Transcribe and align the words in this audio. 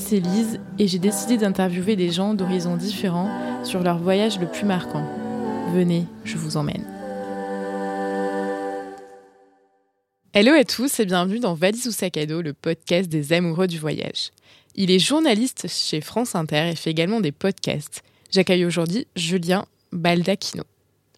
c'est 0.00 0.18
Lise 0.18 0.58
et 0.78 0.88
j'ai 0.88 0.98
décidé 0.98 1.36
d'interviewer 1.36 1.94
des 1.94 2.10
gens 2.10 2.34
d'horizons 2.34 2.76
différents 2.76 3.30
sur 3.64 3.82
leur 3.82 3.98
voyage 3.98 4.40
le 4.40 4.46
plus 4.46 4.64
marquant. 4.64 5.04
Venez, 5.74 6.06
je 6.24 6.36
vous 6.36 6.56
emmène. 6.56 6.84
Hello 10.32 10.52
à 10.52 10.64
tous 10.64 11.00
et 11.00 11.06
bienvenue 11.06 11.38
dans 11.38 11.54
Valise 11.54 11.86
ou 11.86 11.92
sac 11.92 12.16
à 12.16 12.24
dos, 12.24 12.40
le 12.40 12.54
podcast 12.54 13.08
des 13.08 13.32
amoureux 13.32 13.66
du 13.66 13.78
voyage. 13.78 14.30
Il 14.74 14.90
est 14.90 14.98
journaliste 14.98 15.66
chez 15.68 16.00
France 16.00 16.34
Inter 16.34 16.70
et 16.70 16.76
fait 16.76 16.90
également 16.90 17.20
des 17.20 17.32
podcasts. 17.32 18.02
J'accueille 18.30 18.64
aujourd'hui 18.64 19.06
Julien 19.16 19.66
Baldacchino. 19.92 20.64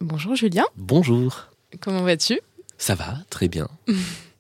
Bonjour 0.01 0.35
Julien. 0.35 0.65
Bonjour. 0.77 1.47
Comment 1.81 2.03
vas-tu? 2.03 2.41
Ça 2.79 2.95
va, 2.95 3.19
très 3.31 3.49
bien. 3.49 3.69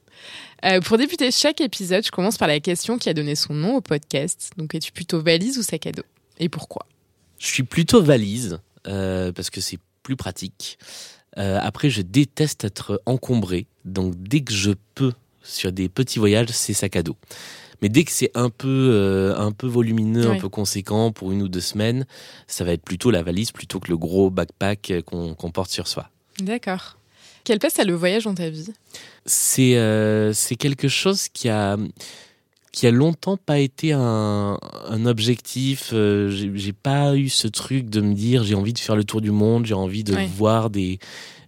Euh, 0.64 0.80
pour 0.80 0.96
débuter 0.96 1.30
chaque 1.30 1.60
épisode, 1.60 2.04
je 2.04 2.10
commence 2.10 2.38
par 2.38 2.48
la 2.48 2.60
question 2.60 2.98
qui 2.98 3.08
a 3.08 3.14
donné 3.14 3.34
son 3.34 3.54
nom 3.54 3.76
au 3.76 3.80
podcast. 3.80 4.52
Donc, 4.56 4.74
es-tu 4.74 4.92
plutôt 4.92 5.20
valise 5.20 5.58
ou 5.58 5.62
sac 5.62 5.86
à 5.86 5.92
dos? 5.92 6.04
Et 6.38 6.48
pourquoi? 6.48 6.86
Je 7.38 7.46
suis 7.46 7.64
plutôt 7.64 8.02
valise, 8.02 8.60
euh, 8.86 9.32
parce 9.32 9.50
que 9.50 9.60
c'est 9.60 9.78
plus 10.02 10.16
pratique. 10.16 10.78
Euh, 11.38 11.58
après, 11.60 11.90
je 11.90 12.02
déteste 12.02 12.64
être 12.64 13.02
encombré. 13.06 13.66
Donc, 13.84 14.14
dès 14.16 14.42
que 14.42 14.52
je 14.52 14.72
peux, 14.94 15.12
sur 15.42 15.72
des 15.72 15.88
petits 15.88 16.20
voyages, 16.20 16.48
c'est 16.50 16.74
sac 16.74 16.94
à 16.94 17.02
dos. 17.02 17.16
Mais 17.80 17.88
dès 17.88 18.04
que 18.04 18.12
c'est 18.12 18.30
un 18.34 18.48
peu, 18.48 19.34
un 19.36 19.50
peu 19.50 19.66
volumineux, 19.66 20.30
un 20.30 20.38
peu 20.38 20.48
conséquent 20.48 21.10
pour 21.10 21.32
une 21.32 21.42
ou 21.42 21.48
deux 21.48 21.60
semaines, 21.60 22.06
ça 22.46 22.62
va 22.62 22.72
être 22.74 22.84
plutôt 22.84 23.10
la 23.10 23.24
valise 23.24 23.50
plutôt 23.50 23.80
que 23.80 23.88
le 23.88 23.96
gros 23.96 24.30
backpack 24.30 25.02
qu'on 25.04 25.34
qu'on 25.34 25.50
porte 25.50 25.72
sur 25.72 25.88
soi. 25.88 26.08
D'accord. 26.38 26.96
Quelle 27.44 27.58
place 27.58 27.78
a 27.78 27.84
le 27.84 27.94
voyage 27.94 28.24
dans 28.24 28.34
ta 28.34 28.48
vie? 28.50 28.66
C'est 29.26 29.76
euh, 29.76 30.32
c'est 30.32 30.56
quelque 30.56 30.88
chose 30.88 31.28
qui 31.28 31.48
a 31.48 31.76
qui 32.72 32.86
a 32.86 32.90
longtemps 32.90 33.36
pas 33.36 33.58
été 33.58 33.92
un, 33.92 34.58
un 34.88 35.06
objectif. 35.06 35.90
Euh, 35.92 36.30
j'ai 36.30 36.50
j'ai 36.54 36.72
pas 36.72 37.14
eu 37.16 37.28
ce 37.28 37.46
truc 37.48 37.88
de 37.90 38.00
me 38.00 38.14
dire 38.14 38.44
j'ai 38.44 38.54
envie 38.54 38.72
de 38.72 38.78
faire 38.78 38.96
le 38.96 39.04
tour 39.04 39.20
du 39.20 39.30
monde, 39.30 39.66
j'ai 39.66 39.74
envie 39.74 40.04
de 40.04 40.14
Ouais. 40.14 40.26
voir 40.26 40.70
des 40.70 40.98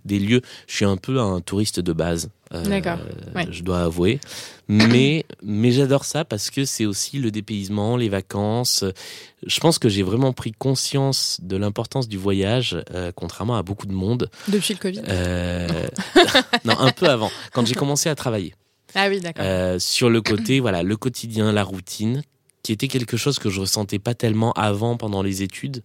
des 0.05 0.19
lieux. 0.19 0.41
Je 0.67 0.77
suis 0.77 0.85
un 0.85 0.97
peu 0.97 1.19
un 1.21 1.41
touriste 1.41 1.81
de 1.81 1.93
base. 1.93 2.29
euh, 2.53 2.63
D'accord, 2.65 2.99
ouais. 3.35 3.47
Je 3.51 3.63
dois 3.63 3.81
avouer, 3.83 4.21
mais 4.69 5.25
mais 5.43 5.73
j'adore 5.73 6.05
ça 6.05 6.25
parce 6.25 6.51
que 6.51 6.65
c'est 6.65 6.87
aussi 6.87 7.19
le 7.19 7.31
dépaysement, 7.31 7.97
les 7.97 8.09
vacances. 8.09 8.85
Je 9.47 9.61
pense 9.61 9.79
que 9.79 9.89
j'ai 9.89 10.03
vraiment 10.03 10.33
pris 10.33 10.53
conscience 10.53 11.39
de 11.43 11.57
l'importance 11.57 12.09
du 12.09 12.17
voyage, 12.19 12.77
euh, 12.95 13.13
contrairement 13.15 13.57
à 13.57 13.63
beaucoup 13.63 13.87
de 13.87 13.93
monde. 13.93 14.31
Depuis 14.49 14.75
le 14.75 14.79
Covid 14.81 15.03
Euh, 15.09 15.87
non, 16.65 16.79
un 16.79 16.91
peu 16.93 17.07
avant, 17.09 17.31
quand 17.53 17.67
j'ai 17.67 17.75
commencé 17.75 18.09
à 18.09 18.15
travailler. 18.15 18.55
Ah 18.95 19.09
oui, 19.09 19.21
d'accord. 19.21 19.45
Euh, 19.45 19.79
sur 19.81 20.09
le 20.09 20.21
côté, 20.23 20.61
voilà, 20.61 20.83
le 20.85 20.97
quotidien, 20.97 21.51
la 21.53 21.65
routine, 21.65 22.23
qui 22.65 22.73
était 22.73 22.89
quelque 22.89 23.17
chose 23.17 23.39
que 23.39 23.51
je 23.51 23.61
ressentais 23.61 24.01
pas 24.01 24.15
tellement 24.15 24.53
avant 24.55 24.97
pendant 24.97 25.23
les 25.23 25.43
études. 25.43 25.83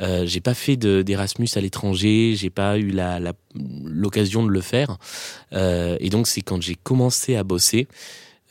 Euh, 0.00 0.26
j'ai 0.26 0.40
pas 0.40 0.54
fait 0.54 0.76
de- 0.76 1.00
d'Erasmus 1.02 1.48
à 1.54 1.60
l'étranger, 1.60 2.34
j'ai 2.36 2.50
pas 2.50 2.76
eu 2.78 2.90
la- 2.90 3.20
l'occasion 3.54 4.44
de 4.44 4.50
le 4.50 4.60
faire. 4.60 4.98
Euh, 5.52 5.96
et 6.00 6.10
donc 6.10 6.26
c'est 6.26 6.42
quand 6.42 6.60
j'ai 6.60 6.74
commencé 6.74 7.36
à 7.36 7.44
bosser 7.44 7.86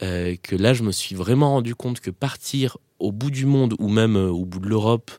euh, 0.02 0.36
que 0.42 0.56
là 0.56 0.73
je 0.73 0.84
me 0.84 0.92
suis 0.92 1.16
vraiment 1.16 1.52
rendu 1.52 1.76
compte 1.76 2.00
que 2.00 2.09
partir 2.12 2.78
au 3.00 3.12
bout 3.12 3.30
du 3.31 3.46
monde 3.46 3.76
ou 3.80 3.90
même 3.90 4.16
au 4.16 4.46
bout 4.46 4.59
de 4.59 4.68
l'Europe, 4.68 5.12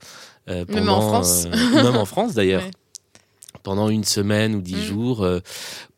Même 0.49 0.89
en 0.89 1.01
France. 1.03 1.47
ou 1.53 1.77
même 1.77 1.97
en 1.97 2.05
France 2.07 2.35
d'ailleurs. 2.35 2.63
Ouais. 2.67 2.71
Pendant 3.67 3.89
une 3.89 4.05
semaine 4.05 4.55
ou 4.55 4.61
dix 4.61 4.77
Mm. 4.77 4.81
jours, 4.85 5.25
euh, 5.25 5.41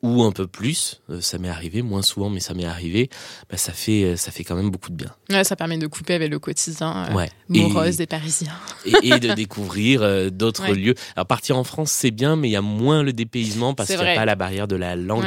ou 0.02 0.22
un 0.22 0.32
peu 0.32 0.46
plus, 0.46 1.02
euh, 1.10 1.20
ça 1.20 1.36
m'est 1.36 1.50
arrivé, 1.50 1.82
moins 1.82 2.00
souvent, 2.00 2.30
mais 2.30 2.40
ça 2.40 2.54
m'est 2.54 2.64
arrivé. 2.64 3.10
Bah, 3.50 3.58
ça 3.58 3.74
fait, 3.74 4.04
euh, 4.04 4.16
ça 4.16 4.30
fait 4.30 4.42
quand 4.42 4.54
même 4.56 4.70
beaucoup 4.70 4.88
de 4.88 4.94
bien. 4.96 5.14
Ouais, 5.28 5.44
ça 5.44 5.54
permet 5.54 5.76
de 5.76 5.86
couper 5.86 6.14
avec 6.14 6.30
le 6.30 6.38
quotidien 6.38 7.04
euh, 7.10 7.14
Ouais. 7.14 7.28
morose 7.50 7.96
Et- 7.96 7.98
des 7.98 8.06
Parisiens. 8.06 8.54
et, 8.86 9.08
et 9.08 9.18
de 9.20 9.34
découvrir 9.34 10.30
d'autres 10.32 10.62
Ouais. 10.70 10.74
lieux. 10.74 10.94
Alors 11.14 11.26
partir 11.26 11.58
en 11.58 11.64
France, 11.64 11.90
c'est 11.92 12.10
bien, 12.10 12.36
mais 12.36 12.48
il 12.48 12.52
y 12.52 12.56
a 12.56 12.62
moins 12.62 13.02
le 13.02 13.12
dépaysement 13.12 13.74
parce 13.74 13.90
qu'il 13.90 14.00
n'y 14.00 14.08
a 14.08 14.14
pas 14.14 14.24
la 14.24 14.34
barrière 14.34 14.66
de 14.66 14.76
la 14.76 14.96
langue. 14.96 15.26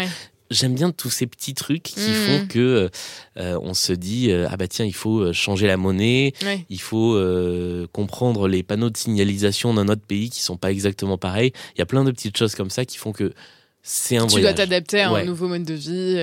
J'aime 0.52 0.76
bien 0.76 0.92
tous 0.92 1.10
ces 1.10 1.26
petits 1.28 1.54
trucs 1.54 1.82
qui 1.84 2.00
Mhm. 2.00 2.14
font 2.42 2.48
que 2.48 2.90
euh, 3.38 3.58
on 3.64 3.74
se 3.74 3.94
dit 3.94 4.30
euh, 4.32 4.48
ah 4.52 4.58
bah 4.58 4.68
tiens 4.68 4.86
il 4.86 4.94
faut 4.94 5.20
euh, 5.22 5.34
changer 5.34 5.66
la 5.66 5.78
monnaie, 5.78 6.34
il 6.70 6.80
faut 6.82 7.16
euh, 7.16 7.88
comprendre 7.94 8.48
les 8.48 8.62
panneaux 8.62 8.90
de 8.90 8.98
signalisation 8.98 9.74
d'un 9.74 9.88
autre 9.88 10.02
pays 10.06 10.30
qui 10.30 10.42
sont 10.42 10.58
pas 10.58 10.72
exactement 10.72 11.18
pareils. 11.18 11.54
Il 11.76 11.80
y 11.80 11.82
a 11.82 11.86
plein 11.86 12.04
de 12.04 12.12
petites 12.12 12.38
choses 12.38 12.54
comme 12.54 12.70
ça 12.70 12.86
qui 12.86 12.98
font 12.98 13.14
que 13.14 13.34
c'est 13.82 14.18
un 14.18 14.28
Tu 14.28 14.34
voyage. 14.34 14.54
dois 14.56 14.66
t'adapter 14.66 15.02
à 15.02 15.12
Ouais. 15.14 15.22
un 15.22 15.26
nouveau 15.26 15.48
mode 15.48 15.64
de 15.64 15.74
vie. 15.74 16.18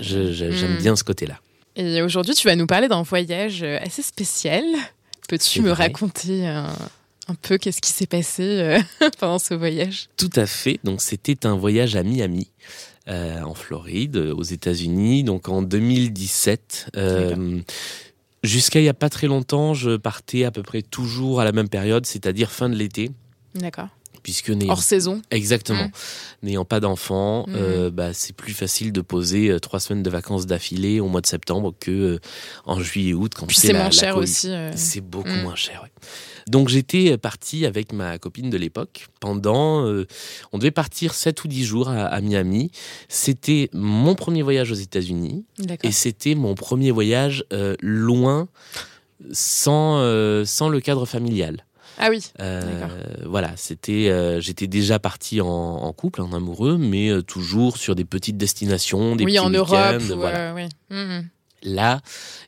je- 0.00 0.32
J'aime 0.32 0.76
bien 0.78 0.94
ce 0.96 1.04
côté-là. 1.04 1.40
Et 1.76 2.02
aujourd'hui, 2.02 2.34
tu 2.34 2.46
vas 2.48 2.56
nous 2.56 2.66
parler 2.66 2.88
d'un 2.88 3.02
voyage 3.02 3.62
assez 3.62 4.02
spécial. 4.02 4.64
Peux-tu 5.28 5.60
me 5.62 5.70
vrai. 5.70 5.84
raconter 5.86 6.46
un, 6.46 6.72
un 7.28 7.34
peu 7.34 7.58
qu'est-ce 7.58 7.80
qui 7.80 7.90
s'est 7.90 8.06
passé 8.06 8.78
pendant 9.18 9.38
ce 9.38 9.54
voyage? 9.54 10.08
Tout 10.16 10.30
à 10.36 10.46
fait. 10.46 10.78
Donc 10.84 11.02
c'était 11.02 11.46
un 11.46 11.56
voyage 11.56 11.96
à 11.96 12.02
Miami, 12.02 12.48
euh, 13.08 13.40
en 13.42 13.54
Floride, 13.54 14.16
euh, 14.16 14.34
aux 14.34 14.42
États-Unis, 14.42 15.24
donc 15.24 15.48
en 15.48 15.62
2017. 15.62 16.90
Euh, 16.96 17.60
Jusqu'à 18.42 18.78
il 18.80 18.84
y 18.84 18.88
a 18.88 18.94
pas 18.94 19.08
très 19.08 19.26
longtemps, 19.26 19.74
je 19.74 19.96
partais 19.96 20.44
à 20.44 20.50
peu 20.52 20.62
près 20.62 20.82
toujours 20.82 21.40
à 21.40 21.44
la 21.44 21.50
même 21.52 21.68
période, 21.68 22.06
c'est-à-dire 22.06 22.50
fin 22.52 22.68
de 22.68 22.76
l'été, 22.76 23.10
D'accord. 23.56 23.88
puisque 24.22 24.50
n'ayant 24.50 24.72
Hors 24.74 24.82
saison. 24.82 25.20
exactement, 25.32 25.84
Mm. 25.86 25.90
n'ayant 26.44 26.64
pas 26.64 26.78
d'enfants, 26.78 27.46
Mm. 27.48 27.54
euh, 27.56 27.90
bah, 27.90 28.12
c'est 28.12 28.36
plus 28.36 28.52
facile 28.52 28.92
de 28.92 29.00
poser 29.00 29.48
euh, 29.50 29.58
trois 29.58 29.80
semaines 29.80 30.04
de 30.04 30.10
vacances 30.10 30.46
d'affilée 30.46 31.00
au 31.00 31.08
mois 31.08 31.22
de 31.22 31.26
septembre 31.26 31.74
que 31.80 31.90
euh, 31.90 32.18
en 32.66 32.78
juillet 32.80 33.10
et 33.10 33.14
août 33.14 33.32
quand 33.34 33.46
Puis 33.46 33.56
c'est 33.56 33.72
moins 33.72 33.84
la 33.84 33.90
cher 33.90 34.16
aussi. 34.16 34.50
C'est 34.76 35.00
beaucoup 35.00 35.28
Mm. 35.30 35.42
moins 35.42 35.56
cher. 35.56 35.80
ouais. 35.82 35.90
Donc 36.48 36.68
j'étais 36.68 37.18
parti 37.18 37.66
avec 37.66 37.92
ma 37.92 38.18
copine 38.18 38.50
de 38.50 38.56
l'époque 38.56 39.08
pendant, 39.20 39.84
euh, 39.84 40.06
on 40.52 40.58
devait 40.58 40.70
partir 40.70 41.12
7 41.14 41.42
ou 41.44 41.48
10 41.48 41.64
jours 41.64 41.88
à, 41.88 42.04
à 42.06 42.20
Miami. 42.20 42.70
C'était 43.08 43.68
mon 43.72 44.14
premier 44.14 44.42
voyage 44.42 44.70
aux 44.70 44.76
États-Unis 44.76 45.44
et 45.82 45.90
c'était 45.92 46.34
mon 46.36 46.54
premier 46.54 46.92
voyage 46.92 47.44
euh, 47.52 47.74
loin 47.80 48.46
sans 49.32 49.96
euh, 49.98 50.44
sans 50.44 50.68
le 50.68 50.80
cadre 50.80 51.04
familial. 51.06 51.64
Ah 51.98 52.08
oui. 52.10 52.20
Euh, 52.40 52.86
voilà, 53.24 53.52
c'était, 53.56 54.10
euh, 54.10 54.38
j'étais 54.38 54.66
déjà 54.66 54.98
parti 54.98 55.40
en, 55.40 55.46
en 55.48 55.92
couple, 55.94 56.20
en 56.20 56.32
amoureux, 56.34 56.76
mais 56.76 57.08
euh, 57.08 57.22
toujours 57.22 57.78
sur 57.78 57.94
des 57.94 58.04
petites 58.04 58.36
destinations, 58.36 59.16
des 59.16 59.24
oui, 59.24 59.32
petits 59.32 59.38
en 59.38 59.48
Europe. 59.48 59.70
week-ends, 59.98 60.12
ou, 60.14 60.16
voilà. 60.18 60.50
euh, 60.50 60.54
ouais. 60.54 60.68
Là, 61.66 62.00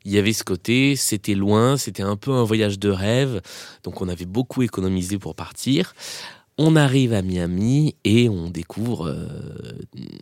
il 0.04 0.12
y 0.12 0.18
avait 0.18 0.32
ce 0.32 0.44
côté, 0.44 0.96
c'était 0.96 1.34
loin, 1.34 1.76
c'était 1.76 2.04
un 2.04 2.16
peu 2.16 2.30
un 2.30 2.44
voyage 2.44 2.78
de 2.78 2.88
rêve, 2.88 3.42
donc 3.82 4.00
on 4.00 4.08
avait 4.08 4.24
beaucoup 4.26 4.62
économisé 4.62 5.18
pour 5.18 5.34
partir. 5.34 5.94
On 6.56 6.74
arrive 6.76 7.12
à 7.12 7.22
Miami 7.22 7.94
et 8.04 8.28
on 8.28 8.48
découvre 8.50 9.08
euh, 9.08 9.28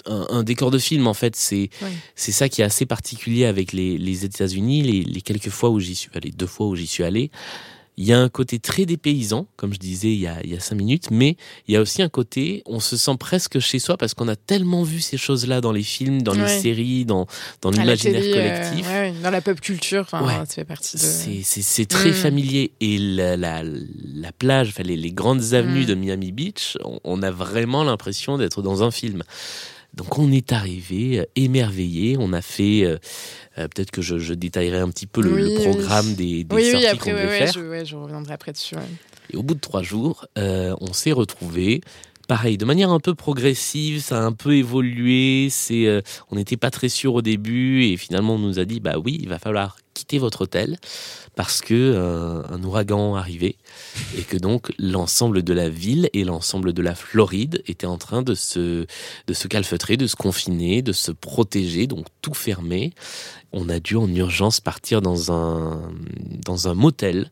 un, 0.05 0.27
un 0.31 0.43
décor 0.43 0.71
de 0.71 0.79
film. 0.79 1.07
En 1.07 1.15
fait, 1.15 1.35
c'est 1.37 1.71
ça 2.15 2.49
qui 2.49 2.61
est 2.61 2.65
assez 2.65 2.85
particulier 2.85 3.47
avec 3.47 3.73
les, 3.73 3.97
les 3.97 4.25
États-Unis. 4.25 4.83
Les, 4.83 5.03
les 5.03 5.21
quelques 5.23 5.49
fois 5.51 5.71
où 5.71 5.81
j'y 5.81 5.95
suis 5.95 6.11
allé, 6.15 6.31
deux 6.33 6.47
fois 6.47 6.67
où 6.67 6.77
j'y 6.77 6.87
suis 6.87 7.05
allé, 7.05 7.31
il 7.99 8.05
y 8.07 8.13
a 8.13 8.21
un 8.21 8.29
côté 8.29 8.59
très 8.59 8.85
dépaysant, 8.85 9.47
comme 9.57 9.73
je 9.73 9.79
disais 9.79 10.09
il 10.13 10.19
y 10.21 10.27
a, 10.27 10.37
il 10.45 10.51
y 10.53 10.57
a 10.57 10.61
cinq 10.61 10.77
minutes, 10.77 11.11
mais 11.11 11.37
il 11.67 11.73
y 11.75 11.77
a 11.77 11.81
aussi 11.81 12.03
un 12.03 12.09
côté, 12.11 12.63
on 12.67 12.79
se 12.79 12.97
sent 12.97 13.17
presque 13.19 13.59
chez 13.59 13.79
soi 13.79 13.97
parce 13.97 14.13
qu'on 14.13 14.29
a 14.29 14.37
tellement 14.37 14.83
vu 14.83 15.01
ces 15.01 15.17
choses-là 15.17 15.61
dans 15.63 15.73
les 15.73 15.83
films, 15.83 16.21
dans 16.23 16.33
Ouais. 16.35 16.43
les 16.43 16.61
séries, 16.61 17.05
dans, 17.07 17.27
dans 17.63 17.71
l'imaginaire 17.71 18.23
euh, 18.23 18.33
collectif. 18.61 18.87
ouais, 18.87 19.15
dans 19.23 19.31
la 19.31 19.41
pop 19.41 19.61
culture, 19.61 20.07
Ouais. 20.13 20.35
ça 20.35 20.47
fait 20.47 20.65
partie 20.65 20.97
de. 20.99 21.03
C'est- 21.03 21.87
très 21.89 22.11
Mm. 22.11 22.15
familier. 22.15 22.73
Et 22.81 22.99
la, 22.99 23.37
la, 23.37 23.63
la 23.65 24.33
plage, 24.33 24.69
enfin, 24.69 24.83
les, 24.83 24.97
les 24.97 25.13
grandes 25.13 25.55
avenues 25.55 25.85
Mm. 25.85 25.87
de 25.87 25.95
Miami 25.95 26.33
Beach, 26.33 26.77
on, 26.85 27.01
on 27.05 27.23
a 27.23 27.31
vraiment 27.31 27.83
l'impression 27.85 28.37
d'être 28.37 28.61
dans 28.63 28.83
un 28.83 28.91
film. 28.91 29.23
Donc 29.97 30.19
on 30.19 30.31
est 30.31 30.53
arrivé 30.53 31.21
euh, 31.21 31.25
émerveillé. 31.37 32.17
On 32.19 32.33
a 32.33 32.43
fait, 32.43 32.85
euh, 32.85 32.99
euh, 33.59 33.69
peut-être 33.69 33.91
que 33.91 34.03
je, 34.03 34.19
je 34.19 34.35
détaillerai 34.35 34.79
un 34.79 34.91
petit 34.91 35.07
peu 35.07 35.23
le, 35.23 35.33
Oui, 35.33 35.41
le 35.43 35.49
oui. 35.49 35.55
programme 35.65 36.15
des, 36.15 36.45
des 36.45 36.55
oui, 36.55 36.71
sorties 36.71 36.87
oui, 36.93 36.99
qu'on 36.99 37.11
devait 37.13 37.39
faire. 37.47 37.53
je, 37.85 37.97
reviendrai 37.97 38.35
après 38.35 38.53
dessus. 38.53 38.77
Et 39.31 39.37
au 39.37 39.43
bout 39.43 39.55
de 39.55 39.61
trois 39.61 39.83
jours, 39.83 40.27
euh, 40.39 40.75
on 40.81 40.93
s'est 40.93 41.13
retrouvés. 41.13 41.81
Pareil, 42.29 42.59
de 42.59 42.65
manière 42.65 42.91
un 42.91 42.99
peu 42.99 43.15
progressive, 43.15 44.01
ça 44.03 44.19
a 44.19 44.23
un 44.23 44.33
peu 44.33 44.57
évolué. 44.57 45.47
C'est, 45.51 45.87
euh, 45.87 46.01
on 46.31 46.35
n'était 46.37 46.57
pas 46.57 46.71
très 46.71 46.89
sûr 46.89 47.15
au 47.15 47.23
début 47.23 47.85
et 47.85 47.97
finalement 47.97 48.35
on 48.35 48.39
nous 48.39 48.59
a 48.59 48.65
dit 48.65 48.81
bah 48.81 48.95
oui, 49.03 49.17
il 49.23 49.29
va 49.29 49.39
falloir 49.39 49.77
quitter 49.95 50.19
votre 50.19 50.43
hôtel 50.43 50.77
parce 51.37 51.61
que 51.61 51.73
euh, 51.75 52.43
un 52.51 52.63
ouragan 52.65 53.15
arrivait 53.15 53.55
et 54.17 54.23
que 54.23 54.37
donc 54.37 54.73
l'ensemble 54.79 55.43
de 55.43 55.53
la 55.53 55.69
ville 55.69 56.09
et 56.13 56.25
l'ensemble 56.25 56.73
de 56.73 56.83
la 56.83 56.95
Floride 56.95 57.63
étaient 57.67 57.87
en 57.87 57.99
train 57.99 58.23
de 58.23 58.35
se 58.35 58.87
de 59.27 59.35
se 59.35 59.49
calfeutrer, 59.49 59.97
de 59.97 60.07
se 60.07 60.17
confiner, 60.17 60.83
de 60.83 60.93
se 60.93 61.13
protéger, 61.13 61.87
donc 61.87 62.07
tout 62.23 62.35
fermé. 62.35 62.93
On 63.53 63.69
a 63.69 63.79
dû 63.81 63.97
en 63.97 64.09
urgence 64.15 64.61
partir 64.61 65.01
dans 65.01 65.33
un 65.33 65.93
dans 66.45 66.69
un 66.69 66.75
motel. 66.75 67.31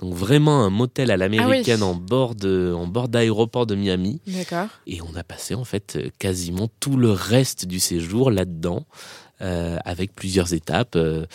Donc 0.00 0.12
vraiment 0.12 0.64
un 0.64 0.70
motel 0.70 1.12
à 1.12 1.16
l'américaine 1.16 1.78
Ah 1.82 1.86
oui. 1.86 1.90
en 1.92 1.94
bord 1.94 2.34
de 2.34 2.74
en 2.76 2.88
bord 2.88 3.08
d'aéroport 3.08 3.64
de 3.64 3.76
Miami 3.76 4.20
D'accord. 4.26 4.66
et 4.88 4.98
on 5.02 5.14
a 5.16 5.22
passé 5.22 5.54
en 5.54 5.64
fait 5.64 5.98
quasiment 6.18 6.68
tout 6.80 6.96
le 6.96 7.12
reste 7.12 7.64
du 7.66 7.78
séjour 7.78 8.32
là-dedans. 8.32 8.86
Euh, 9.40 9.76
avec 9.84 10.14
plusieurs 10.14 10.52
étapes. 10.54 10.96
Euh, 10.96 11.26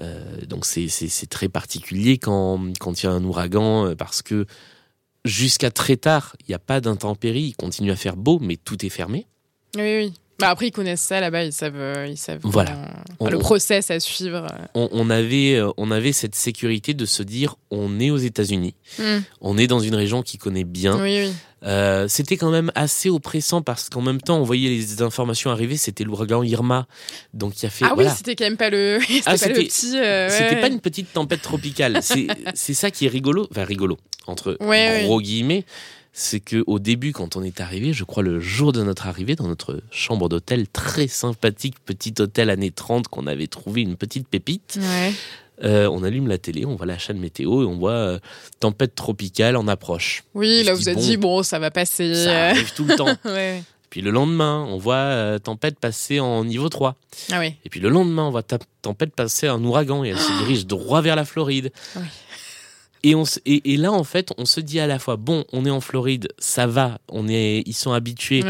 euh, 0.00 0.40
donc 0.46 0.64
c'est 0.64 0.88
très 1.28 1.48
particulier 1.48 2.18
quand 2.18 2.60
quand 2.78 3.02
il 3.02 3.06
y 3.06 3.08
a 3.08 3.12
un 3.12 3.24
ouragan 3.24 3.94
parce 3.96 4.22
que 4.22 4.46
jusqu'à 5.24 5.70
très 5.70 5.96
tard, 5.96 6.34
il 6.40 6.46
n'y 6.48 6.54
a 6.54 6.58
pas 6.58 6.80
d'intempéries, 6.80 7.42
il 7.42 7.56
continue 7.56 7.90
à 7.92 7.96
faire 7.96 8.16
beau, 8.16 8.38
mais 8.40 8.56
tout 8.56 8.84
est 8.84 8.88
fermé. 8.90 9.26
Oui, 9.76 9.82
oui. 9.98 10.12
Bah 10.38 10.48
après, 10.48 10.68
ils 10.68 10.72
connaissent 10.72 11.02
ça 11.02 11.20
là-bas, 11.20 11.44
ils 11.44 11.52
savent, 11.52 12.06
ils 12.08 12.16
savent 12.16 12.40
Voilà. 12.42 12.76
On- 13.20 13.28
le 13.28 13.38
process 13.38 13.90
à 13.92 14.00
suivre. 14.00 14.46
On, 14.74 14.88
on 14.90 15.08
avait 15.10 15.62
on 15.76 15.90
avait 15.92 16.12
cette 16.12 16.34
sécurité 16.34 16.94
de 16.94 17.04
se 17.06 17.22
dire 17.22 17.54
on 17.70 18.00
est 18.00 18.10
aux 18.10 18.16
États-Unis, 18.16 18.74
Hmm. 18.98 19.20
on 19.40 19.56
est 19.58 19.68
dans 19.68 19.78
une 19.78 19.94
région 19.94 20.22
qui 20.22 20.38
connaît 20.38 20.64
bien. 20.64 21.00
Oui, 21.00 21.26
oui. 21.26 21.32
Euh, 21.64 22.08
c'était 22.08 22.36
quand 22.36 22.50
même 22.50 22.72
assez 22.74 23.08
oppressant 23.08 23.62
parce 23.62 23.88
qu'en 23.88 24.02
même 24.02 24.20
temps, 24.20 24.38
on 24.38 24.42
voyait 24.42 24.68
les 24.68 25.02
informations 25.02 25.50
arriver. 25.50 25.76
C'était 25.76 26.04
l'ouragan 26.04 26.42
Irma, 26.42 26.86
donc 27.34 27.62
il 27.62 27.66
a 27.66 27.70
fait. 27.70 27.84
Ah 27.88 27.92
voilà. 27.94 28.10
oui, 28.10 28.16
c'était 28.16 28.34
quand 28.34 28.44
même 28.44 28.56
pas 28.56 28.70
le, 28.70 28.98
c'était 29.06 29.22
Ah, 29.26 29.36
pas 29.38 29.46
le 29.48 29.54
petit. 29.54 29.96
euh, 29.96 30.28
ouais, 30.28 30.30
C'était 30.36 30.54
ouais. 30.56 30.60
pas 30.60 30.68
une 30.68 30.80
petite 30.80 31.12
tempête 31.12 31.42
tropicale. 31.42 31.98
C'est 32.02 32.26
c'est 32.54 32.74
ça 32.74 32.90
qui 32.90 33.06
est 33.06 33.08
rigolo, 33.08 33.46
enfin 33.50 33.64
rigolo 33.64 33.96
entre 34.26 34.56
Ouais, 34.60 35.02
gros 35.04 35.20
guillemets. 35.20 35.64
C'est 36.14 36.40
que 36.40 36.62
au 36.66 36.78
début, 36.78 37.12
quand 37.12 37.36
on 37.36 37.42
est 37.42 37.58
arrivé, 37.60 37.94
je 37.94 38.04
crois 38.04 38.22
le 38.22 38.38
jour 38.38 38.72
de 38.72 38.82
notre 38.82 39.06
arrivée 39.06 39.34
dans 39.34 39.48
notre 39.48 39.80
chambre 39.90 40.28
d'hôtel, 40.28 40.68
très 40.68 41.06
sympathique 41.08 41.76
petit 41.86 42.12
hôtel 42.18 42.50
années 42.50 42.70
30 42.70 43.08
qu'on 43.08 43.26
avait 43.26 43.46
trouvé 43.46 43.80
une 43.80 43.96
petite 43.96 44.28
pépite. 44.28 44.78
Ouais. 44.78 45.12
Euh, 45.64 45.88
on 45.88 46.02
allume 46.02 46.28
la 46.28 46.38
télé, 46.38 46.64
on 46.64 46.76
voit 46.76 46.86
la 46.86 46.98
chaîne 46.98 47.18
météo 47.18 47.62
et 47.62 47.66
on 47.66 47.78
voit 47.78 47.92
euh, 47.92 48.18
tempête 48.60 48.94
tropicale 48.94 49.56
en 49.56 49.68
approche. 49.68 50.24
Oui, 50.34 50.62
là, 50.64 50.74
vous 50.74 50.88
avez 50.88 50.96
bon, 50.96 51.02
dit, 51.02 51.16
bon, 51.16 51.42
ça 51.42 51.58
va 51.58 51.70
passer. 51.70 52.14
Ça 52.14 52.30
euh, 52.30 52.50
arrive 52.50 52.72
tout 52.74 52.84
le 52.84 52.96
temps. 52.96 53.14
ouais. 53.24 53.62
Puis 53.90 54.00
le 54.00 54.10
lendemain, 54.10 54.66
on 54.68 54.78
voit 54.78 54.94
euh, 54.94 55.38
tempête 55.38 55.78
passer 55.78 56.18
en 56.18 56.44
niveau 56.44 56.68
3. 56.68 56.96
Ah 57.30 57.40
oui. 57.40 57.54
Et 57.64 57.68
puis 57.68 57.80
le 57.80 57.90
lendemain, 57.90 58.24
on 58.24 58.30
voit 58.30 58.42
tempête 58.42 59.14
passer 59.14 59.48
en 59.48 59.62
ouragan 59.62 60.02
et 60.04 60.08
elle 60.08 60.18
se 60.18 60.38
dirige 60.38 60.66
droit 60.66 61.02
vers 61.02 61.16
la 61.16 61.24
Floride. 61.24 61.70
Oui. 61.96 62.02
Et, 63.04 63.16
on, 63.16 63.24
et, 63.46 63.72
et 63.72 63.76
là, 63.78 63.90
en 63.90 64.04
fait, 64.04 64.32
on 64.38 64.44
se 64.44 64.60
dit 64.60 64.78
à 64.78 64.86
la 64.86 65.00
fois, 65.00 65.16
bon, 65.16 65.44
on 65.52 65.66
est 65.66 65.70
en 65.70 65.80
Floride, 65.80 66.28
ça 66.38 66.68
va, 66.68 67.00
on 67.08 67.28
est, 67.28 67.64
ils 67.66 67.74
sont 67.74 67.90
habitués. 67.90 68.44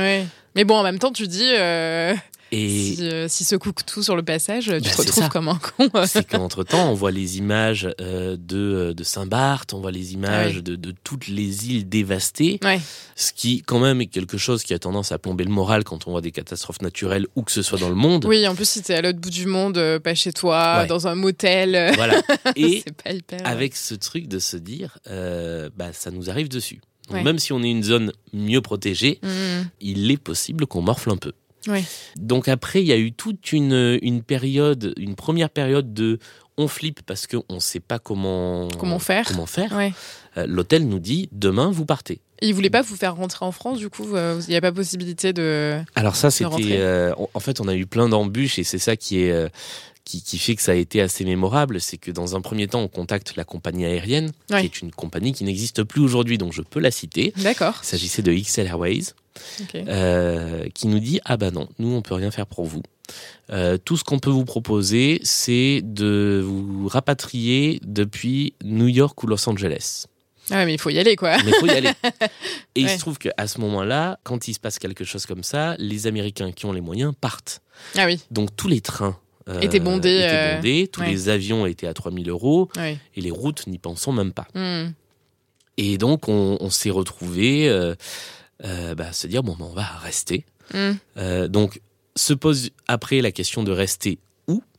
Mais 0.54 0.64
bon, 0.64 0.76
en 0.76 0.82
même 0.82 0.98
temps, 0.98 1.12
tu 1.12 1.26
dis, 1.26 1.54
euh, 1.56 2.14
Et 2.54 2.68
si, 2.96 3.08
euh, 3.08 3.28
si 3.28 3.44
se 3.44 3.56
coupe 3.56 3.80
tout 3.86 4.02
sur 4.02 4.14
le 4.14 4.22
passage, 4.22 4.66
tu 4.66 4.70
Bah, 4.72 4.80
te 4.80 4.88
retrouves 4.96 5.22
ça. 5.24 5.28
comme 5.30 5.48
un 5.48 5.58
con. 5.58 5.88
c'est 6.06 6.26
qu'entre-temps, 6.28 6.90
on 6.90 6.94
voit 6.94 7.10
les 7.10 7.38
images 7.38 7.88
euh, 8.00 8.36
de, 8.38 8.92
de 8.94 9.04
Saint-Barth, 9.04 9.72
on 9.72 9.80
voit 9.80 9.90
les 9.90 10.12
images 10.12 10.56
Ouais. 10.56 10.62
de, 10.62 10.76
de 10.76 10.92
toutes 11.02 11.28
les 11.28 11.68
îles 11.70 11.88
dévastées, 11.88 12.60
Ouais. 12.62 12.78
ce 13.16 13.32
qui, 13.32 13.62
quand 13.62 13.78
même, 13.78 14.00
est 14.02 14.06
quelque 14.06 14.36
chose 14.36 14.62
qui 14.64 14.74
a 14.74 14.78
tendance 14.78 15.12
à 15.12 15.18
plomber 15.18 15.44
le 15.44 15.50
moral 15.50 15.82
quand 15.82 16.06
on 16.06 16.10
voit 16.10 16.20
des 16.20 16.30
catastrophes 16.30 16.82
naturelles, 16.82 17.26
où 17.36 17.42
que 17.42 17.52
ce 17.52 17.62
soit 17.62 17.78
dans 17.78 17.88
le 17.88 17.94
monde. 17.94 18.26
Oui, 18.26 18.46
en 18.46 18.54
plus, 18.54 18.68
si 18.68 18.82
t'es 18.82 18.94
à 18.94 19.00
l'autre 19.02 19.18
bout 19.18 19.30
du 19.30 19.46
monde, 19.46 19.78
euh, 19.78 19.98
pas 19.98 20.14
chez 20.14 20.32
toi, 20.32 20.80
Ouais. 20.82 20.86
dans 20.86 21.06
un 21.08 21.14
motel, 21.14 21.74
euh, 21.74 21.92
Voilà. 21.94 22.20
Et 22.56 22.82
c'est 22.86 22.94
pas 23.02 23.12
hyper. 23.12 23.40
avec 23.44 23.74
ce 23.74 23.94
truc 23.94 24.28
de 24.28 24.38
se 24.38 24.58
dire, 24.58 24.98
euh, 25.08 25.70
bah, 25.76 25.92
ça 25.94 26.10
nous 26.10 26.28
arrive 26.28 26.48
dessus. 26.50 26.80
Donc. 27.10 27.24
Même 27.24 27.38
si 27.38 27.52
on 27.52 27.62
est 27.62 27.70
une 27.70 27.82
zone 27.82 28.12
mieux 28.32 28.60
protégée, 28.60 29.18
Mhm. 29.22 29.68
il 29.80 30.10
est 30.10 30.16
possible 30.16 30.66
qu'on 30.66 30.82
morfle 30.82 31.10
un 31.10 31.16
peu. 31.16 31.32
Donc 32.16 32.48
après, 32.48 32.82
il 32.82 32.86
y 32.86 32.92
a 32.92 32.98
eu 32.98 33.12
toute 33.12 33.52
une, 33.52 33.98
une 34.02 34.22
période, 34.22 34.94
une 34.96 35.14
première 35.14 35.50
période 35.50 35.92
de 35.94 36.18
on 36.58 36.68
flippe 36.68 37.00
parce 37.06 37.26
qu'on 37.26 37.42
ne 37.54 37.60
sait 37.60 37.80
pas 37.80 37.98
comment, 37.98 38.68
Comment 38.78 38.98
faire 38.98 39.26
comment 39.26 39.46
faire. 39.46 39.72
Ouais. 39.72 39.92
Euh, 40.36 40.46
L'hôtel 40.46 40.86
nous 40.86 40.98
dit 40.98 41.28
demain 41.32 41.70
vous 41.70 41.86
partez. 41.86 42.20
Et 42.42 42.48
ils 42.48 42.54
voulaient 42.54 42.70
pas 42.70 42.82
vous 42.82 42.96
faire 42.96 43.14
rentrer 43.14 43.44
en 43.44 43.52
France, 43.52 43.78
du 43.78 43.88
coup, 43.88 44.16
euh, 44.16 44.40
il 44.48 44.50
n'y 44.50 44.56
a 44.56 44.60
pas 44.60 44.72
possibilité 44.72 45.32
de. 45.32 45.80
Alors 45.94 46.16
ça, 46.16 46.30
c'était. 46.30 46.48
euh, 46.72 47.14
en 47.34 47.40
fait, 47.40 47.60
on 47.60 47.68
a 47.68 47.74
eu 47.76 47.86
plein 47.86 48.08
d'embûches 48.08 48.58
et 48.58 48.64
c'est 48.64 48.78
ça 48.78 48.96
qui 48.96 49.20
est. 49.20 49.50
qui, 50.04 50.22
qui 50.22 50.38
fait 50.38 50.56
que 50.56 50.62
ça 50.62 50.72
a 50.72 50.74
été 50.74 51.00
assez 51.00 51.24
mémorable, 51.24 51.80
c'est 51.80 51.96
que 51.98 52.10
dans 52.10 52.34
un 52.36 52.40
premier 52.40 52.66
temps, 52.68 52.80
on 52.80 52.88
contacte 52.88 53.34
la 53.36 53.44
compagnie 53.44 53.84
aérienne, 53.84 54.32
Ouais. 54.50 54.60
qui 54.60 54.66
est 54.66 54.80
une 54.82 54.90
compagnie 54.90 55.32
qui 55.32 55.44
n'existe 55.44 55.82
plus 55.84 56.00
aujourd'hui, 56.02 56.38
donc 56.38 56.52
je 56.52 56.62
peux 56.62 56.80
la 56.80 56.90
citer. 56.90 57.32
D'accord. 57.36 57.78
Il 57.82 57.86
s'agissait 57.86 58.22
de 58.22 58.32
XL 58.32 58.66
Airways. 58.66 59.04
Euh, 59.74 60.68
qui 60.74 60.88
nous 60.88 60.98
dit 60.98 61.18
ah 61.24 61.38
bah 61.38 61.50
non, 61.50 61.66
nous 61.78 61.88
on 61.94 62.02
peut 62.02 62.14
rien 62.14 62.30
faire 62.30 62.46
pour 62.46 62.64
vous. 62.66 62.82
Euh, 63.50 63.78
tout 63.78 63.96
ce 63.96 64.04
qu'on 64.04 64.18
peut 64.18 64.30
vous 64.30 64.44
proposer, 64.44 65.20
c'est 65.22 65.80
de 65.82 66.42
vous 66.44 66.86
rapatrier 66.88 67.80
depuis 67.82 68.54
New 68.62 68.88
York 68.88 69.22
ou 69.22 69.26
Los 69.26 69.48
Angeles. 69.48 70.04
Ah 70.50 70.56
ouais, 70.56 70.66
mais 70.66 70.74
il 70.74 70.78
faut 70.80 70.90
y 70.90 70.98
aller, 70.98 71.14
quoi. 71.16 71.36
Mais 71.38 71.50
il 71.50 71.54
faut 71.54 71.66
y 71.66 71.70
aller. 71.70 71.90
Et 72.74 72.80
il 72.82 72.88
se 72.90 72.98
trouve 72.98 73.16
qu'à 73.18 73.46
ce 73.46 73.60
moment-là, 73.60 74.18
quand 74.24 74.48
il 74.48 74.54
se 74.54 74.60
passe 74.60 74.78
quelque 74.78 75.04
chose 75.04 75.24
comme 75.24 75.44
ça, 75.44 75.76
les 75.78 76.06
Américains 76.06 76.52
qui 76.52 76.66
ont 76.66 76.72
les 76.72 76.80
moyens 76.80 77.14
partent. 77.18 77.62
Ah 77.96 78.06
oui. 78.06 78.20
Donc 78.30 78.54
tous 78.56 78.68
les 78.68 78.80
trains 78.80 79.16
euh, 79.48 79.60
Étaient 79.60 79.80
bondés, 79.80 80.08
étaient 80.60 80.84
euh, 80.84 80.86
tous 80.92 81.00
ouais. 81.00 81.10
les 81.10 81.28
avions 81.28 81.66
étaient 81.66 81.86
à 81.86 81.94
3000 81.94 82.28
euros 82.30 82.68
Ouais. 82.76 82.98
et 83.16 83.20
les 83.20 83.30
routes 83.30 83.66
n'y 83.66 83.78
pensons 83.78 84.12
même 84.12 84.32
pas. 84.32 84.46
Hmm. 84.54 84.92
Et 85.78 85.98
donc 85.98 86.28
on, 86.28 86.56
on 86.60 86.70
s'est 86.70 86.90
retrouvé 86.90 87.68
euh, 87.68 87.94
bah, 88.94 89.06
à 89.08 89.12
se 89.12 89.26
dire 89.26 89.42
bon, 89.42 89.56
bah, 89.58 89.66
on 89.70 89.74
va 89.74 89.84
rester. 90.02 90.44
Hmm. 90.74 90.92
Donc, 91.48 91.80
se 92.16 92.34
pose 92.34 92.70
après 92.88 93.20
la 93.22 93.32
question 93.32 93.62
de 93.62 93.72
rester. 93.72 94.18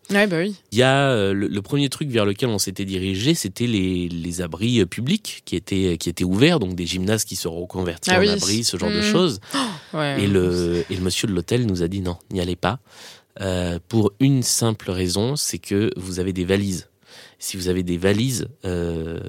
Ouais, 0.10 0.28
bah 0.28 0.36
oui. 0.40 0.54
Il 0.74 0.78
y 0.78 0.84
a 0.84 1.10
euh, 1.12 1.34
le, 1.34 1.48
le 1.48 1.62
premier 1.62 1.88
truc 1.88 2.10
vers 2.10 2.26
lequel 2.26 2.50
on 2.50 2.58
s'était 2.60 2.84
dirigé, 2.84 3.34
c'était 3.36 3.68
les, 3.68 4.10
les 4.10 4.42
abris 4.42 4.82
euh, 4.82 4.86
publics 4.86 5.42
qui 5.46 5.56
étaient, 5.56 5.98
qui 5.98 6.10
étaient 6.10 6.26
ouverts, 6.26 6.60
donc 6.60 6.76
des 6.76 6.86
gymnases 6.86 7.24
qui 7.24 7.38
se 7.38 7.48
reconvertis 7.48 8.12
Ah 8.12 8.18
en 8.18 8.20
oui. 8.20 8.30
abris, 8.30 8.66
ce 8.66 8.76
genre 8.76 8.90
de 8.92 8.98
Mhm. 8.98 9.12
choses. 9.12 9.40
Ouais. 9.94 10.22
Et 10.22 10.28
le, 10.28 10.84
et 10.90 10.96
le 10.96 11.02
monsieur 11.02 11.26
de 11.30 11.34
l'hôtel 11.34 11.66
nous 11.66 11.84
a 11.84 11.88
dit 11.88 12.02
non, 12.02 12.18
n'y 12.32 12.42
allez 12.42 12.58
pas. 12.58 12.80
Euh, 13.42 13.80
pour 13.88 14.14
une 14.20 14.44
simple 14.44 14.92
raison, 14.92 15.36
c'est 15.36 15.60
que 15.60 15.92
vous 15.98 16.20
avez 16.20 16.34
des 16.34 16.46
valises. 16.46 16.90
Si 17.44 17.58
vous 17.58 17.68
avez 17.68 17.84
des 17.84 17.98
valises, 17.98 18.48
euh, 18.64 19.20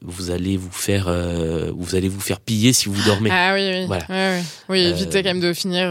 vous 0.00 0.30
allez 0.30 0.56
vous 0.56 0.70
faire, 0.70 1.06
euh, 1.08 1.72
vous 1.76 1.96
allez 1.96 2.08
vous 2.08 2.20
faire 2.20 2.38
piller 2.38 2.72
si 2.72 2.88
vous 2.88 3.02
dormez. 3.04 3.30
Ah 3.32 3.52
oui, 3.52 3.68
oui. 3.72 3.86
Voilà. 3.86 4.04
Ouais. 4.08 4.42
Oui, 4.68 4.86
Euh, 4.86 4.90
évitez 4.90 5.24
quand 5.24 5.30
même 5.30 5.40
de 5.40 5.52
finir 5.52 5.88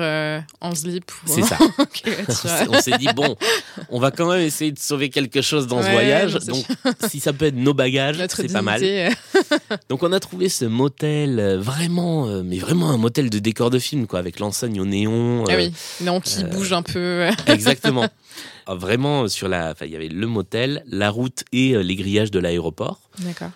en 0.62 0.74
slip. 0.74 1.12
Ou... 1.12 1.30
C'est 1.30 1.42
ça. 1.42 1.58
On 2.70 2.80
s'est 2.80 2.98
dit 2.98 3.10
bon, 3.14 3.36
on 3.90 4.00
va 4.00 4.12
quand 4.12 4.32
même 4.32 4.40
essayer 4.40 4.72
de 4.72 4.80
sauver 4.80 5.10
quelque 5.10 5.42
chose 5.42 5.68
dans 5.68 5.84
ce 5.84 5.90
voyage. 5.90 6.36
Donc, 6.46 6.66
si 7.10 7.20
ça 7.20 7.34
peut 7.34 7.48
être 7.48 7.58
nos 7.58 7.74
bagages, 7.74 8.26
c'est 8.30 8.50
pas 8.50 8.62
mal. 8.62 8.82
Donc, 9.90 10.04
on 10.04 10.14
a 10.14 10.22
trouvé 10.22 10.48
ce 10.48 10.64
motel 10.64 11.58
vraiment, 11.58 12.28
mais 12.46 12.60
vraiment 12.60 12.92
un 12.92 12.98
motel 12.98 13.30
de 13.30 13.40
décor 13.40 13.72
de 13.72 13.80
film, 13.80 14.08
quoi, 14.08 14.20
avec 14.20 14.40
l'enseigne 14.40 14.80
au 14.80 14.86
néon. 14.86 15.44
Ah 15.50 15.56
oui, 15.58 15.74
non, 16.00 16.22
qui 16.22 16.46
bouge 16.46 16.72
un 16.72 16.82
peu. 16.82 17.28
Exactement. 17.48 18.08
Vraiment 18.76 19.28
sur 19.28 19.48
la, 19.48 19.72
enfin, 19.72 19.86
il 19.86 19.92
y 19.92 19.96
avait 19.96 20.08
le 20.10 20.28
motel, 20.28 20.84
la 20.88 21.10
route 21.10 21.44
et 21.52 21.74
euh, 21.76 21.82
les 21.84 21.96
grillages 21.96 22.32
de 22.32 22.40
l'aéroport. 22.40 23.10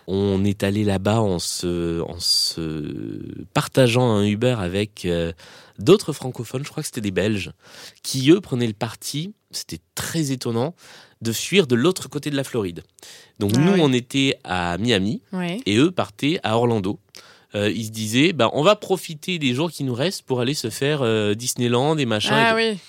On 0.07 0.43
est 0.43 0.63
allé 0.63 0.83
là-bas 0.83 1.21
en 1.21 1.39
se, 1.39 2.01
en 2.01 2.19
se 2.19 3.43
partageant 3.53 4.09
un 4.11 4.25
Uber 4.25 4.55
avec 4.59 5.05
euh, 5.05 5.33
d'autres 5.79 6.13
francophones, 6.13 6.63
je 6.63 6.69
crois 6.69 6.81
que 6.83 6.87
c'était 6.87 7.01
des 7.01 7.11
Belges, 7.11 7.51
qui 8.03 8.31
eux 8.31 8.41
prenaient 8.41 8.67
le 8.67 8.73
parti, 8.73 9.33
c'était 9.51 9.79
très 9.95 10.31
étonnant, 10.31 10.75
de 11.21 11.31
fuir 11.31 11.67
de 11.67 11.75
l'autre 11.75 12.09
côté 12.09 12.31
de 12.31 12.35
la 12.35 12.43
Floride. 12.43 12.81
Donc 13.37 13.51
Ah 13.55 13.59
nous, 13.59 13.73
oui. 13.73 13.79
on 13.83 13.93
était 13.93 14.37
à 14.43 14.77
Miami 14.79 15.21
Ouais. 15.33 15.59
et 15.67 15.77
eux 15.77 15.91
partaient 15.91 16.39
à 16.43 16.57
Orlando. 16.57 16.99
Euh, 17.53 17.69
ils 17.69 17.85
se 17.87 17.91
disaient, 17.91 18.31
bah, 18.33 18.49
on 18.53 18.63
va 18.63 18.75
profiter 18.77 19.37
des 19.39 19.53
jours 19.53 19.69
qui 19.71 19.83
nous 19.83 19.93
restent 19.93 20.21
pour 20.21 20.39
aller 20.39 20.53
se 20.53 20.69
faire 20.69 21.01
euh, 21.01 21.33
Disneyland 21.35 21.97
et 21.97 22.05
machin. 22.05 22.33
Ah 22.33 22.51
et 22.59 22.71
oui. 22.71 22.79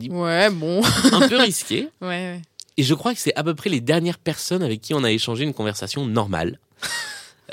dit- 0.00 0.08
Ouais, 0.10 0.48
bon. 0.50 0.82
Un 1.12 1.28
peu 1.28 1.36
risqué. 1.36 1.88
Ouais, 2.00 2.08
ouais. 2.08 2.42
Et 2.78 2.82
je 2.82 2.94
crois 2.94 3.14
que 3.14 3.20
c'est 3.20 3.34
à 3.36 3.42
peu 3.44 3.54
près 3.54 3.70
les 3.70 3.80
dernières 3.80 4.18
personnes 4.18 4.62
avec 4.62 4.80
qui 4.80 4.94
on 4.94 5.02
a 5.04 5.10
échangé 5.10 5.44
une 5.44 5.54
conversation 5.54 6.06
normale. 6.06 6.58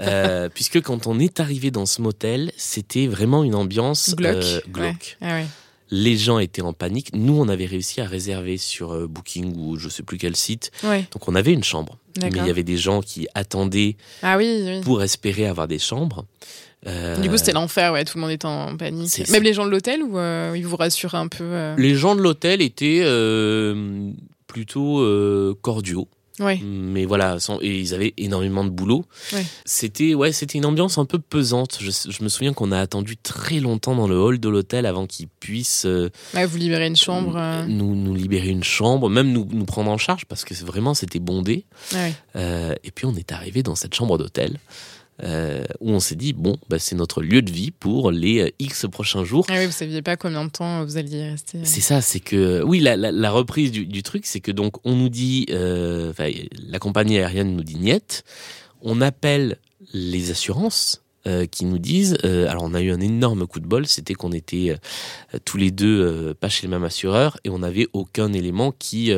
Euh, 0.02 0.50
puisque 0.50 0.82
quand 0.82 1.06
on 1.06 1.20
est 1.20 1.40
arrivé 1.40 1.70
dans 1.70 1.86
ce 1.86 2.02
motel, 2.02 2.52
c'était 2.58 3.06
vraiment 3.06 3.44
une 3.44 3.54
ambiance 3.54 4.16
Glauque. 4.16 4.34
euh, 4.38 4.56
Ouais. 4.58 4.72
glauque. 4.72 5.18
Ah 5.22 5.34
ouais. 5.36 5.46
Les 5.92 6.18
gens 6.18 6.40
étaient 6.40 6.64
en 6.64 6.74
panique. 6.74 7.12
Nous, 7.14 7.40
on 7.40 7.48
avait 7.48 7.68
réussi 7.68 8.02
à 8.02 8.06
réserver 8.08 8.58
sur 8.58 9.08
Booking 9.08 9.54
ou 9.56 9.78
je 9.78 9.90
sais 9.90 10.02
plus 10.02 10.18
quel 10.18 10.36
site. 10.36 10.72
Ouais. 10.84 11.06
Donc 11.12 11.28
on 11.28 11.36
avait 11.36 11.54
une 11.54 11.64
chambre. 11.64 12.00
Mais 12.22 12.30
il 12.30 12.46
y 12.46 12.50
avait 12.50 12.64
des 12.64 12.78
gens 12.78 13.02
qui 13.02 13.28
attendaient 13.34 13.96
Ah 14.22 14.38
oui, 14.38 14.64
oui. 14.66 14.82
pour 14.82 15.02
espérer 15.04 15.48
avoir 15.48 15.68
des 15.68 15.80
chambres. 15.80 16.26
Euh, 16.86 17.18
Du 17.18 17.30
coup, 17.30 17.38
c'était 17.38 17.54
l'enfer, 17.54 17.94
ouais, 17.94 18.04
tout 18.04 18.18
le 18.18 18.22
monde 18.22 18.32
était 18.32 18.46
en 18.46 18.76
panique. 18.76 19.30
Même 19.30 19.44
les 19.44 19.54
gens 19.54 19.66
de 19.66 19.72
l'hôtel 19.72 20.04
ou 20.04 20.18
euh, 20.18 20.54
ils 20.56 20.68
vous 20.68 20.76
rassuraient 20.76 21.18
un 21.18 21.28
peu 21.28 21.44
euh, 21.44 21.76
Les 21.78 21.96
gens 21.96 22.16
de 22.16 22.22
l'hôtel 22.22 22.62
étaient 22.62 23.04
plutôt 24.48 25.56
cordiaux. 25.62 26.08
Ouais. 26.40 26.60
mais 26.64 27.06
voilà, 27.06 27.40
sans- 27.40 27.60
et 27.62 27.80
ils 27.80 27.94
avaient 27.94 28.14
énormément 28.18 28.64
de 28.64 28.70
boulot. 28.72 29.06
Ouais. 29.34 29.46
C'était 29.66 30.16
ouais, 30.16 30.32
c'était 30.32 30.58
une 30.58 30.66
ambiance 30.66 30.98
un 30.98 31.06
peu 31.06 31.20
pesante. 31.20 31.78
Je, 31.80 31.92
je 31.92 32.24
me 32.24 32.28
souviens 32.30 32.54
qu'on 32.54 32.72
a 32.72 32.80
attendu 32.80 33.18
très 33.18 33.60
longtemps 33.60 33.96
dans 33.96 34.08
le 34.08 34.18
hall 34.18 34.40
de 34.40 34.50
l'hôtel 34.50 34.88
avant 34.88 35.06
qu'ils 35.06 35.28
puissent 35.28 35.86
euh, 35.86 36.10
Ouais, 36.34 36.46
vous 36.48 36.58
libérez 36.58 36.88
une 36.88 36.96
chambre. 36.96 37.36
euh, 37.38 37.66
nous, 37.68 37.96
nous 37.96 38.16
libérer 38.16 38.50
une 38.50 38.64
chambre, 38.64 39.10
même 39.10 39.32
nous, 39.32 39.48
nous 39.52 39.66
prendre 39.66 39.92
en 39.92 39.98
charge 40.00 40.26
parce 40.26 40.44
que 40.44 40.56
vraiment 40.66 40.94
c'était 40.96 41.20
bondé. 41.20 41.66
Euh, 42.36 42.74
et 42.84 42.90
puis 42.92 43.06
on 43.06 43.14
est 43.16 43.32
arrivé 43.32 43.62
dans 43.62 43.76
cette 43.76 43.94
chambre 43.94 44.18
d'hôtel. 44.18 44.58
Euh, 45.22 45.64
où 45.80 45.92
on 45.92 46.00
s'est 46.00 46.16
dit 46.16 46.34
bon, 46.34 46.58
bah, 46.70 46.80
c'est 46.80 46.96
notre 46.96 47.22
lieu 47.22 47.42
de 47.42 47.52
vie 47.52 47.72
pour 47.72 48.12
les 48.12 48.42
euh, 48.42 48.50
X 48.60 48.88
prochains 48.92 49.24
jours. 49.24 49.46
Ah 49.50 49.56
oui, 49.58 49.66
vous 49.68 49.72
saviez 49.72 50.02
pas 50.02 50.18
combien 50.18 50.46
de 50.46 50.50
temps 50.50 50.84
vous 50.84 50.98
alliez 50.98 51.30
rester. 51.30 51.60
C'est 51.64 51.82
ça, 51.82 52.02
c'est 52.02 52.20
que 52.20 52.64
oui, 52.64 52.80
la, 52.80 52.96
la, 52.98 53.12
la 53.12 53.32
reprise 53.32 53.72
du, 53.72 53.86
du, 53.86 54.04
truc, 54.04 54.26
c'est 54.26 54.40
que 54.40 54.52
donc 54.52 54.78
on 54.86 54.96
nous 54.96 55.10
dit, 55.10 55.46
euh, 55.52 56.14
la 56.68 56.80
compagnie 56.80 57.18
aérienne 57.18 57.56
nous 57.56 57.64
dit 57.64 57.78
niet, 57.78 58.24
on 58.82 59.02
appelle 59.02 59.58
les 59.94 60.32
assurances. 60.32 61.04
Euh, 61.26 61.46
qui 61.46 61.64
nous 61.64 61.78
disent, 61.78 62.18
euh, 62.26 62.50
alors 62.50 62.64
on 62.64 62.74
a 62.74 62.82
eu 62.82 62.92
un 62.92 63.00
énorme 63.00 63.48
coup 63.48 63.62
de 63.62 63.66
bol, 63.66 63.88
c'était 63.88 64.14
qu'on 64.14 64.34
était 64.34 64.72
euh, 64.72 65.40
tous 65.46 65.56
les 65.56 65.72
deux 65.72 66.34
pas 66.34 66.50
chez 66.50 66.68
le 66.68 66.72
même 66.72 66.84
assureur 66.84 67.38
et 67.46 67.50
on 67.50 67.60
n'avait 67.60 67.88
aucun 67.94 68.34
élément 68.34 68.74
qui 68.78 69.14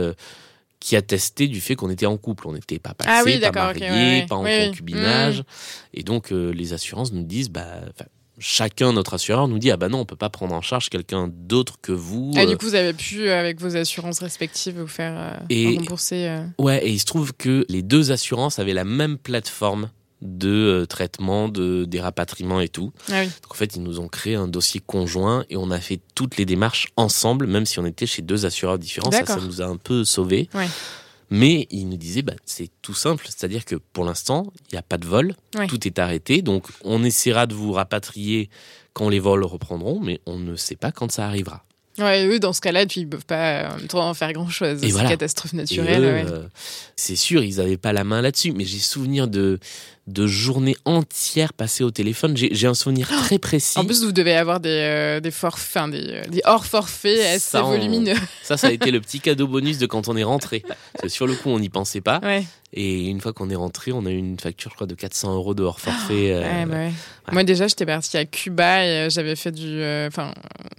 qui 0.86 0.96
attestait 0.96 1.48
du 1.48 1.62
fait 1.62 1.75
qu'on 1.75 1.89
était 1.89 2.06
en 2.06 2.15
couple. 2.15 2.48
On 2.48 2.54
n'était 2.54 2.77
pas 2.77 2.94
passé, 2.94 3.10
ah 3.12 3.24
oui, 3.25 3.39
pas 3.39 3.51
marié, 3.51 3.88
okay, 3.88 3.92
ouais, 3.92 4.25
pas 4.30 4.36
en 4.36 4.44
oui, 4.44 4.68
concubinage. 4.68 5.39
Mmh. 5.39 5.44
Et 5.96 6.04
donc, 6.04 6.32
euh, 6.32 6.51
les 6.51 6.74
assurances 6.74 7.12
nous 7.12 7.24
disent, 7.24 7.50
bah, 7.50 7.82
chacun, 8.38 8.94
notre 8.94 9.15
assureur, 9.15 9.48
nous 9.48 9.58
dit, 9.58 9.72
ah 9.72 9.77
bah 9.77 9.89
non, 9.89 10.01
on 10.01 10.06
peut 10.06 10.15
pas 10.15 10.30
prendre 10.30 10.54
en 10.54 10.62
charge 10.62 10.89
quelqu'un 10.89 11.27
d'autre 11.27 11.77
que 11.82 11.92
vous. 11.92 12.34
Ah, 12.38 12.46
du 12.46 12.56
coup, 12.56 12.68
vous 12.68 12.75
avez 12.75 12.94
pu, 12.94 13.30
avec 13.30 13.60
vos 13.60 13.75
assurances 13.75 14.20
respectives, 14.20 14.80
vous 14.80 14.86
faire 14.86 15.15
euh, 15.18 15.46
et, 15.50 15.75
rembourser. 15.75 16.27
Euh... 16.27 16.46
Ouais, 16.60 16.86
et 16.86 16.92
il 16.92 17.00
se 17.00 17.06
trouve 17.06 17.34
que 17.34 17.65
les 17.68 17.82
deux 17.82 18.12
assurances 18.12 18.60
avaient 18.60 18.74
la 18.74 18.86
même 18.86 19.18
plateforme 19.18 19.89
de 20.25 20.50
euh, 20.50 20.86
traitement, 20.86 21.48
de 21.50 21.86
des 21.86 22.00
rapatriements 22.00 22.62
et 22.62 22.70
tout. 22.70 22.91
Ah 23.10 23.22
oui. 23.22 23.25
Donc 23.25 23.51
en 23.51 23.55
fait, 23.55 23.75
ils 23.75 23.84
nous 23.84 24.00
ont 24.00 24.08
créé 24.08 24.36
un 24.36 24.48
dossier 24.48 24.82
conjoint 24.86 25.46
et 25.50 25.58
on 25.58 25.72
a 25.72 25.79
fait 25.79 26.00
toutes 26.15 26.38
les 26.38 26.46
démarches 26.46 26.88
ensemble, 26.98 27.48
même 27.48 27.65
si 27.65 27.79
on 27.79 27.86
était 27.86 28.05
chez 28.05 28.22
deux 28.22 28.46
assureurs 28.46 28.79
différents. 28.79 29.12
Ça, 29.12 29.25
ça 29.25 29.39
nous 29.39 29.62
a 29.62 29.65
un 29.65 29.77
peu 29.77 30.03
sauvés. 30.03 30.50
Ouais. 30.53 30.67
Mais 31.29 31.67
il 31.72 31.89
nous 31.89 31.98
disait, 31.98 32.22
bah, 32.22 32.34
c'est 32.46 32.70
tout 32.82 32.94
simple, 32.94 33.25
c'est-à-dire 33.25 33.65
que 33.65 33.75
pour 33.75 34.05
l'instant, 34.05 34.53
il 34.70 34.75
n'y 34.75 34.79
a 34.79 34.84
pas 34.84 34.98
de 34.98 35.08
vol, 35.08 35.36
ouais. 35.58 35.67
tout 35.67 35.88
est 35.88 35.98
arrêté, 35.98 36.41
donc 36.41 36.67
on 36.84 37.03
essaiera 37.03 37.48
de 37.48 37.55
vous 37.55 37.72
rapatrier 37.72 38.50
quand 38.94 39.10
les 39.10 39.20
vols 39.20 39.44
reprendront, 39.44 40.00
mais 40.00 40.22
on 40.25 40.38
ne 40.38 40.55
sait 40.55 40.75
pas 40.75 40.91
quand 40.91 41.12
ça 41.12 41.25
arrivera. 41.25 41.63
Ouais, 41.98 42.27
eux, 42.27 42.39
dans 42.39 42.51
ce 42.51 42.60
cas-là, 42.60 42.84
ils 42.96 43.08
peuvent 43.08 43.25
pas 43.25 43.70
en 43.72 43.77
même 43.77 43.88
temps 43.88 44.13
faire 44.13 44.34
grand-chose. 44.34 44.79
C'est 44.82 44.89
voilà. 44.89 45.10
catastrophe 45.10 45.53
naturelle. 45.53 46.03
Ouais. 46.03 46.25
euh, 46.29 46.48
c'est 46.98 47.15
sûr, 47.15 47.41
ils 47.44 47.58
n'avaient 47.58 47.77
pas 47.77 47.94
la 47.94 48.03
main 48.03 48.22
là-dessus, 48.22 48.51
mais 48.51 48.65
j'ai 48.65 48.79
souvenir 48.79 49.27
de 49.29 49.60
de 50.08 50.28
journées 50.28 50.78
entières 50.86 51.54
passées 51.54 51.84
au 51.84 51.92
téléphone. 51.92 52.36
J'ai 52.38 52.68
un 52.68 52.74
souvenir 52.74 53.08
très 53.08 53.40
précis. 53.40 53.80
En 53.80 53.86
plus, 53.86 54.04
vous 54.04 54.12
devez 54.12 54.36
avoir 54.36 54.60
des, 54.60 54.70
euh, 54.70 55.20
des 55.20 55.32
forfaits, 55.32 55.90
des, 55.90 56.22
des 56.30 56.42
hors 56.46 56.66
forfaits 56.66 57.20
assez 57.20 57.40
ça, 57.40 57.66
on... 57.66 57.70
volumineux. 57.70 58.16
Ça, 58.44 58.56
ça 58.58 58.68
a 58.68 58.72
été 58.72 58.92
le 58.92 59.02
petit 59.06 59.20
cadeau 59.20 59.48
bonus 59.48 59.78
de 59.80 59.86
quand 59.88 60.08
on 60.08 60.16
est 60.16 60.24
rentré. 60.24 60.64
Sur 61.08 61.26
le 61.26 61.34
coup, 61.34 61.50
on 61.50 61.60
n'y 61.60 61.70
pensait 61.70 62.02
pas. 62.02 62.20
Ouais. 62.24 62.44
Et 62.78 63.08
une 63.08 63.22
fois 63.22 63.32
qu'on 63.32 63.50
est 63.50 63.56
rentré, 63.56 63.94
on 63.94 64.06
a 64.06 64.10
eu 64.12 64.18
une 64.18 64.38
facture, 64.40 64.70
je 64.70 64.76
crois, 64.76 64.88
de 64.88 64.96
400 64.96 65.34
euros 65.34 65.54
de 65.54 65.64
hors 65.64 65.80
forfait. 65.80 66.34
Euh... 66.34 66.42
Ouais, 66.42 66.66
bah 66.66 66.76
ouais. 66.76 66.92
Moi, 67.32 67.44
déjà, 67.44 67.68
j'étais 67.68 67.86
partie 67.86 68.18
à 68.18 68.26
Cuba 68.26 68.86
et 68.86 68.90
euh, 69.06 69.10
j'avais 69.10 69.36
fait 69.36 69.52
du. 69.52 69.82
Enfin, 70.08 70.34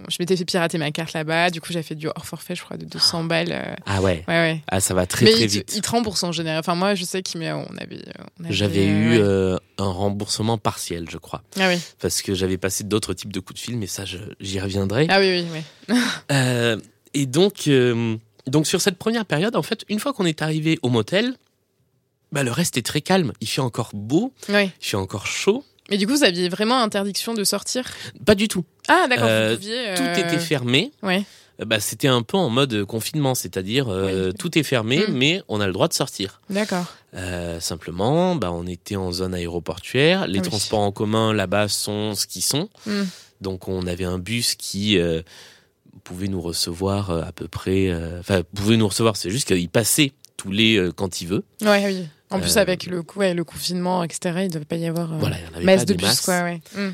je 0.07 0.15
m'étais 0.19 0.37
fait 0.37 0.45
pirater 0.45 0.77
ma 0.77 0.91
carte 0.91 1.13
là-bas. 1.13 1.49
Du 1.49 1.59
coup, 1.59 1.73
j'ai 1.73 1.81
fait 1.81 1.95
du 1.95 2.07
hors 2.07 2.25
forfait, 2.25 2.55
je 2.55 2.61
crois, 2.63 2.77
de 2.77 2.85
200 2.85 3.23
balles. 3.23 3.51
euh. 3.51 3.73
Ah 3.85 4.01
ouais. 4.01 4.23
Ouais, 4.27 4.33
ouais. 4.35 4.61
Ah, 4.69 4.79
ça 4.79 4.93
va 4.93 5.07
très, 5.07 5.25
Mais 5.25 5.31
très 5.31 5.41
il, 5.43 5.47
vite. 5.49 5.73
Il 5.75 5.81
te 5.81 5.89
remboursent 5.89 6.23
en 6.23 6.31
général. 6.31 6.59
Enfin, 6.59 6.75
moi, 6.75 6.93
je 6.93 7.03
sais 7.03 7.23
qu'on 7.23 7.39
avait, 7.41 7.51
on 7.51 7.77
avait. 7.77 8.03
J'avais 8.49 8.85
eu 8.85 9.16
euh, 9.17 9.57
un 9.77 9.89
remboursement 9.89 10.57
partiel, 10.57 11.05
je 11.09 11.17
crois. 11.17 11.43
Ah 11.59 11.69
oui. 11.69 11.79
Parce 11.99 12.21
que 12.21 12.33
j'avais 12.33 12.57
passé 12.57 12.83
d'autres 12.83 13.13
types 13.13 13.33
de 13.33 13.39
coups 13.39 13.59
de 13.59 13.63
fil, 13.63 13.77
mais 13.77 13.87
ça, 13.87 14.03
j'y 14.39 14.59
reviendrai. 14.59 15.07
Ah 15.09 15.19
oui, 15.19 15.43
oui, 15.43 15.61
oui. 15.89 15.95
euh, 16.31 16.77
et 17.13 17.25
donc, 17.25 17.67
euh, 17.67 18.15
donc, 18.47 18.67
sur 18.67 18.81
cette 18.81 18.97
première 18.97 19.25
période, 19.25 19.55
en 19.55 19.63
fait, 19.63 19.83
une 19.89 19.99
fois 19.99 20.13
qu'on 20.13 20.25
est 20.25 20.41
arrivé 20.41 20.79
au 20.81 20.89
motel, 20.89 21.35
bah, 22.31 22.43
le 22.43 22.51
reste 22.51 22.77
est 22.77 22.85
très 22.85 23.01
calme. 23.01 23.33
Il 23.41 23.47
fait 23.47 23.61
encore 23.61 23.91
beau, 23.93 24.33
oui. 24.49 24.71
il 24.81 24.85
fait 24.85 24.97
encore 24.97 25.27
chaud. 25.27 25.63
Mais 25.89 25.97
du 25.97 26.05
coup, 26.05 26.13
vous 26.13 26.23
aviez 26.23 26.49
vraiment 26.49 26.81
interdiction 26.81 27.33
de 27.33 27.43
sortir? 27.43 27.85
Pas 28.25 28.35
du 28.35 28.47
tout. 28.47 28.65
Ah, 28.89 29.07
d'accord. 29.09 29.57
Tout 29.57 30.19
était 30.19 30.39
fermé. 30.39 30.91
Ouais. 31.01 31.23
Bah, 31.65 31.79
c'était 31.79 32.07
un 32.07 32.21
peu 32.21 32.37
en 32.37 32.49
mode 32.49 32.83
confinement, 32.85 33.33
c'est-à-dire 33.33 33.87
euh, 33.89 34.27
Oui. 34.27 34.33
tout 34.37 34.57
est 34.59 34.63
fermé, 34.63 34.99
Mm. 35.07 35.11
mais 35.13 35.41
on 35.47 35.59
a 35.59 35.65
le 35.67 35.73
droit 35.73 35.87
de 35.87 35.93
sortir. 35.93 36.39
D'accord. 36.51 36.85
Euh, 37.15 37.59
simplement, 37.59 38.35
bah, 38.35 38.51
on 38.51 38.67
était 38.67 38.95
en 38.95 39.11
zone 39.11 39.33
aéroportuaire. 39.33 40.27
Les 40.27 40.39
Ah 40.39 40.41
oui. 40.43 40.47
transports 40.49 40.79
en 40.81 40.91
commun 40.91 41.33
là-bas 41.33 41.67
sont 41.67 42.13
ce 42.13 42.27
qu'ils 42.27 42.43
sont. 42.43 42.69
Mm. 42.85 43.01
Donc, 43.41 43.67
on 43.67 43.87
avait 43.87 44.03
un 44.05 44.19
bus 44.19 44.53
qui 44.55 44.99
euh, 44.99 45.21
pouvait 46.03 46.27
nous 46.27 46.41
recevoir 46.41 47.09
à 47.11 47.31
peu 47.31 47.47
près. 47.47 47.91
Enfin, 48.19 48.43
pouvait 48.55 48.77
nous 48.77 48.87
recevoir. 48.87 49.15
C'est 49.17 49.29
juste 49.31 49.47
qu'il 49.47 49.69
passait 49.69 50.13
tous 50.37 50.51
les 50.51 50.89
quand 50.95 51.21
il 51.21 51.27
veut. 51.27 51.43
Ouais, 51.61 51.83
oui. 51.85 52.07
En 52.29 52.39
plus, 52.39 52.57
avec 52.57 52.85
le, 52.85 53.03
ouais, 53.15 53.33
le 53.33 53.43
confinement, 53.45 54.03
etc., 54.03 54.19
il 54.39 54.43
ne 54.43 54.49
devait 54.49 54.65
pas 54.65 54.75
y 54.75 54.85
avoir 54.85 55.17
Voilà, 55.17 55.37
il 55.39 55.45
y 55.45 55.47
en 55.49 55.55
avait 55.55 55.63
masse 55.65 55.79
pas 55.81 55.85
de 55.85 55.93
bus, 55.93 56.05
masses. 56.07 56.21
quoi, 56.21 56.43
ouais. 56.43 56.61
Mm. 56.75 56.89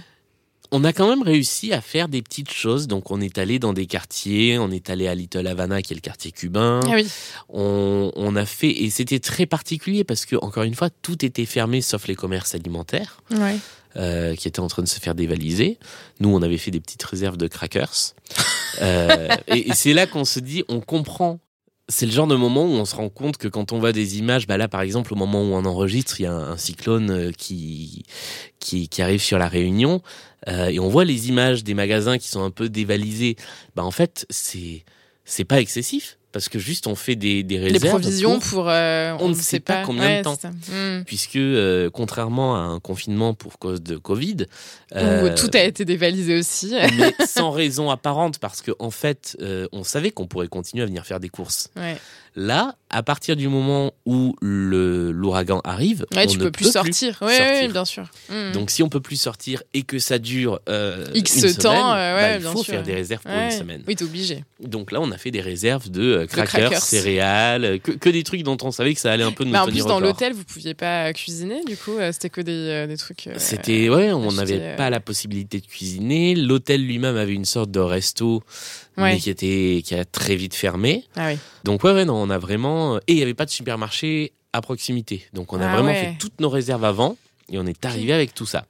On 0.75 0.83
a 0.83 0.91
quand 0.91 1.07
même 1.07 1.21
réussi 1.21 1.71
à 1.71 1.81
faire 1.81 2.07
des 2.07 2.23
petites 2.23 2.51
choses. 2.51 2.87
Donc, 2.87 3.11
on 3.11 3.21
est 3.21 3.37
allé 3.37 3.59
dans 3.59 3.73
des 3.73 3.85
quartiers. 3.85 4.57
On 4.57 4.71
est 4.71 4.89
allé 4.89 5.07
à 5.07 5.13
Little 5.13 5.45
Havana, 5.45 5.83
qui 5.83 5.93
est 5.93 5.95
le 5.95 6.01
quartier 6.01 6.31
cubain. 6.31 6.79
Ah 6.87 6.93
oui. 6.95 7.07
On, 7.49 8.11
on 8.15 8.35
a 8.35 8.45
fait 8.47 8.71
et 8.71 8.89
c'était 8.89 9.19
très 9.19 9.45
particulier 9.45 10.03
parce 10.03 10.25
que 10.25 10.35
encore 10.37 10.63
une 10.63 10.73
fois, 10.73 10.89
tout 10.89 11.23
était 11.23 11.45
fermé 11.45 11.81
sauf 11.81 12.07
les 12.07 12.15
commerces 12.15 12.55
alimentaires. 12.55 13.21
Ouais. 13.29 13.57
euh, 13.97 14.33
qui 14.35 14.47
étaient 14.47 14.59
en 14.61 14.67
train 14.67 14.81
de 14.81 14.87
se 14.87 14.99
faire 14.99 15.13
dévaliser. 15.13 15.77
Nous, 16.19 16.29
on 16.33 16.41
avait 16.41 16.57
fait 16.57 16.71
des 16.71 16.79
petites 16.79 17.03
réserves 17.03 17.37
de 17.37 17.47
crackers. 17.47 17.93
Euh, 18.81 19.27
et 19.45 19.69
et 19.69 19.73
c'est 19.75 19.93
là 19.93 20.07
qu'on 20.07 20.25
se 20.25 20.39
dit, 20.39 20.63
on 20.67 20.81
comprend. 20.81 21.39
C'est 21.89 22.05
le 22.05 22.11
genre 22.13 22.27
de 22.27 22.35
moment 22.35 22.63
où 22.63 22.69
on 22.69 22.85
se 22.85 22.95
rend 22.95 23.09
compte 23.09 23.37
que 23.37 23.49
quand 23.49 23.73
on 23.73 23.79
voit 23.79 23.91
des 23.91 24.17
images, 24.17 24.47
bah 24.47 24.57
là 24.57 24.69
par 24.69 24.81
exemple 24.81 25.13
au 25.13 25.17
moment 25.17 25.41
où 25.41 25.53
on 25.53 25.65
enregistre, 25.65 26.19
il 26.21 26.23
y 26.23 26.25
a 26.25 26.33
un, 26.33 26.57
cyclone 26.57 27.11
euh, 27.11 27.31
qui, 27.31 28.03
qui 28.59 28.87
qui 28.87 29.01
arrive 29.01 29.21
sur 29.21 29.37
la 29.37 29.49
Réunion 29.49 30.01
euh, 30.47 30.67
et 30.67 30.79
on 30.79 30.87
voit 30.87 31.03
les 31.03 31.27
images 31.27 31.63
des 31.63 31.73
magasins 31.73 32.17
qui 32.17 32.29
sont 32.29 32.41
un 32.41 32.51
peu 32.51 32.69
dévalisés. 32.69 33.35
Bah 33.75 33.83
en 33.83 33.91
fait 33.91 34.25
c'est 34.29 34.85
c'est 35.25 35.45
pas 35.45 35.59
excessif 35.59 36.17
parce 36.33 36.49
que 36.49 36.59
juste 36.59 36.87
on 36.87 36.95
fait 36.95 37.15
des, 37.15 37.43
des 37.43 37.57
réserves 37.59 37.83
Les 37.83 37.89
provisions 37.89 38.39
pour- 38.41 38.49
pour. 38.49 38.69
euh, 38.69 39.15
on 39.21 39.29
ne 39.29 39.33
sait 39.33 39.61
pas 39.61 39.83
combien 39.85 40.17
de 40.17 40.23
temps. 40.23 40.35
c'est 40.35 40.49
ça. 40.49 40.73
Mm. 40.73 41.03
puisque 41.05 41.37
euh, 41.37 41.89
contrairement 41.89 42.55
à 42.55 42.59
un 42.59 42.79
confinement 42.81 43.33
pour 43.33 43.57
cause 43.59 43.81
de 43.81 43.95
Covid, 43.95 44.47
Où 44.93 44.97
euh, 44.97 45.35
tout 45.35 45.49
a 45.53 45.61
été 45.63 45.85
dévalisé 45.85 46.37
aussi. 46.37 46.73
mais 46.97 47.13
sans 47.25 47.51
raison 47.51 47.89
apparente 47.89 48.39
parce 48.39 48.61
que 48.61 48.71
en 48.79 48.91
fait, 48.91 49.37
on 49.71 49.83
savait 49.85 50.11
qu'on 50.11 50.27
pourrait 50.27 50.49
continuer 50.49 50.83
à 50.83 50.85
venir 50.87 51.05
faire 51.05 51.19
des 51.21 51.29
courses. 51.29 51.69
Ouais, 51.77 51.95
Là, 52.35 52.75
à 52.89 53.03
partir 53.03 53.35
du 53.35 53.47
moment 53.47 53.93
où 54.05 54.35
l'ouragan 54.41 55.61
arrive, 55.63 56.05
ouais 56.15 56.25
on 56.25 56.31
tu 56.31 56.37
ne 56.37 56.43
peux 56.43 56.51
plus 56.51 56.65
peut 56.65 56.71
sortir. 56.71 57.17
Ouais, 57.21 57.37
sortir. 57.37 57.61
ouais, 57.61 57.67
bien 57.67 57.85
sûr. 57.85 58.05
Mm. 58.29 58.51
Donc, 58.53 58.71
si 58.71 58.81
on 58.81 58.89
peut 58.89 58.99
plus 59.01 59.17
sortir 59.17 59.61
et 59.73 59.83
que 59.83 59.99
ça 59.99 60.17
dure 60.17 60.59
euh, 60.67 61.05
X 61.13 61.35
une 61.35 61.53
temps, 61.55 61.71
semaine, 61.71 61.95
euh, 61.95 62.21
bah, 62.21 62.35
il 62.35 62.41
bien 62.41 62.51
faut 62.51 62.63
sûr. 62.63 62.73
faire 62.73 62.83
des 62.83 62.95
réserves 62.95 63.21
pour 63.21 63.31
une 63.31 63.51
semaine. 63.51 63.83
Oui, 63.87 63.95
t'es 63.95 64.03
obligé. 64.03 64.43
Donc 64.59 64.91
là, 64.91 64.99
on 65.01 65.11
a 65.11 65.17
fait 65.17 65.29
des 65.31 65.41
réserves 65.41 65.89
de 65.89 66.01
euh, 66.01 66.25
crackers, 66.25 66.69
crackers. 66.69 66.81
céréales, 66.81 67.79
que, 67.81 67.91
que 67.91 68.09
des 68.09 68.23
trucs 68.23 68.43
dont 68.43 68.57
on 68.63 68.71
savait 68.71 68.93
que 68.95 68.99
ça 68.99 69.11
allait 69.11 69.23
un 69.23 69.31
peu 69.31 69.43
nous 69.43 69.51
Mais 69.51 69.59
en 69.59 69.67
plus, 69.67 69.85
dans 69.85 69.99
l'hôtel, 69.99 70.33
vous 70.33 70.43
pouviez 70.43 70.73
pas 70.73 71.13
cuisiner, 71.13 71.63
du 71.65 71.77
coup, 71.77 71.97
c'était 72.11 72.29
que 72.29 72.41
des, 72.41 72.87
des 72.87 72.97
trucs. 72.97 73.29
C'était 73.37 73.89
ouais, 73.89 74.11
on 74.11 74.31
n'avait 74.31 74.75
pas 74.75 74.89
la 74.89 74.99
possibilité 74.99 75.59
de 75.59 75.65
cuisiner. 75.67 76.35
L'hôtel 76.35 76.85
lui-même 76.85 77.17
avait 77.17 77.33
une 77.33 77.45
sorte 77.45 77.69
de 77.69 77.79
resto, 77.79 78.43
Ouais. 78.97 79.13
mais 79.13 79.19
qui 79.19 79.29
était 79.29 79.81
qui 79.83 79.95
a 79.95 80.05
très 80.05 80.35
vite 80.35 80.53
fermé. 80.55 81.03
Ah 81.15 81.27
oui. 81.29 81.37
Donc 81.63 81.83
ouais, 81.83 81.93
ouais, 81.93 82.05
non, 82.05 82.15
on 82.15 82.29
a 82.29 82.37
vraiment 82.37 82.97
et 82.99 83.13
il 83.13 83.17
y 83.17 83.21
avait 83.23 83.33
pas 83.33 83.45
de 83.45 83.49
supermarché 83.49 84.33
à 84.53 84.61
proximité. 84.61 85.25
Donc 85.33 85.51
on 85.53 85.59
a 85.61 85.67
Ah 85.67 85.73
vraiment 85.73 85.89
ouais. 85.89 85.99
fait 85.99 86.15
toutes 86.19 86.39
nos 86.39 86.49
réserves 86.49 86.85
avant 86.85 87.17
et 87.51 87.57
on 87.57 87.65
est 87.65 87.83
arrivé 87.85 88.13
avec 88.13 88.33
tout 88.33 88.45
ça. 88.45 88.65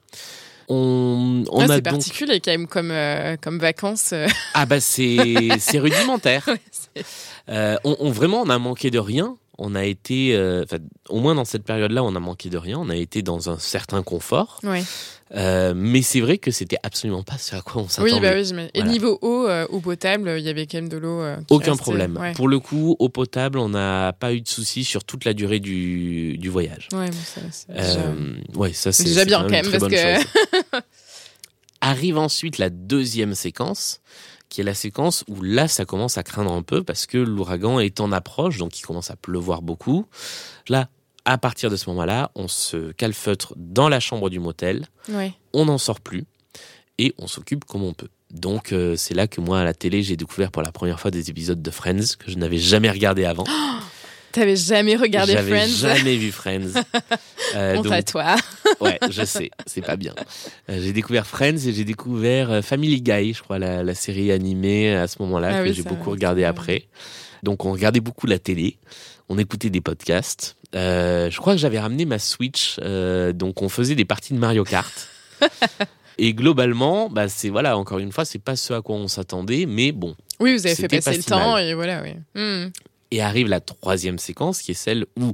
On, 0.69 1.43
on 1.49 1.57
Ouais, 1.57 1.63
a 1.65 1.67
c'est 1.67 1.81
donc 1.81 1.93
particulier 1.95 2.39
quand 2.39 2.51
même 2.51 2.67
comme, 2.67 2.91
euh, 2.91 3.35
comme 3.41 3.59
vacances. 3.59 4.11
euh. 4.13 4.27
ah 4.53 4.65
bah 4.65 4.79
c'est 4.79 5.49
c'est 5.59 5.79
rudimentaire. 5.79 6.43
Ouais, 6.47 6.61
c'est- 6.71 7.05
Euh, 7.49 7.75
on, 7.83 7.97
on- 7.99 8.11
vraiment 8.11 8.41
on 8.41 8.49
a 8.49 8.57
manqué 8.57 8.89
de 8.91 8.99
rien. 8.99 9.35
On 9.59 9.75
a 9.75 9.83
été, 9.85 10.35
au 11.09 11.19
moins 11.19 11.35
dans 11.35 11.45
cette 11.45 11.63
période-là, 11.63 12.03
on 12.03 12.15
a 12.15 12.19
manqué 12.19 12.49
de 12.49 12.57
rien. 12.57 12.79
On 12.79 12.89
a 12.89 12.95
été 12.95 13.21
dans 13.21 13.49
un 13.51 13.59
certain 13.59 14.01
confort. 14.01 14.59
ouais. 14.63 14.83
Euh, 15.35 15.73
mais 15.75 16.01
c'est 16.03 16.19
vrai 16.21 16.37
que 16.37 16.51
c'était 16.51 16.77
absolument 16.83 17.23
pas 17.23 17.37
ce 17.39 17.55
à 17.55 17.61
quoi 17.61 17.81
on 17.81 17.87
s'attendait. 17.87 18.13
Oui, 18.13 18.19
bah 18.21 18.33
oui. 18.63 18.69
Et 18.75 18.83
niveau 18.83 19.17
eau, 19.21 19.47
euh, 19.47 19.65
eau 19.69 19.79
potable, 19.79 20.35
il 20.37 20.43
y 20.43 20.49
avait 20.49 20.67
quand 20.67 20.77
même 20.77 20.89
de 20.89 20.97
l'eau. 20.97 21.21
euh, 21.21 21.37
Aucun 21.49 21.71
restait. 21.71 21.81
problème. 21.83 22.17
Ouais, 22.17 22.33
Pour 22.33 22.47
le 22.47 22.59
coup, 22.59 22.95
eau 22.99 23.09
potable, 23.09 23.57
on 23.57 23.69
n'a 23.69 24.13
pas 24.13 24.33
eu 24.33 24.41
de 24.41 24.47
soucis 24.47 24.83
sur 24.83 25.03
toute 25.03 25.25
la 25.25 25.33
durée 25.33 25.59
du, 25.59 26.37
du 26.37 26.49
voyage. 26.49 26.87
ouais 26.93 27.07
bon, 27.09 27.17
ça, 27.25 27.41
c'est 27.51 27.71
déjà- 27.73 27.99
Euh, 28.01 28.35
ouais, 28.55 28.73
ça 28.73 28.91
c'est 28.91 29.05
déjà 29.05 29.25
bien, 29.25 29.41
quand 29.43 29.49
même, 29.49 29.71
parce 29.71 29.87
que-. 29.87 30.79
Arrive 31.81 32.17
ensuite 32.17 32.59
la 32.59 32.69
deuxième 32.69 33.35
séquence, 33.35 33.99
qui 34.47 34.61
est 34.61 34.63
la 34.63 34.73
séquence 34.73 35.25
où 35.27 35.41
là, 35.41 35.67
ça 35.67 35.83
commence 35.83 36.17
à 36.17 36.23
craindre 36.23 36.53
un 36.53 36.61
peu 36.61 36.81
parce 36.83 37.05
que 37.07 37.17
l'ouragan 37.17 37.79
est 37.79 37.99
en 37.99 38.11
approche, 38.13 38.57
donc 38.57 38.79
il 38.79 38.83
commence 38.83 39.11
à 39.11 39.15
pleuvoir 39.17 39.61
beaucoup. 39.61 40.05
Là, 40.69 40.87
à 41.25 41.37
partir 41.37 41.69
de 41.69 41.75
ce 41.75 41.89
moment-là, 41.89 42.31
on 42.35 42.47
se 42.47 42.91
calfeutre 42.91 43.53
dans 43.55 43.89
la 43.89 43.99
chambre 43.99 44.29
du 44.29 44.39
motel, 44.39 44.85
Ouais. 45.09 45.33
on 45.53 45.65
n'en 45.65 45.77
sort 45.77 45.99
plus 46.01 46.25
et 46.97 47.13
on 47.17 47.27
s'occupe 47.27 47.65
comme 47.65 47.83
on 47.83 47.93
peut. 47.93 48.09
Donc 48.31 48.71
euh, 48.73 48.95
c'est 48.95 49.13
là 49.13 49.27
que 49.27 49.39
moi 49.41 49.59
à 49.59 49.63
la 49.63 49.73
télé 49.73 50.01
j'ai 50.03 50.17
découvert 50.17 50.51
pour 50.51 50.61
la 50.63 50.71
première 50.71 50.99
fois 50.99 51.11
des 51.11 51.29
épisodes 51.29 51.61
de 51.61 51.71
Friends 51.71 52.15
que 52.19 52.31
je 52.31 52.35
n'avais 52.37 52.57
jamais 52.57 52.89
regardé 52.89 53.25
avant. 53.25 53.43
T'avais 54.31 54.55
jamais 54.55 54.95
regardé 54.95 55.33
J'avais 55.33 55.59
Friends? 55.67 55.77
jamais 55.95 56.15
vu 56.17 56.31
Friends. 56.31 56.73
Euh, 57.55 57.75
Honte 57.75 57.83
donc, 57.83 57.93
à 57.93 58.01
toi. 58.01 58.35
ouais, 58.81 58.97
je 59.11 59.23
sais, 59.23 59.51
c'est 59.67 59.81
pas 59.85 59.95
bien. 59.95 60.15
Euh, 60.71 60.79
j'ai 60.81 60.91
découvert 60.91 61.27
Friends 61.27 61.57
et 61.67 61.71
j'ai 61.73 61.83
découvert 61.83 62.49
euh, 62.49 62.61
Family 62.63 62.99
Guy, 62.99 63.33
je 63.35 63.43
crois, 63.43 63.59
la, 63.59 63.83
la 63.83 63.93
série 63.93 64.31
animée 64.31 64.91
à 64.95 65.07
ce 65.07 65.21
moment-là 65.21 65.49
Ah 65.51 65.57
que 65.63 65.67
oui, 65.69 65.73
j'ai 65.75 65.83
beaucoup 65.83 66.09
regardé 66.09 66.45
après. 66.45 66.87
Donc 67.43 67.63
on 67.65 67.71
regardait 67.73 67.99
beaucoup 67.99 68.25
la 68.25 68.39
télé, 68.39 68.77
on 69.29 69.37
écoutait 69.37 69.69
des 69.69 69.81
podcasts. 69.81 70.55
Euh, 70.75 71.29
je 71.29 71.37
crois 71.37 71.53
que 71.53 71.59
j'avais 71.59 71.79
ramené 71.79 72.05
ma 72.05 72.19
Switch, 72.19 72.77
euh, 72.81 73.31
donc 73.33 73.61
on 73.61 73.69
faisait 73.69 73.95
des 73.95 74.05
parties 74.05 74.33
de 74.33 74.39
Mario 74.39 74.63
Kart. 74.63 75.09
et 76.17 76.33
globalement, 76.33 77.09
bah 77.09 77.29
c'est 77.29 77.49
voilà, 77.49 77.77
encore 77.77 77.99
une 77.99 78.11
fois, 78.11 78.25
c'est 78.25 78.39
pas 78.39 78.55
ce 78.55 78.73
à 78.73 78.81
quoi 78.81 78.95
on 78.95 79.07
s'attendait, 79.07 79.65
mais 79.65 79.91
bon. 79.91 80.15
Oui, 80.39 80.53
vous 80.53 80.65
avez 80.65 80.75
fait 80.75 80.87
passer 80.87 81.11
pas 81.11 81.17
le 81.17 81.23
temps 81.23 81.53
mal. 81.53 81.65
et 81.65 81.73
voilà, 81.73 82.01
oui. 82.01 82.13
Hmm. 82.35 82.69
Et 83.11 83.21
arrive 83.21 83.47
la 83.47 83.59
troisième 83.59 84.17
séquence, 84.17 84.61
qui 84.61 84.71
est 84.71 84.75
celle 84.75 85.05
où 85.19 85.33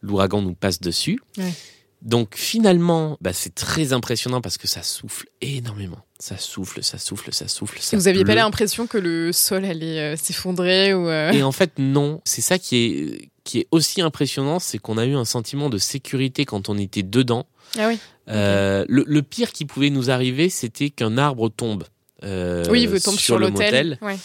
l'ouragan 0.00 0.40
nous 0.40 0.54
passe 0.54 0.80
dessus. 0.80 1.20
Ouais. 1.36 1.52
Donc 2.00 2.36
finalement, 2.36 3.18
bah, 3.20 3.32
c'est 3.32 3.54
très 3.54 3.92
impressionnant 3.92 4.40
parce 4.40 4.56
que 4.56 4.68
ça 4.68 4.82
souffle 4.82 5.26
énormément. 5.40 5.98
Ça 6.20 6.36
souffle, 6.36 6.82
ça 6.82 6.98
souffle, 6.98 7.32
ça 7.32 7.46
souffle. 7.46 7.78
Ça 7.80 7.96
Vous 7.96 8.08
aviez 8.08 8.24
pas 8.24 8.34
l'impression 8.34 8.86
que 8.88 8.98
le 8.98 9.32
sol 9.32 9.64
allait 9.64 10.00
euh, 10.00 10.16
s'effondrer 10.16 10.92
ou 10.92 11.08
euh, 11.08 11.30
Et 11.30 11.42
en 11.44 11.52
fait, 11.52 11.72
non. 11.78 12.20
C'est 12.24 12.40
ça 12.42 12.58
qui 12.58 12.76
est, 12.76 13.28
qui 13.44 13.60
est 13.60 13.68
aussi 13.70 14.00
impressionnant, 14.02 14.58
c'est 14.58 14.78
qu'on 14.78 14.98
a 14.98 15.06
eu 15.06 15.14
un 15.14 15.24
sentiment 15.24 15.70
de 15.70 15.78
sécurité 15.78 16.44
quand 16.44 16.68
on 16.68 16.76
était 16.76 17.04
dedans. 17.04 17.46
Ah 17.78 17.86
oui. 17.86 17.98
Euh, 18.28 18.84
le, 18.88 19.04
le 19.06 19.22
pire 19.22 19.52
qui 19.52 19.64
pouvait 19.64 19.90
nous 19.90 20.10
arriver, 20.10 20.48
c'était 20.50 20.90
qu'un 20.90 21.18
arbre 21.18 21.48
tombe. 21.50 21.84
euh, 22.24 22.64
oui, 22.68 22.88
il 22.92 23.00
tombe 23.00 23.14
sur, 23.14 23.38
le 23.38 23.48
l'hôtel. 23.48 23.96
Ouais. 24.02 24.18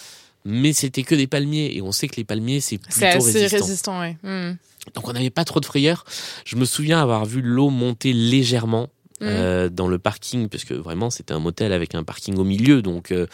mais 0.46 0.74
c'était 0.74 1.04
que 1.04 1.14
des 1.16 1.28
palmiers 1.28 1.76
et 1.76 1.82
on 1.84 1.92
sait 1.92 2.08
que 2.08 2.16
les 2.18 2.24
palmiers 2.26 2.60
c'est 2.60 2.80
plutôt 2.80 3.00
C'est 3.00 3.08
assez 3.08 3.40
résistant. 3.48 3.58
résistant, 3.66 4.00
ouais. 4.02 4.18
Hmm. 4.24 4.56
Donc 4.96 5.08
on 5.08 5.14
n'avait 5.14 5.30
pas 5.30 5.46
trop 5.46 5.60
de 5.60 5.66
frayeur. 5.66 6.04
Je 6.44 6.56
me 6.56 6.66
souviens 6.66 7.00
avoir 7.02 7.26
vu 7.26 7.42
l'eau 7.42 7.70
monter 7.70 8.12
légèrement 8.14 8.90
Mhm. 9.22 9.28
euh, 9.30 9.70
dans 9.70 9.88
le 9.88 10.00
parking, 10.00 10.50
parce 10.50 10.66
que 10.66 10.74
vraiment 10.74 11.10
c'était 11.10 11.34
un 11.34 11.40
motel 11.40 11.72
avec 11.74 11.96
un 11.96 12.04
parking 12.04 12.36
au 12.38 12.44
milieu. 12.44 12.82
Donc, 12.82 13.12
euh, 13.12 13.28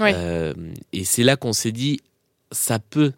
euh, 0.00 0.54
et 0.92 1.04
c'est 1.04 1.22
là 1.22 1.36
qu'on 1.36 1.52
s'est 1.52 1.72
dit, 1.72 2.00
ça 2.52 2.78
peut 2.78 3.12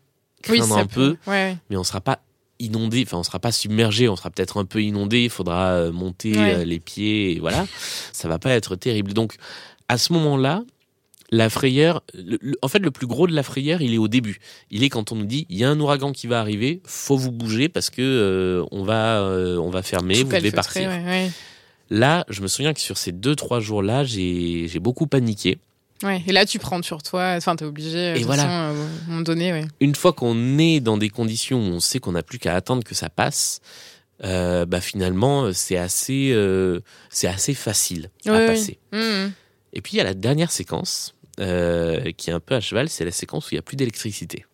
Oui, 0.48 0.58
craindre 0.58 0.74
ça 0.74 0.80
un 0.80 0.86
peut. 0.86 1.16
peu, 1.24 1.30
Ouais, 1.30 1.56
mais 1.70 1.76
on 1.76 1.84
sera 1.84 2.00
pas 2.00 2.20
inondé, 2.60 3.04
enfin 3.06 3.18
on 3.18 3.22
sera 3.22 3.38
pas 3.38 3.52
submergé, 3.52 4.08
on 4.08 4.16
sera 4.16 4.30
peut-être 4.30 4.56
un 4.58 4.64
peu 4.64 4.82
inondé. 4.82 5.22
Il 5.24 5.30
faudra 5.30 5.90
monter 5.92 6.36
Ouais. 6.36 6.64
les 6.64 6.80
pieds, 6.80 7.36
et 7.36 7.40
voilà. 7.40 7.66
ça 8.12 8.28
va 8.28 8.38
pas 8.38 8.50
être 8.50 8.74
terrible. 8.76 9.12
Donc 9.14 9.34
à 9.88 9.96
ce 9.98 10.12
moment-là. 10.12 10.62
La 11.30 11.50
frayeur, 11.50 12.02
le- 12.14 12.38
le- 12.40 12.56
en 12.62 12.68
fait, 12.68 12.78
le 12.78 12.90
plus 12.90 13.06
gros 13.06 13.26
de 13.26 13.34
la 13.34 13.42
frayeur, 13.42 13.82
il 13.82 13.92
est 13.92 13.98
au 13.98 14.08
début. 14.08 14.38
Il 14.70 14.82
est 14.82 14.88
quand 14.88 15.12
on 15.12 15.14
nous 15.16 15.26
dit 15.26 15.44
il 15.50 15.58
y 15.58 15.64
a 15.64 15.68
un 15.68 15.78
ouragan 15.78 16.12
qui 16.12 16.26
va 16.26 16.40
arriver, 16.40 16.80
faut 16.86 17.18
vous 17.18 17.32
bouger 17.32 17.68
parce 17.68 17.90
que 17.90 18.00
euh, 18.00 18.64
on 18.70 18.82
va, 18.82 19.20
euh, 19.20 19.58
on 19.58 19.68
va 19.68 19.82
fermer, 19.82 20.14
Tout 20.22 20.26
vous 20.26 20.32
devez 20.32 20.50
partir. 20.52 20.88
ouais, 20.88 21.04
ouais. 21.04 21.30
Là, 21.90 22.24
je 22.28 22.42
me 22.42 22.48
souviens 22.48 22.74
que 22.74 22.80
sur 22.80 22.98
ces 22.98 23.12
deux 23.12 23.34
trois 23.36 23.60
jours-là, 23.60 24.04
j'ai 24.04 24.78
beaucoup 24.80 25.06
paniqué. 25.06 25.58
Ouais. 26.02 26.22
Et 26.28 26.32
là, 26.32 26.46
tu 26.46 26.58
prends 26.58 26.80
sur 26.82 27.02
toi. 27.02 27.34
Enfin, 27.36 27.56
t'es 27.56 27.64
obligé. 27.64 27.98
euh, 27.98 28.14
Et 28.14 28.22
voilà. 28.22 28.42
façon, 28.44 28.52
euh, 28.54 28.86
à 28.86 29.04
un 29.04 29.08
moment 29.08 29.20
donné, 29.22 29.52
ouais. 29.52 29.64
Une 29.80 29.94
fois 29.96 30.12
qu'on 30.12 30.58
est 30.58 30.78
dans 30.80 30.96
des 30.96 31.08
conditions 31.08 31.58
où 31.58 31.72
on 31.72 31.80
sait 31.80 31.98
qu'on 31.98 32.12
n'a 32.12 32.22
plus 32.22 32.38
qu'à 32.38 32.54
attendre 32.54 32.84
que 32.84 32.94
ça 32.94 33.08
passe, 33.08 33.60
euh, 34.24 34.64
bah 34.66 34.80
finalement 34.80 35.52
c'est 35.52 35.76
assez 35.76 36.30
euh, 36.32 36.80
c'est 37.08 37.28
assez 37.28 37.54
facile 37.54 38.10
à 38.26 38.32
passer. 38.46 38.78
Hmm. 38.92 39.28
Et 39.72 39.80
puis 39.80 39.94
il 39.94 39.96
y 39.96 40.00
a 40.00 40.04
la 40.04 40.14
dernière 40.14 40.50
séquence 40.50 41.14
euh, 41.40 42.10
qui 42.16 42.30
est 42.30 42.32
un 42.32 42.40
peu 42.40 42.54
à 42.56 42.60
cheval, 42.60 42.88
c'est 42.88 43.04
la 43.04 43.12
séquence 43.12 43.46
où 43.46 43.48
il 43.52 43.56
y 43.56 43.58
a 43.58 43.62
plus 43.62 43.76
d'électricité. 43.76 44.44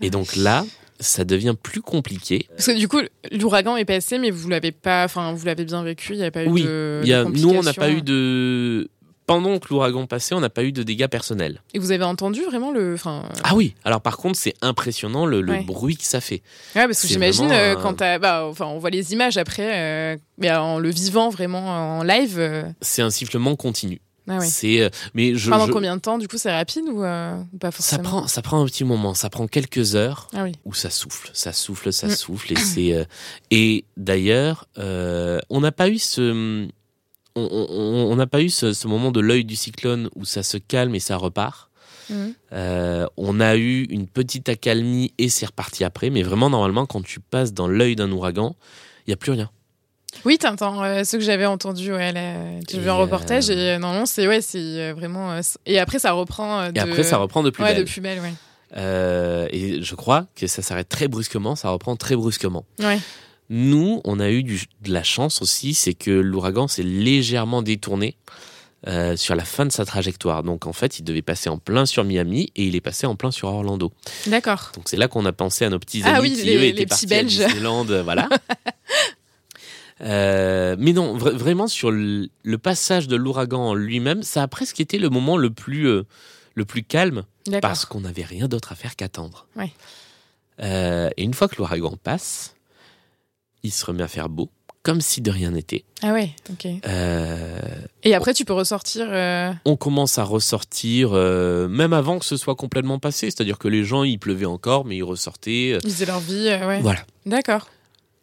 Et 0.00 0.10
donc 0.10 0.36
là, 0.36 0.64
ça 1.00 1.24
devient 1.24 1.54
plus 1.60 1.80
compliqué. 1.82 2.46
Parce 2.50 2.66
que 2.66 2.78
du 2.78 2.88
coup, 2.88 3.00
l'ouragan 3.32 3.76
est 3.76 3.84
passé, 3.84 4.18
mais 4.18 4.30
vous 4.30 4.48
l'avez 4.48 4.72
pas. 4.72 5.04
Enfin, 5.04 5.32
vous 5.32 5.44
l'avez 5.46 5.64
bien 5.64 5.82
vécu. 5.82 6.12
Il 6.14 6.18
n'y 6.18 6.24
a 6.24 6.30
pas 6.30 6.44
eu 6.44 6.48
Oui, 6.48 6.62
de. 6.64 7.02
Y 7.04 7.12
a, 7.12 7.24
de 7.24 7.30
nous, 7.30 7.50
on 7.50 7.62
n'a 7.62 7.72
pas 7.74 7.90
eu 7.90 8.02
de. 8.02 8.88
Pendant 9.26 9.58
que 9.58 9.66
l'ouragan 9.70 10.06
passait, 10.06 10.36
on 10.36 10.40
n'a 10.40 10.50
pas 10.50 10.62
eu 10.62 10.70
de 10.70 10.84
dégâts 10.84 11.08
personnels. 11.08 11.60
Et 11.74 11.80
vous 11.80 11.90
avez 11.90 12.04
entendu 12.04 12.42
vraiment 12.44 12.70
le. 12.70 12.94
Enfin. 12.94 13.24
Ah 13.42 13.56
oui, 13.56 13.74
alors 13.84 14.00
par 14.00 14.18
contre, 14.18 14.38
c'est 14.38 14.54
impressionnant 14.62 15.26
le, 15.26 15.40
le 15.40 15.52
Ouais. 15.54 15.64
bruit 15.64 15.96
que 15.96 16.04
ça 16.04 16.20
fait. 16.20 16.42
Ouais, 16.76 16.86
parce 16.86 17.02
que 17.02 17.08
j'imagine 17.08 17.50
euh, 17.50 17.74
euh, 17.74 17.76
quand 17.76 17.94
t'as. 17.94 18.20
Bah, 18.20 18.46
enfin, 18.48 18.66
on 18.66 18.78
voit 18.78 18.90
les 18.90 19.12
images 19.12 19.36
après, 19.36 20.14
euh, 20.14 20.16
mais 20.38 20.52
en 20.52 20.78
le 20.78 20.90
vivant 20.90 21.28
vraiment 21.28 21.98
en 21.98 22.04
live. 22.04 22.36
euh, 22.38 22.62
C'est 22.82 23.02
un 23.02 23.10
sifflement 23.10 23.56
continu. 23.56 24.00
Ah. 24.28 24.40
C'est, 24.40 24.80
euh, 24.82 24.88
mais 25.14 25.34
je, 25.36 25.50
Pendant 25.50 25.66
je- 25.66 25.72
combien 25.72 25.94
de 25.96 26.00
temps 26.00 26.18
Du 26.18 26.26
coup, 26.28 26.36
c'est 26.38 26.50
rapide 26.52 26.84
ou, 26.88 27.02
euh, 27.04 27.36
pas 27.60 27.68
ça 27.68 27.72
forcément 27.72 28.02
prend, 28.02 28.26
ça 28.26 28.42
prend 28.42 28.60
un 28.62 28.66
petit 28.66 28.84
moment, 28.84 29.14
ça 29.14 29.30
prend 29.30 29.46
quelques 29.46 29.94
heures 29.94 30.28
Ah 30.34 30.42
oui. 30.44 30.52
où 30.64 30.74
ça 30.74 30.90
souffle, 30.90 31.30
ça 31.32 31.52
souffle, 31.52 31.92
ça 31.92 32.08
Mm. 32.08 32.10
souffle, 32.10 32.52
et 32.52 32.56
c'est. 32.56 32.92
euh, 32.94 33.04
et 33.50 33.84
d'ailleurs, 33.96 34.66
euh, 34.78 35.38
on 35.50 35.60
n'a 35.60 35.70
pas 35.72 35.88
eu 35.88 35.98
ce, 35.98 36.66
on- 37.36 38.16
n'a 38.16 38.26
pas 38.26 38.40
eu 38.42 38.48
ce, 38.50 38.72
ce 38.72 38.88
moment 38.88 39.10
de 39.12 39.20
l'œil 39.20 39.44
du 39.44 39.56
cyclone 39.56 40.08
où 40.16 40.24
ça 40.24 40.42
se 40.42 40.56
calme 40.56 40.94
et 40.94 41.00
ça 41.00 41.16
repart. 41.16 41.70
Euh, 42.52 43.06
on 43.16 43.40
a 43.40 43.56
eu 43.56 43.82
une 43.90 44.06
petite 44.06 44.48
accalmie 44.48 45.12
et 45.18 45.28
c'est 45.28 45.46
reparti 45.46 45.82
après, 45.84 46.08
mais 46.08 46.22
vraiment 46.22 46.48
normalement 46.50 46.86
quand 46.86 47.02
tu 47.02 47.18
passes 47.20 47.52
dans 47.52 47.66
l'œil 47.68 47.96
d'un 47.96 48.10
ouragan, 48.12 48.54
il 49.06 49.10
y 49.10 49.12
a 49.12 49.16
plus 49.16 49.32
rien. 49.32 49.50
Oui, 50.24 50.38
t'entends 50.38 50.82
euh, 50.82 51.04
ce 51.04 51.16
que 51.16 51.22
j'avais 51.22 51.46
entendu. 51.46 51.92
Ouais, 51.92 52.12
j'ai 52.70 52.78
vu 52.80 52.88
un 52.90 52.94
reportage 52.94 53.48
euh, 53.50 53.52
et 53.54 53.70
euh, 53.74 53.78
normalement, 53.78 54.06
c'est 54.06 54.26
ouais, 54.26 54.40
c'est 54.40 54.58
euh, 54.58 54.94
vraiment. 54.96 55.32
euh, 55.32 55.40
et 55.66 55.78
après, 55.78 55.98
ça 55.98 56.12
reprend. 56.12 56.60
euh, 56.60 56.68
Et 56.70 56.72
de- 56.72 56.80
après 56.80 57.02
ça 57.02 57.16
reprend 57.18 57.42
de 57.42 57.50
plus 57.50 57.62
ouais, 57.62 57.74
belle. 57.74 57.84
de 57.84 57.88
plus 57.90 58.00
belle, 58.00 58.20
ouais. 58.20 59.48
Et 59.52 59.82
je 59.82 59.94
crois 59.94 60.26
que 60.34 60.46
ça 60.46 60.62
s'arrête 60.62 60.88
très 60.88 61.08
brusquement, 61.08 61.54
ça 61.56 61.70
reprend 61.70 61.96
très 61.96 62.16
brusquement. 62.16 62.64
Ouais. 62.80 62.98
Nous, 63.48 64.00
on 64.04 64.18
a 64.18 64.28
eu 64.30 64.42
du- 64.42 64.64
de 64.82 64.92
la 64.92 65.04
chance 65.04 65.40
aussi, 65.40 65.72
c'est 65.74 65.94
que 65.94 66.10
l'ouragan 66.10 66.66
s'est 66.66 66.82
légèrement 66.82 67.62
détourné 67.62 68.16
sur 69.16 69.34
la 69.34 69.44
fin 69.44 69.66
de 69.66 69.72
sa 69.72 69.84
trajectoire. 69.84 70.42
Donc 70.44 70.66
en 70.66 70.72
fait, 70.72 70.98
il 70.98 71.02
devait 71.04 71.22
passer 71.22 71.48
en 71.48 71.58
plein 71.58 71.86
sur 71.86 72.04
Miami 72.04 72.52
et 72.56 72.64
il 72.64 72.76
est 72.76 72.80
passé 72.80 73.06
en 73.06 73.16
plein 73.16 73.30
sur 73.32 73.48
Orlando. 73.48 73.92
D'accord. 74.28 74.70
Donc 74.76 74.88
c'est 74.88 74.96
là 74.96 75.08
qu'on 75.08 75.24
a 75.26 75.32
pensé 75.32 75.64
à 75.64 75.70
nos 75.70 75.78
petits 75.78 76.02
Ah 76.04 76.16
amis 76.16 76.28
oui, 76.30 76.34
qui 76.36 76.42
les- 76.44 76.56
eux 76.56 76.60
les 76.60 76.68
étaient 76.68 76.86
petits 76.86 77.06
partis 77.06 77.14
à 77.14 77.22
Belges. 77.22 77.38
Disneyland, 77.46 77.84
voilà. 78.04 78.28
Euh, 80.02 80.76
mais 80.78 80.92
non, 80.92 81.16
vra- 81.16 81.32
vraiment 81.34 81.68
sur 81.68 81.90
le, 81.90 82.28
le 82.42 82.58
passage 82.58 83.08
de 83.08 83.16
l'ouragan 83.16 83.74
lui-même, 83.74 84.22
ça 84.22 84.42
a 84.42 84.48
presque 84.48 84.78
été 84.80 84.98
le 84.98 85.08
moment 85.08 85.36
le 85.38 85.50
plus 85.50 85.88
euh, 85.88 86.02
le 86.54 86.64
plus 86.64 86.82
calme 86.82 87.22
parce 87.60 87.84
qu'on 87.86 88.00
n'avait 88.00 88.24
rien 88.24 88.46
d'autre 88.48 88.72
à 88.72 88.74
faire 88.74 88.94
qu'attendre. 88.96 89.46
Ouais. 89.56 89.72
Euh, 90.62 91.10
et 91.16 91.22
une 91.22 91.34
fois 91.34 91.48
que 91.48 91.56
l'ouragan 91.56 91.94
passe, 92.02 92.54
il 93.62 93.72
se 93.72 93.84
remet 93.86 94.02
à 94.02 94.08
faire 94.08 94.28
beau, 94.28 94.50
comme 94.82 95.00
si 95.00 95.20
de 95.20 95.30
rien 95.30 95.50
n'était. 95.50 95.84
Ah 96.02 96.12
ouais, 96.12 96.30
ok. 96.50 96.66
Euh, 96.86 97.60
Et 98.04 98.14
après, 98.14 98.32
tu 98.34 98.44
peux 98.44 98.52
ressortir. 98.54 99.06
euh, 99.10 99.52
on 99.64 99.76
commence 99.76 100.18
à 100.18 100.24
ressortir, 100.24 101.10
euh, 101.12 101.68
même 101.68 101.92
avant 101.92 102.18
que 102.18 102.24
ce 102.24 102.36
soit 102.36 102.54
complètement 102.54 102.98
passé. 102.98 103.30
C'est-à-dire 103.30 103.58
que 103.58 103.68
les 103.68 103.84
gens, 103.84 104.02
il 104.02 104.18
pleuvait 104.18 104.46
encore, 104.46 104.84
mais 104.84 104.96
ils 104.96 105.02
ressortaient. 105.04 105.72
euh, 105.74 105.78
Ils 105.84 105.90
faisaient 105.90 106.06
leur 106.06 106.20
vie, 106.20 106.48
ouais. 106.48 106.80
Voilà. 106.80 107.00
D'accord. 107.26 107.68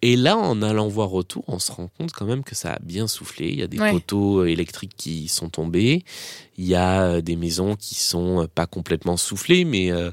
Et 0.06 0.18
là, 0.18 0.38
en 0.38 0.62
allant 0.62 0.89
voir 0.89 1.13
autour, 1.13 1.46
on 1.48 1.60
se 1.60 1.72
rend 1.72 1.88
compte 1.98 2.12
quand 2.12 2.26
même 2.26 2.44
que 2.44 2.56
ça 2.56 2.74
a 2.74 2.80
bien 2.80 3.08
soufflé. 3.08 3.48
Il 3.48 3.58
y 3.60 3.63
a 3.63 3.68
des 3.68 3.80
Ouais. 3.80 3.92
poteaux 3.92 4.39
euh, 4.42 4.48
électriques 4.50 4.92
qui 4.98 5.30
sont 5.30 5.48
tombés. 5.48 6.04
Il 6.58 6.66
y 6.66 6.76
a 6.76 7.04
euh, 7.04 7.22
des 7.22 7.38
maisons 7.38 7.78
qui 7.78 7.96
sont 7.96 8.42
euh, 8.44 8.48
pas 8.54 8.66
complètement 8.68 9.16
soufflées, 9.16 9.63
mais, 9.63 9.92
euh, 9.94 10.12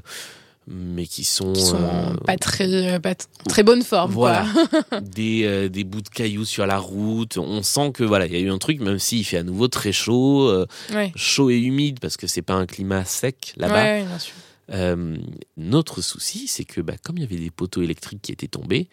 mais 0.67 1.05
qui 1.05 1.25
sont. 1.25 1.51
Qui 1.51 1.61
sont 1.61 1.75
euh, 1.83 2.13
pas 2.25 2.37
très, 2.37 3.01
pas 3.01 3.15
très 3.49 3.63
bonne 3.63 3.81
forme. 3.81 4.11
Voilà. 4.13 4.45
quoi. 4.89 5.01
des, 5.01 5.43
euh, 5.43 5.67
des 5.67 5.83
bouts 5.83 6.01
de 6.01 6.07
cailloux 6.07 6.45
sur 6.45 6.65
la 6.65 6.77
route. 6.77 7.35
On 7.37 7.61
sent 7.61 7.91
que 7.93 8.05
voilà, 8.05 8.27
il 8.27 8.31
y 8.31 8.37
a 8.37 8.39
eu 8.39 8.49
un 8.49 8.59
truc, 8.59 8.79
même 8.79 8.97
s'il 8.97 9.25
fait 9.25 9.39
à 9.39 9.43
nouveau 9.43 9.67
très 9.67 9.91
chaud, 9.91 10.47
euh, 10.47 10.65
Ouais. 10.93 11.11
chaud 11.17 11.49
et 11.49 11.57
humide 11.59 11.99
parce 11.99 12.15
que 12.15 12.27
c'est 12.27 12.41
pas 12.41 12.53
un 12.55 12.65
climat 12.65 13.03
sec 13.03 13.53
là-bas. 13.57 13.83
Ouais, 13.83 14.05
ouais, 14.69 15.17
notre 15.57 16.01
souci, 16.01 16.47
c'est 16.47 16.63
que 16.63 16.79
bah, 16.79 16.93
comme 17.03 17.17
il 17.17 17.21
y 17.23 17.25
avait 17.25 17.35
des 17.43 17.51
poteaux 17.51 17.81
électriques 17.81 18.21
qui 18.21 18.31
étaient 18.31 18.47
tombés, 18.47 18.87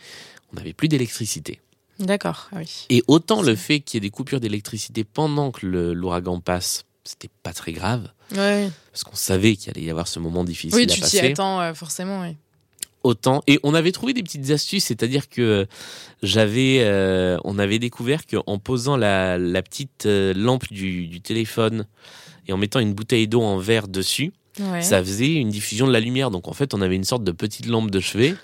on 0.52 0.56
n'avait 0.56 0.72
plus 0.72 0.88
d'électricité. 0.88 1.60
D'accord. 1.98 2.48
Ah 2.52 2.58
oui. 2.58 2.86
Et 2.90 3.02
autant 3.08 3.42
le 3.42 3.56
fait 3.56 3.80
qu'il 3.80 3.96
y 3.96 3.98
ait 3.98 4.08
des 4.08 4.10
coupures 4.10 4.40
d'électricité 4.40 5.02
pendant 5.04 5.50
que 5.50 5.66
l'ouragan 5.66 6.40
passe, 6.40 6.84
c'était 7.04 7.30
pas 7.42 7.52
très 7.52 7.72
grave, 7.72 8.10
Ouais. 8.36 8.70
parce 8.92 9.02
qu'on 9.04 9.16
savait 9.16 9.56
qu'il 9.56 9.70
allait 9.70 9.82
y 9.86 9.90
avoir 9.90 10.06
ce 10.06 10.18
moment 10.18 10.44
difficile 10.44 10.74
Oui, 10.76 10.84
à 10.84 10.86
tu 10.86 11.00
t'y 11.00 11.18
attends 11.18 11.60
euh, 11.60 11.74
forcément. 11.74 12.20
Ouais. 12.20 12.36
Autant. 13.04 13.42
Et 13.46 13.58
on 13.62 13.74
avait 13.74 13.92
trouvé 13.92 14.12
des 14.12 14.22
petites 14.22 14.50
astuces, 14.50 14.84
c'est-à-dire 14.84 15.28
que 15.28 15.66
j'avais, 16.22 16.80
euh, 16.82 17.38
on 17.44 17.58
avait 17.58 17.78
découvert 17.78 18.26
qu'en 18.26 18.58
posant 18.58 18.96
la, 18.96 19.38
la 19.38 19.62
petite 19.62 20.06
euh, 20.06 20.34
lampe 20.34 20.70
du, 20.72 21.06
du 21.06 21.20
téléphone 21.20 21.86
et 22.48 22.52
en 22.52 22.56
mettant 22.58 22.80
une 22.80 22.94
bouteille 22.94 23.28
d'eau 23.28 23.42
en 23.42 23.58
verre 23.58 23.88
dessus, 23.88 24.32
Ouais. 24.60 24.82
ça 24.82 24.98
faisait 25.04 25.34
une 25.34 25.50
diffusion 25.50 25.86
de 25.86 25.92
la 25.92 26.00
lumière. 26.00 26.32
Donc 26.32 26.48
en 26.48 26.52
fait, 26.52 26.74
on 26.74 26.80
avait 26.82 26.96
une 26.96 27.04
sorte 27.04 27.22
de 27.22 27.30
petite 27.30 27.66
lampe 27.66 27.92
de 27.92 28.00
chevet. 28.00 28.34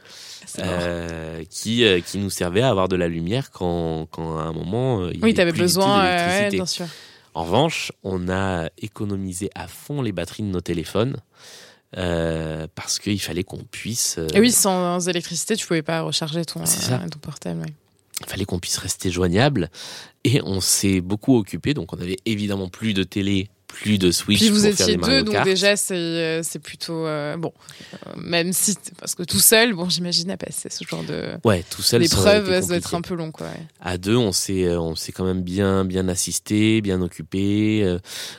Euh, 0.61 1.43
qui, 1.51 1.85
euh, 1.85 2.01
qui 2.01 2.19
nous 2.19 2.31
servait 2.31 2.63
à 2.63 2.69
avoir 2.71 2.89
de 2.89 2.97
la 2.97 3.09
lumière 3.09 3.51
quand, 3.51 4.07
quand 4.11 4.39
à 4.39 4.43
un 4.43 4.53
moment 4.53 5.01
euh, 5.03 5.11
il 5.13 5.21
y 5.21 5.23
oui, 5.25 5.35
du 5.35 5.41
tout 5.45 5.57
besoin. 5.59 6.03
ouais, 6.05 6.11
d'électricité. 6.17 6.57
bien 6.57 6.67
sûr. 6.67 6.87
En 7.35 7.43
revanche, 7.45 7.91
on 8.05 8.29
a 8.29 8.69
économisé 8.79 9.51
à 9.57 9.67
fond 9.67 10.03
les 10.03 10.13
batteries 10.13 10.45
de 10.45 10.49
nos 10.49 10.61
téléphones. 10.61 11.17
euh, 11.97 12.67
parce 12.75 12.99
qu'il 12.99 13.21
fallait 13.21 13.45
qu'on 13.45 13.63
puisse. 13.65 14.17
euh, 14.19 14.27
Et 14.35 14.41
oui, 14.41 14.51
sans 14.53 15.09
électricité, 15.09 15.57
tu 15.57 15.67
pouvais 15.67 15.83
pas 15.83 16.01
recharger 16.03 16.45
ton, 16.45 16.61
euh, 16.61 17.09
ton 17.11 17.19
portable. 17.21 17.61
ouais. 17.61 17.73
il 18.21 18.27
fallait 18.27 18.45
qu'on 18.45 18.59
puisse 18.59 18.79
rester 18.79 19.11
joignable. 19.11 19.71
Et 20.25 20.41
on 20.43 20.61
s'est 20.61 21.01
beaucoup 21.01 21.37
occupé. 21.37 21.75
Donc, 21.75 21.93
on 21.93 21.99
avait 22.01 22.17
évidemment 22.27 22.69
plus 22.69 22.95
de 22.95 23.03
télé, 23.05 23.49
plus 23.75 23.99
de 23.99 24.11
Switch 24.11 24.39
Puis 24.41 24.49
vous 24.49 24.55
pour 24.55 24.63
faire 24.63 24.73
étiez 24.73 24.87
des 24.95 24.97
Mario 24.97 25.23
deux, 25.23 25.33
donc 25.33 25.45
déjà 25.45 25.77
c'est 25.77 25.95
euh, 25.95 26.41
c'est 26.43 26.59
plutôt 26.59 27.07
euh, 27.07 27.37
bon. 27.37 27.53
euh, 28.07 28.13
même 28.17 28.53
si 28.53 28.75
parce 28.99 29.15
que 29.15 29.23
tout 29.25 29.39
seul, 29.41 29.75
bon, 29.75 29.89
j'imagine 29.89 30.31
à 30.31 30.37
passer 30.37 30.69
ce 30.71 30.85
genre 30.85 31.03
de 31.05 31.35
Ouais, 31.45 31.65
tout 31.69 31.83
seul. 31.83 32.07
ça 32.07 32.17
l'épreuve, 32.17 32.49
été 32.49 32.61
ça 32.63 32.67
doit 32.69 32.77
être 32.77 32.95
un 32.95 33.03
peu 33.03 33.15
long, 33.15 33.31
quoi. 33.33 33.47
ouais. 33.49 33.67
À 33.81 33.99
deux, 33.99 34.17
on 34.17 34.33
s'est, 34.33 34.69
on 34.77 34.95
s'est 34.95 35.13
quand 35.13 35.25
même 35.25 35.43
bien, 35.43 35.85
bien 35.85 36.09
assisté, 36.09 36.81
bien 36.81 37.03
occupé. 37.03 37.83
Euh, 37.85 37.99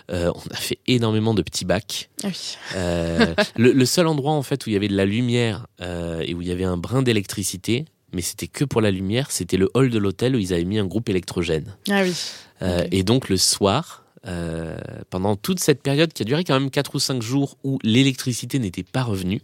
on 0.09 0.51
a 0.51 0.55
fait 0.57 0.79
énormément 0.87 1.33
de 1.33 1.41
petits 1.41 1.65
bacs. 1.65 2.09
Ah 2.23 2.27
oui. 2.27 2.57
Le, 3.57 3.71
le 3.71 3.85
seul 3.85 4.07
endroit 4.07 4.31
en 4.33 4.41
fait 4.41 4.65
où 4.65 4.69
il 4.69 4.73
y 4.73 4.75
avait 4.75 4.87
de 4.87 4.95
la 4.95 5.05
lumière 5.05 5.67
et 5.81 6.33
où 6.33 6.41
il 6.41 6.47
y 6.47 6.51
avait 6.51 6.63
un 6.63 6.77
brin 6.77 7.01
d'électricité, 7.03 7.85
mais 8.13 8.21
c'était 8.21 8.47
que 8.47 8.63
pour 8.63 8.79
la 8.81 8.91
lumière, 8.91 9.29
c'était 9.31 9.57
le 9.57 9.69
hall 9.73 9.89
de 9.89 9.97
l'hôtel 9.97 10.35
où 10.35 10.39
ils 10.39 10.53
avaient 10.53 10.63
mis 10.63 10.79
un 10.79 10.85
groupe 10.85 11.09
électrogène. 11.09 11.75
Ah 11.89 12.01
oui. 12.03 12.13
Euh. 12.61 12.87
Et 12.91 13.03
donc 13.03 13.27
le 13.27 13.35
soir, 13.37 14.04
euh, 14.27 14.77
pendant 15.09 15.35
toute 15.35 15.59
cette 15.59 15.81
période 15.81 16.11
qui 16.13 16.23
a 16.23 16.25
duré 16.25 16.43
quand 16.43 16.59
même 16.59 16.71
4 16.71 16.95
ou 16.95 16.99
5 16.99 17.21
jours 17.21 17.57
où 17.63 17.79
l'électricité 17.83 18.59
n'était 18.59 18.83
pas 18.83 19.03
revenue, 19.03 19.41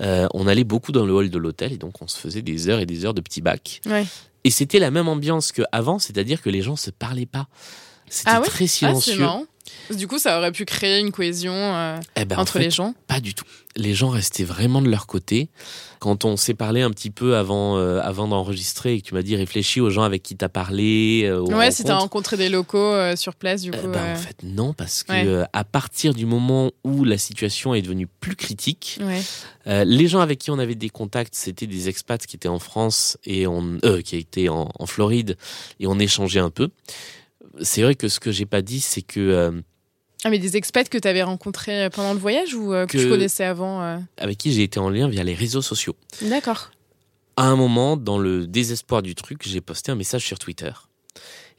euh, 0.00 0.26
on 0.34 0.46
allait 0.46 0.64
beaucoup 0.64 0.92
dans 0.92 1.06
le 1.06 1.12
hall 1.12 1.30
de 1.30 1.38
l'hôtel 1.38 1.72
et 1.72 1.78
donc 1.78 2.02
on 2.02 2.06
se 2.06 2.18
faisait 2.18 2.42
des 2.42 2.68
heures 2.68 2.80
et 2.80 2.86
des 2.86 3.04
heures 3.04 3.14
de 3.14 3.20
petits 3.20 3.40
bacs. 3.40 3.80
Ouais. 3.86 4.04
Et 4.44 4.50
c'était 4.50 4.78
la 4.78 4.90
même 4.90 5.08
ambiance 5.08 5.50
qu'avant, 5.50 5.98
c'est-à-dire 5.98 6.42
que 6.42 6.50
les 6.50 6.62
gens 6.62 6.76
se 6.76 6.90
parlaient 6.90 7.26
pas. 7.26 7.48
C'était 8.08 8.30
Ah 8.32 8.40
ouais 8.40 8.46
très 8.46 8.64
Ah, 8.64 8.68
silencieux. 8.68 9.18
marrant. 9.18 9.44
Du 9.92 10.08
coup, 10.08 10.18
ça 10.18 10.38
aurait 10.38 10.52
pu 10.52 10.64
créer 10.64 10.98
une 11.00 11.12
cohésion 11.12 11.52
euh, 11.54 11.98
Eh 12.16 12.24
ben, 12.24 12.38
en 12.38 12.42
entre 12.42 12.54
fait, 12.54 12.58
les 12.60 12.70
gens. 12.70 12.94
Pas 13.06 13.20
du 13.20 13.34
tout. 13.34 13.44
Les 13.76 13.94
gens 13.94 14.08
restaient 14.08 14.44
vraiment 14.44 14.80
de 14.80 14.88
leur 14.88 15.06
côté. 15.06 15.48
Quand 16.00 16.24
on 16.24 16.36
s'est 16.36 16.54
parlé 16.54 16.82
un 16.82 16.90
petit 16.90 17.10
peu 17.10 17.36
avant, 17.36 17.76
euh, 17.78 18.00
avant 18.00 18.26
d'enregistrer 18.28 18.94
et 18.94 19.00
que 19.00 19.06
tu 19.08 19.14
m'as 19.14 19.22
dit 19.22 19.36
réfléchis 19.36 19.80
aux 19.80 19.90
gens 19.90 20.02
avec 20.02 20.22
qui 20.22 20.36
t'as 20.36 20.48
parlé. 20.48 21.22
euh, 21.24 21.40
Ouais, 21.40 21.70
si 21.70 21.82
t'as 21.84 21.94
rencontres. 21.94 22.02
rencontré 22.02 22.36
des 22.36 22.48
locaux 22.48 22.94
sur 23.16 23.34
place, 23.34 23.62
du 23.62 23.70
coup. 23.70 23.76
Euh, 23.86 23.92
ben, 23.92 24.12
En 24.12 24.16
fait, 24.16 24.36
non, 24.44 24.72
parce 24.72 25.02
que 25.02 25.12
Ouais. 25.40 25.46
à 25.52 25.64
partir 25.64 26.14
du 26.14 26.26
moment 26.26 26.70
où 26.84 27.04
la 27.04 27.18
situation 27.18 27.74
est 27.74 27.82
devenue 27.82 28.06
plus 28.20 28.34
critique, 28.36 28.98
Ouais. 29.02 29.84
les 29.84 30.08
gens 30.08 30.20
avec 30.20 30.38
qui 30.38 30.50
on 30.50 30.58
avait 30.58 30.74
des 30.74 30.90
contacts, 30.90 31.34
c'était 31.34 31.66
des 31.66 31.88
expats 31.88 32.24
qui 32.26 32.36
étaient 32.36 32.48
en 32.48 32.58
France 32.60 33.18
et 33.24 33.46
on, 33.46 33.78
qui 34.04 34.16
étaient 34.16 34.48
en, 34.48 34.68
en 34.78 34.86
Floride 34.86 35.36
et 35.80 35.86
on 35.86 35.98
échangeait 35.98 36.40
un 36.40 36.50
peu. 36.50 36.70
C'est 37.62 37.82
vrai 37.82 37.94
que 37.94 38.08
ce 38.08 38.20
que 38.20 38.30
j'ai 38.32 38.46
pas 38.46 38.62
dit, 38.62 38.80
c'est 38.80 39.02
que 39.02 39.20
euh, 39.20 39.50
Ah, 40.24 40.30
mais 40.30 40.38
des 40.38 40.56
expats 40.56 40.88
que 40.88 40.98
t'avais 40.98 41.22
rencontrés 41.22 41.88
pendant 41.90 42.12
le 42.12 42.18
voyage 42.18 42.54
ou 42.54 42.72
euh, 42.74 42.86
que, 42.86 42.92
Que- 42.96 43.02
tu 43.02 43.08
connaissais 43.08 43.44
avant 43.44 43.82
euh 43.82 43.98
avec 44.18 44.38
qui 44.38 44.52
j'ai 44.52 44.62
été 44.62 44.78
en 44.80 44.90
lien 44.90 45.08
via 45.08 45.24
les 45.24 45.34
réseaux 45.34 45.62
sociaux. 45.62 45.96
D'accord. 46.22 46.70
À 47.36 47.44
un 47.48 47.56
moment, 47.56 47.96
dans 47.96 48.18
le 48.18 48.46
désespoir 48.46 49.02
du 49.02 49.14
truc, 49.14 49.42
j'ai 49.46 49.60
posté 49.60 49.92
un 49.92 49.94
message 49.96 50.24
sur 50.24 50.38
Twitter. 50.38 50.72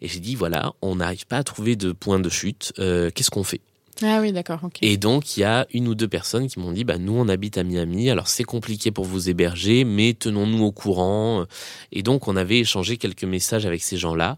Et 0.01 0.07
j'ai 0.07 0.19
dit, 0.19 0.35
voilà, 0.35 0.73
on 0.81 0.95
n'arrive 0.97 1.25
pas 1.27 1.37
à 1.37 1.43
trouver 1.43 1.75
de 1.75 1.91
point 1.91 2.19
de 2.19 2.29
chute, 2.29 2.73
euh, 2.79 3.09
qu'est-ce 3.13 3.29
qu'on 3.31 3.43
fait? 3.43 3.61
Ah 4.03 4.19
oui, 4.21 4.31
d'accord. 4.31 4.59
Et 4.81 4.97
donc, 4.97 5.37
il 5.37 5.41
y 5.41 5.43
a 5.43 5.67
une 5.73 5.87
ou 5.87 5.95
deux 5.95 6.07
personnes 6.07 6.47
qui 6.47 6.59
m'ont 6.59 6.71
dit, 6.71 6.83
bah, 6.83 6.97
nous, 6.97 7.13
on 7.13 7.27
habite 7.27 7.57
à 7.57 7.63
Miami, 7.63 8.09
alors 8.09 8.27
c'est 8.27 8.43
compliqué 8.43 8.91
pour 8.91 9.05
vous 9.05 9.29
héberger, 9.29 9.83
mais 9.83 10.13
tenons-nous 10.13 10.63
au 10.63 10.71
courant. 10.71 11.45
Et 11.91 12.03
donc, 12.03 12.27
on 12.27 12.35
avait 12.35 12.59
échangé 12.59 12.97
quelques 12.97 13.23
messages 13.23 13.65
avec 13.65 13.81
ces 13.81 13.97
gens-là. 13.97 14.37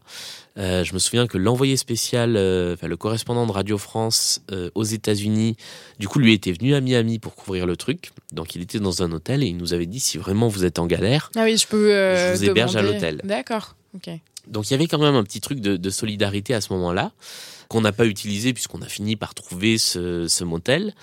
Euh, 0.57 0.83
je 0.83 0.93
me 0.93 0.99
souviens 0.99 1.27
que 1.27 1.37
l'envoyé 1.37 1.77
spécial, 1.77 2.35
euh, 2.35 2.73
enfin, 2.73 2.87
le 2.87 2.97
correspondant 2.97 3.45
de 3.45 3.51
Radio 3.51 3.77
France 3.77 4.41
euh, 4.51 4.69
aux 4.75 4.83
États-Unis, 4.83 5.55
du 5.99 6.07
coup, 6.07 6.19
lui 6.19 6.33
était 6.33 6.51
venu 6.51 6.75
à 6.75 6.81
Miami 6.81 7.19
pour 7.19 7.35
couvrir 7.35 7.65
le 7.65 7.77
truc. 7.77 8.11
Donc, 8.33 8.55
il 8.55 8.61
était 8.61 8.79
dans 8.79 9.03
un 9.03 9.11
hôtel 9.11 9.43
et 9.43 9.47
il 9.47 9.57
nous 9.57 9.73
avait 9.73 9.85
dit, 9.85 9.99
si 9.99 10.17
vraiment 10.17 10.47
vous 10.47 10.65
êtes 10.65 10.79
en 10.79 10.85
galère, 10.85 11.31
Ah 11.35 11.43
oui, 11.43 11.57
je 11.57 11.67
peux. 11.67 11.89
Je 11.89 12.37
vous 12.37 12.45
héberge 12.45 12.75
à 12.75 12.81
l'hôtel. 12.81 13.21
D'accord, 13.23 13.75
ok. 13.95 14.09
Donc 14.49 14.69
il 14.69 14.73
y 14.73 14.75
avait 14.75 14.87
quand 14.87 14.99
même 14.99 15.15
un 15.15 15.23
petit 15.23 15.41
truc 15.41 15.59
de, 15.61 15.77
de 15.77 15.89
solidarité 15.89 16.53
à 16.53 16.61
ce 16.61 16.73
moment-là 16.73 17.11
qu'on 17.67 17.81
n'a 17.81 17.91
pas 17.91 18.05
utilisé 18.07 18.51
puisqu'on 18.53 18.81
a 18.81 18.87
fini 18.87 19.15
par 19.15 19.33
trouver 19.35 19.77
ce, 19.77 20.27
ce 20.27 20.43
motel. 20.43 20.93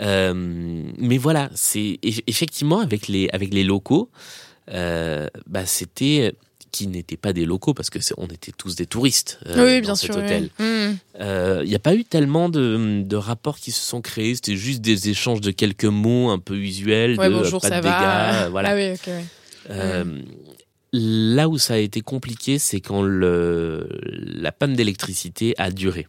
Euh, 0.00 0.32
mais 0.98 1.18
voilà, 1.18 1.50
c'est 1.54 1.98
eff- 2.02 2.22
effectivement 2.26 2.80
avec 2.80 3.08
les 3.08 3.28
avec 3.32 3.52
les 3.52 3.64
locaux, 3.64 4.10
euh, 4.70 5.26
bah 5.46 5.66
c'était 5.66 6.34
qui 6.70 6.86
n'étaient 6.86 7.18
pas 7.18 7.34
des 7.34 7.44
locaux 7.44 7.74
parce 7.74 7.90
que 7.90 7.98
on 8.16 8.26
était 8.28 8.52
tous 8.56 8.76
des 8.76 8.86
touristes 8.86 9.38
euh, 9.46 9.64
oui, 9.66 9.74
dans 9.80 9.88
bien 9.88 9.94
cet 9.94 10.12
sûr. 10.12 10.22
hôtel. 10.22 10.48
Il 10.60 11.68
n'y 11.68 11.74
a 11.74 11.78
pas 11.78 11.94
eu 11.94 12.04
tellement 12.04 12.48
de, 12.48 13.02
de 13.04 13.16
rapports 13.16 13.58
qui 13.58 13.72
se 13.72 13.82
sont 13.82 14.00
créés. 14.00 14.34
C'était 14.34 14.56
juste 14.56 14.80
des 14.80 15.10
échanges 15.10 15.42
de 15.42 15.50
quelques 15.50 15.84
mots 15.84 16.30
un 16.30 16.38
peu 16.38 16.56
usuels. 16.56 17.18
Ouais, 17.18 17.28
de, 17.28 17.34
bonjour, 17.34 17.60
pas 17.60 17.68
ça 17.68 17.80
de 17.82 17.86
va. 17.88 17.90
dégâts, 18.42 18.50
voilà. 18.50 18.70
Ah 18.70 18.74
oui, 18.74 18.92
ok. 18.92 19.06
ouais. 19.06 19.24
Euh, 19.70 20.22
Là 20.92 21.48
où 21.48 21.56
ça 21.58 21.74
a 21.74 21.78
été 21.78 22.02
compliqué, 22.02 22.58
c'est 22.58 22.80
quand 22.80 23.02
le, 23.02 23.88
la 24.02 24.52
panne 24.52 24.74
d'électricité 24.74 25.54
a 25.58 25.70
duré. 25.70 26.06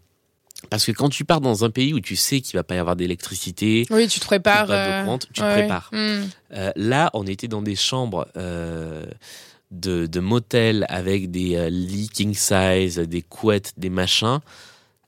Parce 0.69 0.85
que 0.85 0.91
quand 0.91 1.09
tu 1.09 1.25
pars 1.25 1.41
dans 1.41 1.63
un 1.65 1.69
pays 1.69 1.93
où 1.93 1.99
tu 1.99 2.15
sais 2.15 2.41
qu'il 2.41 2.57
va 2.57 2.63
pas 2.63 2.75
y 2.75 2.77
avoir 2.77 2.95
d'électricité, 2.95 3.85
Oui, 3.89 4.07
tu 4.07 4.19
te 4.19 4.25
prépares. 4.25 4.67
pas 4.67 5.05
euh, 5.05 5.17
tu 5.17 5.33
te 5.33 5.41
ouais. 5.41 5.53
prépares. 5.59 5.89
Hmm. 5.91 6.23
euh, 6.53 6.71
là, 6.75 7.09
on 7.13 7.25
était 7.27 7.47
dans 7.47 7.61
des 7.61 7.75
chambres 7.75 8.27
euh, 8.37 9.05
de, 9.71 10.05
de 10.05 10.19
motels 10.19 10.85
avec 10.89 11.31
des 11.31 11.69
lits 11.69 12.09
king 12.13 12.33
size, 12.33 12.97
des 12.99 13.21
couettes, 13.21 13.73
des 13.77 13.89
machins. 13.89 14.39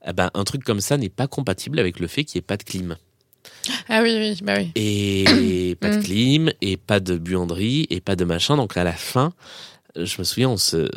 Eh 0.07 0.13
ben, 0.13 0.29
un 0.33 0.43
truc 0.43 0.63
comme 0.63 0.81
ça 0.81 0.97
n'est 0.97 1.09
pas 1.09 1.27
compatible 1.27 1.79
avec 1.79 1.99
le 1.99 2.07
fait 2.07 2.23
qu'il 2.25 2.37
n'y 2.37 2.43
ait 2.43 2.47
pas 2.47 2.57
de 2.57 2.63
clim. 2.63 2.95
Ah 3.89 4.01
oui, 4.03 4.15
oui, 4.17 4.37
bah 4.43 4.55
oui. 4.57 4.71
Et 4.75 5.75
pas 5.79 5.89
de 5.89 5.97
Mm. 5.97 6.03
clim, 6.03 6.51
et 6.61 6.77
pas 6.77 6.99
de 6.99 7.17
buanderie, 7.17 7.87
et 7.89 8.01
pas 8.01 8.15
de 8.15 8.25
machin. 8.25 8.57
Donc 8.57 8.75
à 8.77 8.83
la 8.83 8.93
fin, 8.93 9.33
je 9.95 10.15
me 10.19 10.23
souviens, 10.25 10.49
on 10.49 10.57
se, 10.57 10.89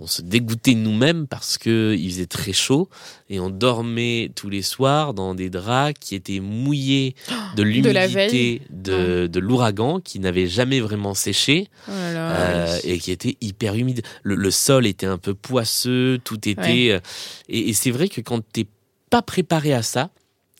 on 0.00 0.06
se 0.06 0.22
dégoûtait 0.22 0.74
nous-mêmes 0.74 1.26
parce 1.26 1.58
que 1.58 1.96
il 1.98 2.08
faisait 2.08 2.26
très 2.26 2.52
chaud 2.52 2.88
et 3.28 3.40
on 3.40 3.50
dormait 3.50 4.30
tous 4.36 4.48
les 4.48 4.62
soirs 4.62 5.12
dans 5.12 5.34
des 5.34 5.50
draps 5.50 5.98
qui 5.98 6.14
étaient 6.14 6.38
mouillés 6.38 7.16
de 7.56 7.62
l'humidité 7.64 8.62
de, 8.70 9.26
de 9.26 9.40
l'ouragan 9.40 9.98
qui 9.98 10.20
n'avait 10.20 10.46
jamais 10.46 10.78
vraiment 10.80 11.14
séché 11.14 11.66
Oh 11.88 11.90
euh, 11.90 12.78
et 12.84 12.98
qui 13.00 13.10
était 13.10 13.36
hyper 13.40 13.74
humide. 13.74 14.02
Le, 14.22 14.36
le 14.36 14.50
sol 14.52 14.86
était 14.86 15.06
un 15.06 15.18
peu 15.18 15.34
poisseux, 15.34 16.20
tout 16.22 16.48
était. 16.48 16.90
euh, 16.92 17.00
Et, 17.48 17.70
et 17.70 17.72
c'est 17.72 17.90
vrai 17.90 18.08
que 18.08 18.20
quand 18.20 18.40
t'es 18.52 18.66
pas 19.10 19.22
préparé 19.22 19.74
à 19.74 19.82
ça, 19.82 20.10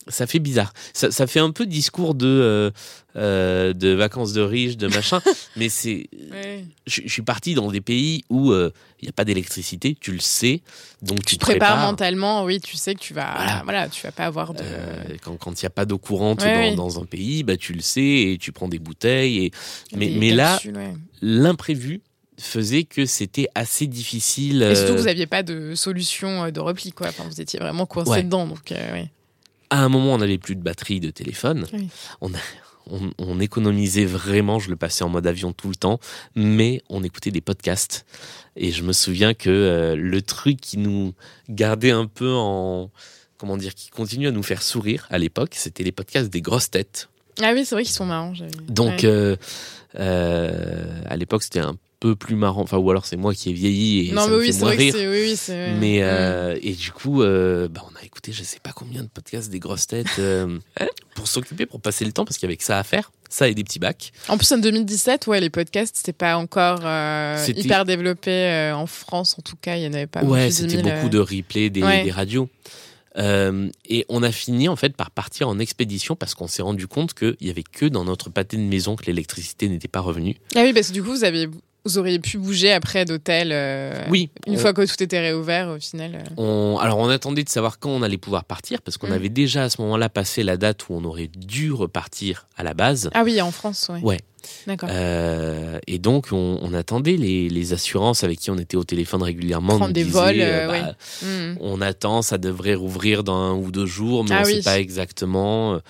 ça 0.08 0.26
fait 0.26 0.38
bizarre. 0.38 0.72
Ça, 0.92 1.10
ça 1.10 1.26
fait 1.26 1.40
un 1.40 1.50
peu 1.50 1.66
discours 1.66 2.14
de 2.14 2.26
euh, 2.26 2.70
euh, 3.16 3.72
de 3.72 3.88
vacances 3.90 4.32
de 4.32 4.40
riches, 4.40 4.76
de 4.76 4.88
machin. 4.88 5.20
mais 5.56 5.68
c'est, 5.68 6.08
Ouais. 6.30 6.64
je, 6.86 7.02
je 7.04 7.12
suis 7.12 7.22
parti 7.22 7.54
dans 7.54 7.70
des 7.70 7.80
pays 7.80 8.24
où 8.30 8.50
euh, 8.52 8.70
il 9.00 9.04
n'y 9.04 9.08
a 9.08 9.12
pas 9.12 9.24
d'électricité, 9.24 9.96
tu 10.00 10.12
le 10.12 10.20
sais, 10.20 10.62
donc 11.02 11.18
tu, 11.20 11.34
Tu 11.34 11.38
te 11.38 11.44
prépares 11.44 11.70
prépares. 11.72 11.86
mentalement, 11.90 12.44
oui, 12.44 12.60
tu 12.60 12.76
sais 12.76 12.94
que 12.94 13.00
tu 13.00 13.12
vas. 13.14 13.34
Voilà. 13.36 13.60
Voilà, 13.64 13.88
tu 13.88 14.02
vas 14.02 14.12
pas 14.12 14.24
avoir 14.26 14.54
de. 14.54 14.62
Euh, 14.62 15.04
quand 15.22 15.36
quand 15.36 15.60
il 15.60 15.64
n'y 15.64 15.66
a 15.66 15.70
pas 15.70 15.84
d'eau 15.84 15.98
courante 15.98 16.42
Ouais, 16.42 16.54
dans, 16.54 16.70
oui. 16.70 16.76
dans 16.76 17.00
un 17.00 17.04
pays, 17.04 17.42
bah 17.42 17.56
tu 17.56 17.72
le 17.74 17.80
sais 17.82 18.00
et 18.32 18.38
tu 18.40 18.50
prends 18.52 18.68
des 18.68 18.78
bouteilles. 18.78 19.46
Et 19.46 19.50
mais, 19.94 20.08
des 20.08 20.18
mais 20.18 20.30
là, 20.30 20.58
ouais. 20.64 20.94
l'imprévu 21.20 22.00
faisait 22.40 22.84
que 22.84 23.04
c'était 23.06 23.46
assez 23.54 23.86
difficile. 23.86 24.62
Et 24.62 24.74
surtout, 24.74 24.94
euh, 24.94 24.96
vous 24.96 25.04
n'aviez 25.04 25.26
pas 25.26 25.42
de 25.42 25.74
solution 25.74 26.44
euh, 26.44 26.50
de 26.50 26.60
repli, 26.60 26.90
quoi. 26.92 27.08
Enfin, 27.08 27.24
vous 27.28 27.40
étiez 27.40 27.60
vraiment 27.60 27.86
coincé 27.86 28.22
dedans, 28.22 28.46
donc 28.46 28.72
euh, 28.72 28.92
ouais. 28.92 29.10
À 29.72 29.82
un 29.84 29.88
moment, 29.88 30.14
on 30.14 30.18
n'avait 30.18 30.38
plus 30.38 30.54
de 30.56 30.62
batterie 30.62 31.00
de 31.00 31.10
téléphone. 31.10 31.66
Oui. 31.72 31.88
On, 32.20 32.32
a- 32.32 32.38
on, 32.90 33.10
on 33.18 33.40
économisait 33.40 34.04
vraiment. 34.04 34.58
Je 34.58 34.70
le 34.70 34.76
passais 34.76 35.02
en 35.04 35.08
mode 35.08 35.26
avion 35.26 35.52
tout 35.52 35.68
le 35.68 35.76
temps, 35.76 35.98
mais 36.34 36.82
on 36.88 37.02
écoutait 37.02 37.30
des 37.30 37.40
podcasts. 37.40 38.04
Et 38.56 38.70
je 38.70 38.82
me 38.82 38.92
souviens 38.92 39.34
que 39.34 39.50
euh, 39.50 39.96
le 39.96 40.20
truc 40.22 40.60
qui 40.60 40.76
nous 40.78 41.14
gardait 41.48 41.90
un 41.92 42.06
peu 42.06 42.32
en 42.32 42.90
comment 43.38 43.56
dire, 43.56 43.74
qui 43.74 43.90
continue 43.90 44.28
à 44.28 44.30
nous 44.30 44.44
faire 44.44 44.62
sourire 44.62 45.06
à 45.10 45.18
l'époque, 45.18 45.54
c'était 45.56 45.82
les 45.82 45.90
podcasts 45.90 46.30
des 46.30 46.40
grosses 46.42 46.70
têtes. 46.70 47.08
Ah 47.42 47.52
oui, 47.54 47.64
c'est 47.64 47.74
vrai 47.74 47.82
qu'ils 47.82 47.94
sont 47.94 48.06
marrants. 48.06 48.34
Donc, 48.68 48.90
ouais. 49.00 49.04
euh, 49.06 49.36
euh, 49.98 51.02
à 51.06 51.16
l'époque, 51.16 51.42
c'était 51.42 51.60
un 51.60 51.74
peu 52.02 52.16
plus 52.16 52.34
marrant. 52.34 52.62
Enfin, 52.62 52.78
ou 52.78 52.90
alors 52.90 53.06
c'est 53.06 53.16
moi 53.16 53.32
qui 53.32 53.50
ai 53.50 53.52
vieilli 53.52 54.08
et 54.08 54.12
non, 54.12 54.22
ça 54.22 54.28
mais 54.30 54.34
me 54.36 54.40
oui, 54.40 54.52
fait 54.52 54.58
moins 54.58 54.74
vrai 54.74 54.76
rire. 54.76 54.94
Oui, 54.96 55.36
oui. 55.48 55.54
Mais 55.80 56.02
euh, 56.02 56.58
et 56.60 56.72
du 56.72 56.90
coup, 56.90 57.22
euh, 57.22 57.68
bah, 57.68 57.84
on 57.90 57.96
a 58.00 58.04
écouté 58.04 58.32
je 58.32 58.42
sais 58.42 58.58
pas 58.60 58.72
combien 58.74 59.02
de 59.02 59.08
podcasts 59.08 59.50
des 59.50 59.60
grosses 59.60 59.86
têtes 59.86 60.06
euh, 60.18 60.58
pour 61.14 61.28
s'occuper, 61.28 61.64
pour 61.66 61.80
passer 61.80 62.04
le 62.04 62.12
temps, 62.12 62.24
parce 62.24 62.36
qu'il 62.38 62.48
y 62.48 62.50
avait 62.50 62.56
que 62.56 62.64
ça 62.64 62.78
à 62.78 62.82
faire, 62.82 63.12
ça 63.30 63.48
et 63.48 63.54
des 63.54 63.62
petits 63.62 63.78
bacs. 63.78 64.12
En 64.28 64.36
plus, 64.36 64.50
en 64.52 64.58
2017, 64.58 65.28
ouais, 65.28 65.40
les 65.40 65.50
podcasts, 65.50 65.96
c'était 65.96 66.12
pas 66.12 66.36
encore 66.36 66.80
euh, 66.82 67.46
hyper 67.56 67.84
développé 67.84 68.72
en 68.74 68.86
France, 68.86 69.36
en 69.38 69.42
tout 69.42 69.56
cas. 69.60 69.76
Il 69.76 69.84
y 69.84 69.86
en 69.86 69.92
avait 69.94 70.06
pas. 70.08 70.24
ouais, 70.24 70.46
plus 70.48 70.56
10 70.56 70.70
c'était 70.70 70.82
000, 70.82 70.96
beaucoup 70.96 71.08
de 71.08 71.18
replays 71.20 71.70
des, 71.70 71.82
Ouais. 71.82 72.02
des 72.04 72.10
radios. 72.10 72.48
Euh, 73.18 73.68
et 73.86 74.06
on 74.08 74.22
a 74.22 74.32
fini 74.32 74.68
en 74.68 74.76
fait 74.76 74.96
par 74.96 75.10
partir 75.10 75.46
en 75.48 75.58
expédition 75.58 76.16
parce 76.16 76.34
qu'on 76.34 76.46
s'est 76.46 76.62
rendu 76.62 76.86
compte 76.86 77.12
qu'il 77.12 77.36
y 77.42 77.50
avait 77.50 77.62
que 77.62 77.84
dans 77.84 78.04
notre 78.04 78.30
pâté 78.30 78.56
de 78.56 78.62
maison 78.62 78.96
que 78.96 79.04
l'électricité 79.04 79.68
n'était 79.68 79.86
pas 79.88 80.00
revenue. 80.00 80.36
Ah 80.56 80.62
oui, 80.62 80.72
parce 80.72 80.88
que 80.88 80.94
du 80.94 81.02
coup, 81.02 81.10
vous 81.10 81.24
avez 81.24 81.46
vous 81.84 81.98
auriez 81.98 82.18
pu 82.18 82.38
bouger 82.38 82.72
après 82.72 83.04
d'hôtel 83.04 83.50
euh, 83.52 84.04
Oui. 84.10 84.30
une 84.46 84.54
on- 84.54 84.58
fois 84.58 84.72
que 84.72 84.82
tout 84.86 85.02
était 85.02 85.18
réouvert 85.20 85.68
au 85.68 85.78
final. 85.80 86.14
euh. 86.14 86.34
on- 86.36 86.78
alors 86.78 86.98
on 86.98 87.08
attendait 87.08 87.42
de 87.44 87.48
savoir 87.48 87.78
quand 87.78 87.90
on 87.90 88.02
allait 88.02 88.18
pouvoir 88.18 88.44
partir 88.44 88.82
parce 88.82 88.96
qu'on 88.98 89.08
Mm. 89.08 89.12
avait 89.12 89.28
déjà 89.28 89.64
à 89.64 89.70
ce 89.70 89.80
moment-là 89.82 90.08
passé 90.08 90.42
la 90.44 90.56
date 90.56 90.88
où 90.88 90.94
on 90.94 91.04
aurait 91.04 91.28
dû 91.36 91.72
repartir 91.72 92.46
à 92.56 92.62
la 92.62 92.74
base. 92.74 93.10
Ah 93.14 93.22
oui, 93.24 93.40
en 93.42 93.50
France, 93.50 93.90
ouais. 93.92 94.00
Ouais. 94.02 94.18
D'accord. 94.66 94.88
Euh, 94.92 95.78
et 95.86 95.98
donc 95.98 96.28
on, 96.32 96.58
on 96.62 96.74
attendait 96.74 97.16
les, 97.16 97.48
les 97.48 97.72
assurances 97.72 98.24
avec 98.24 98.40
qui 98.40 98.50
on 98.50 98.58
était 98.58 98.76
au 98.76 98.82
téléphone 98.84 99.22
régulièrement. 99.22 99.76
Prendre 99.78 99.92
des 99.92 100.02
disaient, 100.04 100.12
vols, 100.18 100.40
euh, 100.40 100.68
euh, 100.68 100.82
bah, 100.82 100.92
Hmm. 101.22 101.56
On 101.60 101.80
attend, 101.80 102.22
ça 102.22 102.38
devrait 102.38 102.74
rouvrir 102.74 103.22
dans 103.22 103.34
un 103.36 103.54
ou 103.54 103.70
deux 103.70 103.86
jours, 103.86 104.24
mais 104.24 104.30
Ah 104.34 104.38
on 104.38 104.42
ne 104.42 104.46
oui. 104.46 104.54
sait 104.56 104.62
pas 104.62 104.80
exactement. 104.80 105.80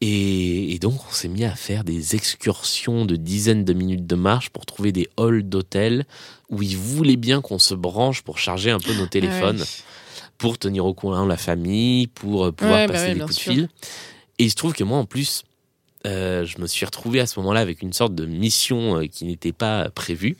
Et, 0.00 0.74
et 0.74 0.78
donc, 0.78 0.94
on 1.08 1.12
s'est 1.12 1.28
mis 1.28 1.44
à 1.44 1.54
faire 1.56 1.82
des 1.82 2.14
excursions 2.14 3.04
de 3.04 3.16
dizaines 3.16 3.64
de 3.64 3.72
minutes 3.72 4.06
de 4.06 4.14
marche 4.14 4.50
pour 4.50 4.64
trouver 4.64 4.92
des 4.92 5.08
halls 5.16 5.42
d'hôtels 5.42 6.06
où 6.50 6.62
ils 6.62 6.76
voulaient 6.76 7.16
bien 7.16 7.40
qu'on 7.40 7.58
se 7.58 7.74
branche 7.74 8.22
pour 8.22 8.38
charger 8.38 8.70
un 8.70 8.78
peu 8.78 8.94
nos 8.94 9.06
téléphones, 9.08 9.58
Ah 9.60 9.64
ouais. 9.64 10.24
pour 10.38 10.56
tenir 10.58 10.86
au 10.86 10.94
courant 10.94 11.26
la 11.26 11.36
famille, 11.36 12.06
pour 12.06 12.44
euh, 12.46 12.52
pouvoir 12.52 12.78
Ouais, 12.78 12.86
bah 12.86 12.92
passer 12.94 13.06
ouais, 13.08 13.14
des 13.14 13.20
coups 13.20 13.36
sûr. 13.36 13.52
de 13.52 13.58
fil. 13.58 13.68
Et 14.38 14.44
il 14.44 14.50
se 14.50 14.54
trouve 14.56 14.72
que 14.72 14.84
moi, 14.84 14.98
en 14.98 15.04
plus, 15.04 15.42
euh, 16.06 16.44
je 16.44 16.60
me 16.60 16.68
suis 16.68 16.86
retrouvé 16.86 17.18
à 17.18 17.26
ce 17.26 17.40
moment-là 17.40 17.58
avec 17.58 17.82
une 17.82 17.92
sorte 17.92 18.14
de 18.14 18.24
mission 18.24 18.98
euh, 19.00 19.06
qui 19.06 19.24
n'était 19.24 19.52
pas 19.52 19.90
prévue. 19.90 20.36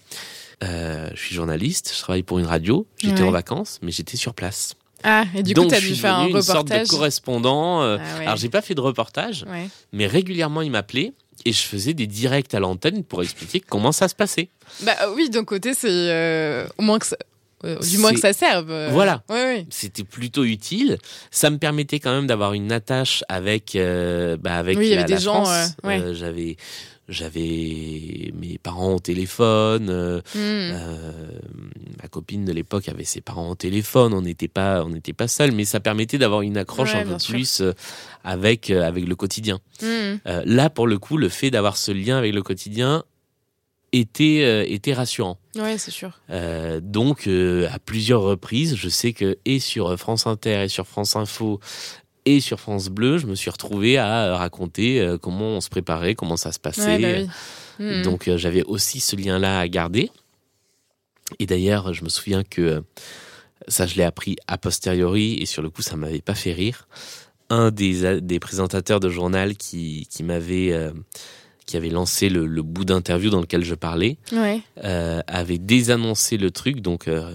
Euh, 0.62 1.10
je 1.14 1.20
suis 1.20 1.34
journaliste, 1.34 1.92
je 1.96 2.00
travaille 2.00 2.22
pour 2.22 2.38
une 2.38 2.46
radio, 2.46 2.86
j'étais 2.98 3.22
en 3.22 3.30
vacances, 3.32 3.80
mais 3.82 3.90
j'étais 3.90 4.16
sur 4.16 4.34
place. 4.34 4.74
Ah, 5.04 5.24
et 5.34 5.42
du 5.42 5.54
coup, 5.54 5.60
Donc, 5.60 5.70
tu 5.70 5.76
as 5.76 5.80
dû 5.80 5.94
faire 5.94 6.16
un 6.16 6.24
devenu 6.24 6.36
une 6.38 6.42
sorte 6.42 6.68
de 6.68 6.72
reportage. 6.74 6.88
correspondant. 6.88 7.82
euh, 7.82 7.98
Ah 8.00 8.18
ouais. 8.18 8.24
Alors, 8.26 8.36
j'ai 8.36 8.48
pas 8.48 8.62
fait 8.62 8.74
de 8.74 8.80
reportage, 8.80 9.44
Ouais. 9.48 9.68
mais 9.92 10.06
régulièrement, 10.06 10.62
il 10.62 10.70
m'appelait 10.70 11.12
et 11.44 11.52
je 11.52 11.62
faisais 11.62 11.94
des 11.94 12.06
directs 12.08 12.52
à 12.54 12.58
l'antenne 12.60 13.04
pour 13.04 13.22
expliquer 13.22 13.60
comment 13.60 13.92
ça 13.92 14.08
se 14.08 14.14
passait. 14.14 14.48
Bah 14.82 14.94
oui, 15.14 15.30
d'un 15.30 15.44
côté, 15.44 15.72
c'est 15.74 15.88
euh, 15.90 16.66
au 16.78 16.82
moins 16.82 16.98
que 16.98 17.06
ça, 17.06 17.16
du 17.62 17.98
moins 17.98 18.12
que 18.12 18.20
ça 18.20 18.32
serve. 18.32 18.70
euh. 18.70 18.88
Voilà. 18.92 19.22
C'était 19.70 20.04
plutôt 20.04 20.44
utile. 20.44 20.98
Ça 21.30 21.50
me 21.50 21.58
permettait 21.58 21.98
quand 22.00 22.12
même 22.14 22.26
d'avoir 22.26 22.52
une 22.54 22.70
attache 22.72 23.24
avec, 23.28 23.74
euh, 23.76 24.36
bah, 24.36 24.54
avec 24.56 24.78
Oui, 24.78 24.86
il 24.86 24.90
y 24.90 24.94
la, 24.94 25.00
avait 25.00 25.06
des 25.08 25.14
la 25.14 25.20
gens, 25.20 25.44
France. 25.44 25.72
euh, 25.84 25.88
ouais. 25.88 26.00
Euh, 26.00 26.14
j'avais, 26.14 26.56
j'avais 27.08 28.32
mes 28.40 28.58
parents 28.62 28.94
au 28.94 28.98
téléphone. 28.98 29.88
euh, 29.90 30.20
Hmm. 30.34 30.38
euh, 30.38 31.12
ma 32.02 32.08
copine 32.08 32.44
de 32.44 32.52
l'époque 32.52 32.88
avait 32.88 33.04
ses 33.04 33.20
parents 33.20 33.50
au 33.50 33.54
téléphone. 33.54 34.12
On 34.14 34.22
n'était 34.22 34.48
pas, 34.48 34.84
on 34.84 34.90
n'était 34.90 35.12
pas 35.12 35.28
seuls, 35.28 35.52
mais 35.52 35.64
ça 35.64 35.80
permettait 35.80 36.18
d'avoir 36.18 36.42
une 36.42 36.56
accroche 36.56 36.94
Ouais, 36.94 37.00
un 37.00 37.04
peu 37.06 37.16
plus 37.16 37.60
euh, 37.60 37.72
avec, 38.24 38.70
euh, 38.70 38.82
avec 38.86 39.06
le 39.06 39.16
quotidien. 39.16 39.58
Hmm. 39.82 40.16
Euh, 40.26 40.42
là, 40.44 40.70
pour 40.70 40.86
le 40.86 40.98
coup, 40.98 41.16
le 41.16 41.28
fait 41.28 41.50
d'avoir 41.50 41.76
ce 41.76 41.92
lien 41.92 42.18
avec 42.18 42.34
le 42.34 42.42
quotidien 42.42 43.04
était, 43.92 44.42
euh, 44.42 44.64
était 44.68 44.92
rassurant. 44.92 45.38
Ouais, 45.56 45.78
c'est 45.78 45.90
sûr. 45.90 46.20
Euh, 46.30 46.80
donc, 46.82 47.26
euh, 47.26 47.68
à 47.72 47.78
plusieurs 47.78 48.22
reprises, 48.22 48.76
je 48.76 48.88
sais 48.88 49.12
que 49.12 49.38
et 49.44 49.58
sur 49.58 49.98
France 49.98 50.26
Inter 50.26 50.64
et 50.64 50.68
sur 50.68 50.86
France 50.86 51.16
Info 51.16 51.60
et 52.24 52.40
sur 52.40 52.60
France 52.60 52.88
Bleu, 52.88 53.18
je 53.18 53.26
me 53.26 53.34
suis 53.34 53.50
retrouvé 53.50 53.96
à 53.96 54.36
raconter 54.36 55.16
comment 55.22 55.56
on 55.56 55.60
se 55.62 55.70
préparait, 55.70 56.14
comment 56.14 56.36
ça 56.36 56.52
se 56.52 56.58
passait. 56.58 56.96
Ouais, 56.96 57.24
bah 57.24 57.30
oui. 57.78 57.86
Hmm. 57.86 58.02
Donc, 58.02 58.28
j'avais 58.36 58.62
aussi 58.64 59.00
ce 59.00 59.16
lien-là 59.16 59.60
à 59.60 59.68
garder. 59.68 60.10
Et 61.38 61.46
d'ailleurs, 61.46 61.94
je 61.94 62.04
me 62.04 62.10
souviens 62.10 62.42
que 62.44 62.82
ça, 63.66 63.86
je 63.86 63.94
l'ai 63.94 64.02
appris 64.02 64.36
a 64.46 64.58
posteriori 64.58 65.34
et 65.34 65.46
sur 65.46 65.62
le 65.62 65.70
coup, 65.70 65.80
ça 65.80 65.96
m'avait 65.96 66.20
pas 66.20 66.34
fait 66.34 66.52
rire. 66.52 66.86
Un 67.48 67.70
des, 67.70 68.20
des 68.20 68.40
présentateurs 68.40 69.00
de 69.00 69.08
journal 69.08 69.56
qui, 69.56 70.06
qui 70.10 70.22
m'avait 70.22 70.90
qui 71.68 71.76
avait 71.76 71.90
lancé 71.90 72.30
le, 72.30 72.46
le 72.46 72.62
bout 72.62 72.84
d'interview 72.86 73.28
dans 73.30 73.40
lequel 73.40 73.62
je 73.62 73.74
parlais 73.74 74.16
Ouais. 74.32 74.62
euh, 74.84 75.20
avait 75.26 75.58
désannoncé 75.58 76.38
le 76.38 76.50
truc. 76.50 76.80
Donc, 76.80 77.06
euh, 77.08 77.34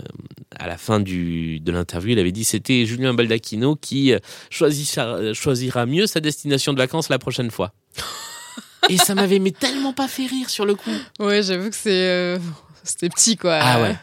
à 0.58 0.67
la 0.67 0.76
fin 0.78 1.00
du, 1.00 1.60
de 1.60 1.72
l'interview, 1.72 2.12
il 2.13 2.19
avait 2.19 2.32
dit 2.32 2.43
c'était 2.43 2.86
Julien 2.88 3.13
Baldacchino 3.13 3.76
qui 3.76 4.12
euh, 4.12 4.17
choisira, 4.50 5.34
choisira 5.34 5.86
mieux 5.86 6.08
sa 6.08 6.19
destination 6.19 6.74
de 6.74 6.80
vacances 6.80 7.10
la 7.10 7.19
prochaine 7.19 7.52
fois. 7.52 7.74
Et 8.89 8.98
ça 8.98 9.13
m'avait 9.15 9.39
mais 9.39 9.52
tellement 9.52 9.93
pas 9.93 10.08
fait 10.08 10.26
rire 10.26 10.50
sur 10.50 10.65
le 10.65 10.76
coup. 10.76 10.89
Ouais, 11.19 11.41
j'avoue 11.43 11.69
que 11.69 11.76
c'est 11.76 11.91
euh, 12.10 12.38
c'était 12.84 13.10
petit 13.10 13.38
quoi. 13.38 13.60
Ah 13.62 13.82
ouais. 13.82 13.96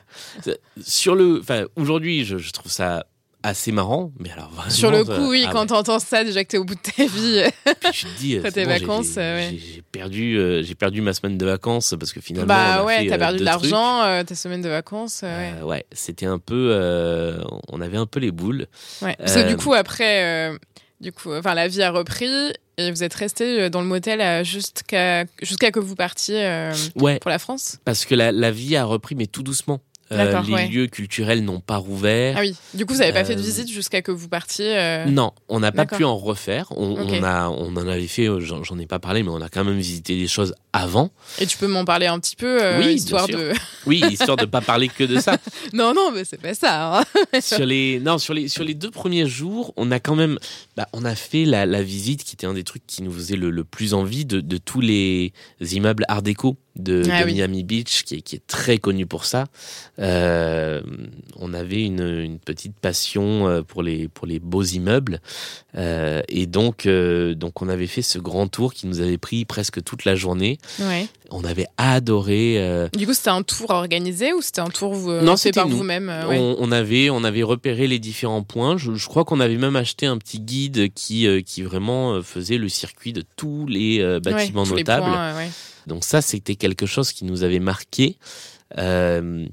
Sur 0.83 1.15
le, 1.17 1.41
enfin, 1.41 1.65
aujourd'hui, 1.77 2.25
je, 2.25 2.39
je 2.39 2.51
trouve 2.53 2.71
ça 2.73 3.05
assez 3.43 3.73
marrant, 3.73 4.13
mais 4.19 4.31
alors 4.33 4.51
vraiment. 4.51 4.71
Sur 4.71 4.91
le 4.91 5.05
coup, 5.05 5.11
euh, 5.13 5.29
oui, 5.29 5.45
ah 5.47 5.51
quand 5.53 5.61
ouais. 5.63 5.67
t'entends 5.67 5.99
ça, 5.99 6.25
déjà 6.25 6.45
que 6.45 6.49
t'es 6.51 6.59
au 6.59 6.65
bout 6.65 6.75
de 6.75 6.81
ta 6.81 7.05
vie. 7.07 7.43
Puis 7.65 7.91
tu 7.93 8.07
te 8.07 8.19
dis, 8.19 8.35
euh, 8.35 8.39
Après 8.41 8.53
tes 8.53 8.65
bon, 8.65 8.71
vacances, 8.71 9.15
j'ai 9.15 9.21
euh, 9.21 9.37
ouais. 9.37 9.49
j'ai- 9.53 9.73
j'ai 9.77 9.83
perdu, 9.83 10.37
euh, 10.39 10.63
j'ai 10.63 10.75
perdu 10.75 11.01
ma 11.01 11.13
semaine 11.15 11.39
de 11.39 11.47
vacances 11.47 11.95
parce 11.99 12.13
que 12.13 12.21
finalement. 12.21 12.47
bah 12.49 12.75
a 12.81 12.85
ouais, 12.85 12.99
fait, 12.99 13.07
t'as 13.09 13.15
euh, 13.15 13.19
perdu 13.19 13.39
de 13.39 13.45
l'argent, 13.45 14.03
euh, 14.03 14.23
ta 14.25 14.35
semaine 14.35 14.63
de 14.63 14.69
vacances. 14.69 15.23
euh, 15.25 15.37
ouais. 15.39 15.55
Euh, 15.61 15.65
ouais, 15.65 15.87
c'était 15.93 16.27
un 16.27 16.39
peu, 16.39 16.71
euh, 16.73 17.43
on 17.69 17.81
avait 17.81 17.97
un 17.99 18.07
peu 18.07 18.21
les 18.21 18.31
boules. 18.31 18.67
Ouais. 19.03 19.17
Parce 19.19 19.35
que 19.35 19.41
Euh, 19.41 19.49
du 19.49 19.57
coup, 19.57 19.73
après, 19.75 20.51
euh, 20.53 20.59
du 21.01 21.13
coup, 21.13 21.33
enfin, 21.35 21.55
la 21.55 21.67
vie 21.69 21.83
a 21.83 21.91
repris 21.91 22.29
et 22.77 22.91
vous 22.91 23.03
êtes 23.03 23.15
resté 23.15 23.63
euh, 23.63 23.69
dans 23.71 23.81
le 23.81 23.87
motel 23.87 24.21
euh, 24.21 24.45
jusqu'à 24.45 25.25
jusqu'à 25.43 25.71
que 25.71 25.81
vous 25.81 25.95
partiez 25.95 26.45
euh, 26.45 26.73
Ouais, 26.97 27.19
pour 27.19 27.31
la 27.31 27.39
France. 27.39 27.79
parce 27.85 28.05
que 28.05 28.15
la, 28.15 28.33
la 28.33 28.51
vie 28.51 28.77
a 28.77 28.85
repris, 28.85 29.15
mais 29.15 29.27
tout 29.27 29.43
doucement. 29.43 29.81
Euh, 30.13 30.41
les 30.43 30.53
ouais. 30.53 30.69
lieux 30.69 30.87
culturels 30.89 31.45
n'ont 31.45 31.61
pas 31.61 31.77
rouvert. 31.77 32.35
Ah 32.37 32.41
oui. 32.41 32.57
Du 32.75 32.85
coup, 32.85 32.95
vous 32.95 33.01
avez 33.03 33.13
pas 33.13 33.25
fait 33.25 33.37
de 33.37 33.41
Euh, 33.41 33.45
visite 33.45 33.69
jusqu'à 33.71 34.03
que 34.03 34.11
vous 34.11 34.29
partiez. 34.29 34.77
euh, 34.77 35.05
Non, 35.07 35.33
on 35.49 35.61
n'a 35.61 35.71
pas 35.71 35.87
pu 35.87 36.03
en 36.05 36.17
refaire. 36.17 36.67
On, 36.77 37.23
a, 37.23 37.49
on 37.49 37.77
en 37.77 37.87
avait 37.89 38.07
fait. 38.09 38.27
J'en 38.41 38.79
ai 38.79 38.87
pas 38.87 38.99
parlé, 38.99 39.23
mais 39.23 39.31
on 39.31 39.41
a 39.41 39.49
quand 39.49 39.65
même 39.65 39.79
visité 39.79 40.17
des 40.19 40.27
choses 40.29 40.53
avant. 40.73 41.11
Et 41.41 41.47
tu 41.47 41.59
peux 41.59 41.67
m'en 41.69 41.85
parler 41.85 42.07
un 42.07 42.19
petit 42.19 42.35
peu, 42.37 42.59
Oui, 42.79 42.95
histoire 42.95 43.29
de. 43.29 43.53
Oui, 43.87 44.03
histoire 44.11 44.37
de 44.37 44.47
pas 44.47 44.61
parler 44.61 44.89
que 44.89 45.05
de 45.05 45.21
ça. 45.21 45.37
non, 45.73 45.95
non, 45.95 46.11
mais 46.13 46.25
c'est 46.25 46.41
pas 46.41 46.55
ça. 46.55 46.99
hein. 47.01 47.05
sur 47.41 47.65
les, 47.65 48.01
non, 48.01 48.19
sur 48.19 48.35
les, 48.35 48.49
sur 48.49 48.65
les 48.65 48.75
deux 48.75 48.91
premiers 48.91 49.27
jours, 49.29 49.73
on 49.77 49.91
a 49.93 50.01
quand 50.01 50.17
même, 50.17 50.39
bah, 50.77 50.89
on 50.93 51.05
a 51.05 51.15
fait 51.15 51.45
la, 51.45 51.67
la 51.67 51.83
visite 51.83 52.25
qui 52.25 52.35
était 52.35 52.47
un 52.47 52.55
des 52.55 52.65
trucs 52.65 52.87
qui 52.87 53.03
nous 53.03 53.13
faisait 53.13 53.37
le, 53.37 53.51
le 53.51 53.65
plus 53.65 53.95
envie 53.95 54.25
de, 54.25 54.41
de 54.41 54.57
tous 54.57 54.81
les 54.81 55.33
immeubles 55.61 56.05
Art 56.09 56.23
déco 56.23 56.57
de, 56.77 57.03
Ah 57.11 57.21
de 57.23 57.27
oui. 57.27 57.35
Miami 57.35 57.65
Beach, 57.65 58.05
qui 58.05 58.17
est, 58.17 58.21
qui 58.23 58.37
est 58.37 58.47
très 58.47 58.79
connu 58.79 59.07
pour 59.07 59.25
ça. 59.25 59.47
Euh, 59.99 60.81
on 61.37 61.53
avait 61.53 61.85
une, 61.85 62.01
une 62.03 62.39
petite 62.39 62.75
passion 62.77 63.49
euh, 63.49 63.63
pour 63.63 63.83
les, 63.83 64.09
pour 64.09 64.27
les 64.27 64.39
beaux 64.39 64.63
immeubles. 64.63 65.21
Euh, 65.77 66.23
et 66.29 66.47
donc, 66.47 66.87
euh, 66.87 67.35
donc, 67.35 67.61
on 67.63 67.69
avait 67.69 67.87
fait 67.87 68.03
ce 68.03 68.19
grand 68.19 68.49
tour 68.49 68.73
qui 68.75 68.87
nous 68.87 69.01
avait 69.01 69.19
pris 69.19 69.45
presque 69.45 69.83
toute 69.83 70.05
la 70.05 70.15
journée. 70.15 70.59
Ouais. 70.81 71.07
On 71.31 71.45
avait 71.45 71.67
adoré. 71.77 72.89
Du 72.97 73.07
coup, 73.07 73.15
c'était 73.15 73.31
un 73.31 73.43
tour 73.43 73.71
organisé 73.71 74.33
ou 74.33 74.43
c'était 74.43 74.61
un 74.61 74.69
tour 74.69 74.95
euh, 75.09 75.23
Non, 75.23 75.37
fait 75.37 75.53
par 75.53 75.69
vous-même 75.69 76.09
ouais. 76.29 76.39
On, 76.39 76.57
on 76.59 76.73
avait, 76.73 77.09
on 77.11 77.23
avait 77.25 77.43
repéré 77.45 77.87
les 77.87 77.99
différents 77.99 78.43
points. 78.43 78.77
Je, 78.77 78.95
je 78.95 79.07
crois 79.07 79.25
qu'on 79.25 79.39
avait 79.41 79.57
même 79.57 79.77
acheté 79.77 80.07
un 80.07 80.19
petit 80.19 80.41
guide 80.41 80.93
qui, 80.93 81.27
qui 81.45 81.63
vraiment 81.63 82.21
faisait 82.23 82.59
le 82.59 82.69
circuit 82.69 83.13
de 83.13 83.23
tous 83.37 83.67
les 83.67 84.03
Ouais, 84.05 84.21
bâtiments 84.21 84.65
les 84.65 84.71
notables. 84.71 85.05
points. 85.07 85.35
Donc 85.91 86.05
ça, 86.05 86.23
c'était 86.23 86.57
quelque 86.57 86.87
chose 86.87 87.13
qui 87.13 87.25
nous 87.27 87.43
avait 87.43 87.59
marqué. 87.61 88.17
Euh, 88.79 89.45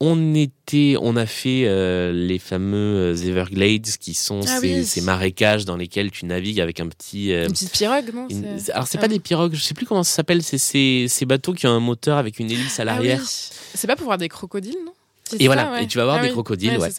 on 0.00 0.34
était, 0.34 0.96
on 1.00 1.16
a 1.16 1.24
fait 1.26 1.64
euh, 1.66 2.12
les 2.12 2.38
fameux 2.38 3.14
Everglades, 3.24 3.86
qui 4.00 4.12
sont 4.12 4.40
Ah 4.46 4.58
ces, 4.60 4.78
oui. 4.80 4.84
ces 4.84 5.00
marécages 5.00 5.64
dans 5.64 5.76
lesquels 5.76 6.10
tu 6.10 6.26
navigues 6.26 6.60
avec 6.60 6.80
un 6.80 6.88
petit. 6.88 7.32
euh, 7.32 7.46
Une 7.46 7.52
petite 7.52 7.72
pirogue, 7.72 8.12
non 8.14 8.26
une- 8.28 8.58
alors 8.72 8.86
c'est 8.88 8.98
ah. 8.98 9.02
pas 9.02 9.08
des 9.08 9.20
pirogues, 9.20 9.54
je 9.54 9.62
sais 9.62 9.72
plus 9.74 9.86
comment 9.86 10.02
ça 10.02 10.14
s'appelle. 10.16 10.42
C'est 10.42 10.58
ces, 10.58 11.06
ces 11.08 11.26
bateaux 11.26 11.52
qui 11.54 11.66
ont 11.66 11.70
un 11.70 11.80
moteur 11.80 12.18
avec 12.18 12.38
une 12.38 12.50
hélice 12.50 12.78
à 12.80 12.82
Ah 12.82 12.86
l'arrière. 12.86 13.20
oui. 13.20 13.26
C'est 13.74 13.86
pas 13.86 13.96
pour 13.96 14.06
voir 14.06 14.18
des 14.18 14.28
crocodiles, 14.28 14.76
non? 14.84 14.92
Et 15.32 15.38
ça, 15.38 15.44
voilà, 15.46 15.72
ouais. 15.72 15.84
et 15.84 15.86
tu 15.86 15.96
vas 15.98 16.04
voir 16.04 16.16
Ah 16.18 16.22
des 16.22 16.28
oui. 16.28 16.32
crocodiles, 16.32 16.76
ouais. 16.78 16.90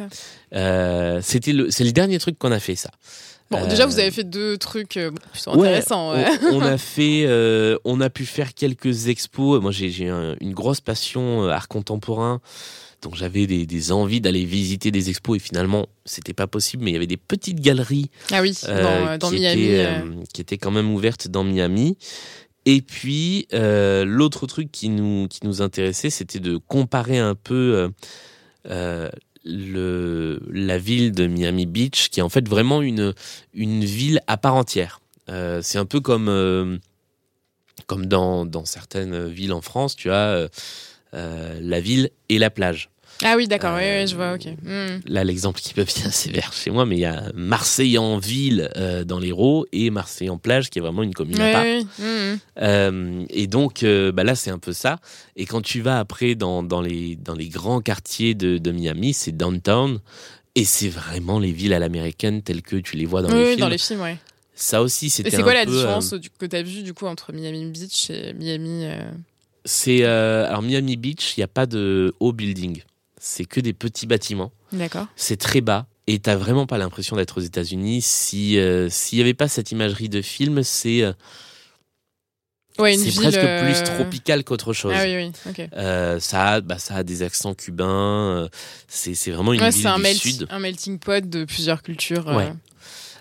Euh, 0.54 1.20
c'était 1.22 1.54
le, 1.54 1.70
c'est 1.72 1.84
le 1.84 1.92
dernier 1.92 2.18
truc 2.18 2.38
qu'on 2.40 2.52
a 2.52 2.60
fait 2.60 2.76
ça. 2.76 2.90
Bon, 3.52 3.60
Euh, 3.60 3.68
déjà, 3.68 3.86
vous 3.86 4.00
avez 4.00 4.10
fait 4.12 4.24
deux 4.24 4.58
trucs 4.58 4.98
euh, 4.98 5.12
plutôt 5.12 5.52
Ouais, 5.52 5.68
intéressants. 5.68 6.14
ouais. 6.14 6.26
On, 6.52 6.56
on 6.58 6.62
a 6.62 6.78
fait, 6.80 7.26
euh, 7.28 7.78
on 7.86 8.02
a 8.02 8.10
pu 8.10 8.26
faire 8.26 8.54
quelques 8.54 9.08
expos. 9.08 9.62
Moi, 9.62 9.72
j'ai 9.72 9.90
j'ai 9.90 10.10
un- 10.10 10.36
une 10.42 10.54
grosse 10.54 10.82
passion 10.82 11.44
euh, 11.44 11.50
art 11.50 11.68
contemporain, 11.68 12.42
donc 13.04 13.16
j'avais 13.16 13.46
des, 13.46 13.68
des 13.68 13.92
envies 13.92 14.20
d'aller 14.20 14.46
visiter 14.46 14.90
des 14.90 15.10
expos 15.12 15.38
et 15.38 15.40
finalement, 15.40 15.88
c'était 16.06 16.34
pas 16.34 16.48
possible. 16.48 16.84
Mais 16.84 16.90
il 16.92 16.94
y 16.94 16.98
avait 16.98 17.06
des 17.08 17.18
petites 17.18 17.60
galeries 17.62 18.10
Ah 18.32 18.42
oui, 18.42 18.58
dans, 18.68 19.18
dans 19.20 19.30
qui, 19.30 19.36
Miami. 19.40 19.64
étaient, 19.66 19.94
qui 20.34 20.42
étaient 20.42 20.58
quand 20.58 20.72
même 20.72 20.92
ouvertes 20.92 21.28
dans 21.28 21.44
Miami. 21.44 21.98
Et 22.66 22.82
puis 22.82 23.48
l'autre 23.52 24.48
truc 24.48 24.72
qui 24.72 24.90
nous 24.90 25.28
qui 25.28 25.42
nous 25.46 25.62
intéressait, 25.62 26.10
c'était 26.10 26.40
de 26.40 26.58
comparer 26.58 27.20
un 27.20 27.36
peu 27.36 27.92
euh, 28.72 29.10
la 29.46 30.78
ville 30.78 31.12
de 31.12 31.28
Miami 31.28 31.66
Beach, 31.66 32.10
qui 32.10 32.20
est 32.20 32.24
en 32.24 32.30
fait 32.30 32.48
vraiment 32.48 32.82
une 32.82 33.14
une 33.54 33.86
ville 33.86 34.20
à 34.28 34.38
part 34.38 34.56
entière. 34.56 35.00
Euh, 35.30 35.62
c'est 35.62 35.78
un 35.78 35.86
peu 35.86 36.02
comme 36.02 36.30
euh, 36.30 36.78
comme 37.88 38.08
dans 38.08 38.46
dans 38.46 38.66
certaines 38.66 39.28
villes 39.28 39.54
en 39.54 39.62
France, 39.62 39.96
tu 39.96 40.12
as 40.12 40.50
euh, 41.14 41.60
la 41.62 41.80
ville 41.80 42.10
et 42.30 42.40
la 42.40 42.50
plage. 42.50 42.90
Ah 43.24 43.36
oui, 43.38 43.48
d'accord, 43.48 43.76
oui, 43.76 43.84
Euh, 43.84 44.02
oui, 44.02 44.08
je 44.08 44.16
vois, 44.16 44.34
ok. 44.34 44.46
Hmm. 44.64 45.00
Là, 45.06 45.24
l'exemple 45.24 45.60
qui 45.60 45.74
peut 45.74 45.84
bien 45.84 46.10
sévère 46.12 46.52
chez 46.54 46.72
moi, 46.72 46.86
mais 46.86 46.96
il 46.98 47.02
y 47.02 47.06
a 47.06 47.32
Marseille 47.34 47.98
en 47.98 48.18
ville 48.18 48.70
euh, 48.76 49.04
dans 49.04 49.20
l'Hérault 49.20 49.66
et 49.72 49.90
Marseille 49.90 50.30
en 50.30 50.38
plage 50.38 50.70
qui 50.70 50.80
est 50.80 50.82
vraiment 50.82 51.04
une 51.04 51.14
commune 51.14 51.40
à 51.40 51.52
part. 51.52 51.64
oui, 51.64 51.88
hmm. 52.00 52.38
Euh, 52.62 53.26
et 53.30 53.48
donc, 53.48 53.84
euh, 53.84 54.12
bah 54.12 54.24
là, 54.24 54.36
c'est 54.36 54.52
un 54.52 54.60
peu 54.60 54.74
ça. 54.74 55.00
Et 55.36 55.46
quand 55.46 55.62
tu 55.62 55.82
vas 55.82 56.00
après 56.00 56.36
dans, 56.36 56.64
dans, 56.64 56.82
les, 56.82 57.16
dans 57.16 57.36
les 57.36 57.48
grands 57.48 57.82
quartiers 57.82 58.34
de, 58.34 58.58
de 58.58 58.72
Miami, 58.72 59.14
c'est 59.14 59.32
downtown. 59.36 60.00
Et 60.58 60.64
c'est 60.64 60.88
vraiment 60.88 61.38
les 61.40 61.52
villes 61.52 61.74
à 61.74 61.80
l'américaine 61.80 62.42
telles 62.42 62.62
que 62.62 62.78
tu 62.78 62.96
les 62.96 63.06
vois 63.06 63.22
dans 63.22 63.28
oui, 63.30 63.34
les 63.36 63.42
oui, 63.42 63.50
films. 63.50 63.60
dans 63.60 63.68
les 63.68 63.78
films, 63.78 64.02
ouais. 64.02 64.18
Ça 64.56 64.82
aussi, 64.82 65.08
Et 65.08 65.10
c'était 65.10 65.32
c'est 65.32 65.44
quoi 65.44 65.54
la 65.54 65.66
peu, 65.66 65.72
différence 65.72 66.14
euh, 66.14 66.20
que 66.40 66.46
tu 66.46 66.56
as 66.56 66.64
vu 66.64 66.82
du 66.82 66.94
coup 66.94 67.06
entre 67.08 67.34
Miami 67.34 67.66
Beach 67.66 68.10
et 68.10 68.34
Miami 68.34 68.86
euh, 68.86 69.12
C'est 69.66 70.04
euh, 70.04 70.48
alors 70.48 70.62
Miami 70.62 70.96
Beach, 70.96 71.36
il 71.36 71.42
n'y 71.42 71.44
a 71.44 71.50
pas 71.50 71.66
de 71.66 72.16
haut 72.22 72.32
building. 72.32 72.82
C'est 73.28 73.46
que 73.46 73.60
des 73.60 73.74
petits 73.74 74.06
bâtiments. 74.06 74.52
D'accord. 74.72 75.08
C'est 75.16 75.38
très 75.38 75.60
bas. 75.60 75.88
Et 76.06 76.20
t'as 76.20 76.36
vraiment 76.36 76.68
pas 76.68 76.78
l'impression 76.78 77.16
d'être 77.16 77.40
aux 77.40 77.44
États-Unis. 77.44 78.04
Si 78.04 78.60
euh, 78.60 78.88
s'il 78.92 79.18
y 79.18 79.22
avait 79.22 79.34
pas 79.34 79.48
cette 79.48 79.72
imagerie 79.72 80.10
de 80.10 80.22
film, 80.22 80.62
c'est 80.62 81.02
euh, 81.02 81.12
Ouais, 82.78 82.96
c'est 82.98 83.16
presque 83.16 83.40
euh, 83.40 83.64
plus 83.64 83.84
tropical 83.84 84.44
qu'autre 84.44 84.74
chose. 84.74 84.94
Ah 84.96 85.06
oui, 85.06 85.32
oui. 85.48 85.66
Euh, 85.74 86.20
ça, 86.20 86.48
a, 86.50 86.62
bah, 86.62 86.78
ça 86.78 86.98
a 86.98 87.04
des 87.04 87.24
accents 87.24 87.56
cubains. 87.56 88.48
C'est 88.88 89.14
vraiment 89.32 89.54
une 89.54 89.62
Ouais, 89.62 89.72
ville 89.72 89.88
un, 89.88 89.96
du 89.96 90.02
melt- 90.04 90.18
sud. 90.22 90.48
un 90.52 90.60
melting 90.60 91.00
pot 91.00 91.28
de 91.28 91.46
plusieurs 91.46 91.82
cultures. 91.82 92.28
Ouais. 92.28 92.54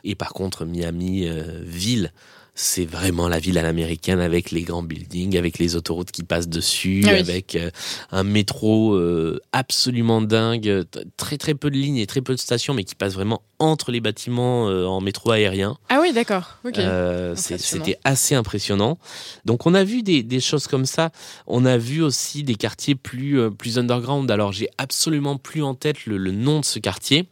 Et 0.03 0.15
par 0.17 0.35
contre, 0.35 0.67
Miami 0.67 1.27
ville, 1.63 2.13
c'est 2.55 2.85
vraiment 2.85 3.29
la 3.29 3.41
ville 3.41 3.59
à 3.59 3.63
l'américaine 3.63 4.21
avec 4.21 4.51
les 4.53 4.63
grands 4.63 4.83
buildings, 4.85 5.37
avec 5.37 5.59
les 5.59 5.75
autoroutes 5.75 6.13
qui 6.13 6.23
passent 6.23 6.49
dessus, 6.49 7.03
Ah 7.07 7.11
oui. 7.15 7.19
avec 7.19 7.57
euh, 7.57 7.71
un 8.13 8.23
métro 8.23 8.95
euh, 8.95 9.41
absolument 9.53 10.21
dingue, 10.23 10.85
très 11.17 11.37
très 11.37 11.55
peu 11.55 11.69
de 11.71 11.77
lignes 11.77 11.97
et 11.97 12.07
très 12.07 12.21
peu 12.21 12.33
de 12.35 12.39
stations, 12.39 12.73
mais 12.73 12.85
qui 12.85 12.95
passe 12.95 13.15
vraiment 13.15 13.43
entre 13.59 13.91
les 13.91 14.01
bâtiments 14.01 14.69
euh, 14.69 14.85
en 14.87 15.01
métro 15.01 15.33
aérien. 15.33 15.77
Ah 15.89 15.99
oui, 16.01 16.13
d'accord. 16.13 16.59
Euh. 16.65 17.35
C'était 17.37 17.99
assez 18.05 18.35
impressionnant. 18.37 18.99
Donc 19.45 19.67
on 19.67 19.75
a 19.75 19.83
vu 19.83 20.03
des, 20.03 20.23
des 20.23 20.41
choses 20.41 20.69
comme 20.69 20.87
ça. 20.87 21.11
On 21.49 21.65
a 21.65 21.77
vu 21.77 22.03
aussi 22.03 22.45
des 22.45 22.55
quartiers 22.55 22.95
plus, 22.95 23.51
plus 23.51 23.79
underground. 23.79 24.31
Alors 24.31 24.53
j'ai 24.53 24.69
absolument 24.79 25.39
plus 25.39 25.63
en 25.63 25.75
tête 25.75 26.07
le, 26.07 26.17
le 26.19 26.31
nom 26.31 26.61
de 26.61 26.65
ce 26.65 26.79
quartier. 26.79 27.27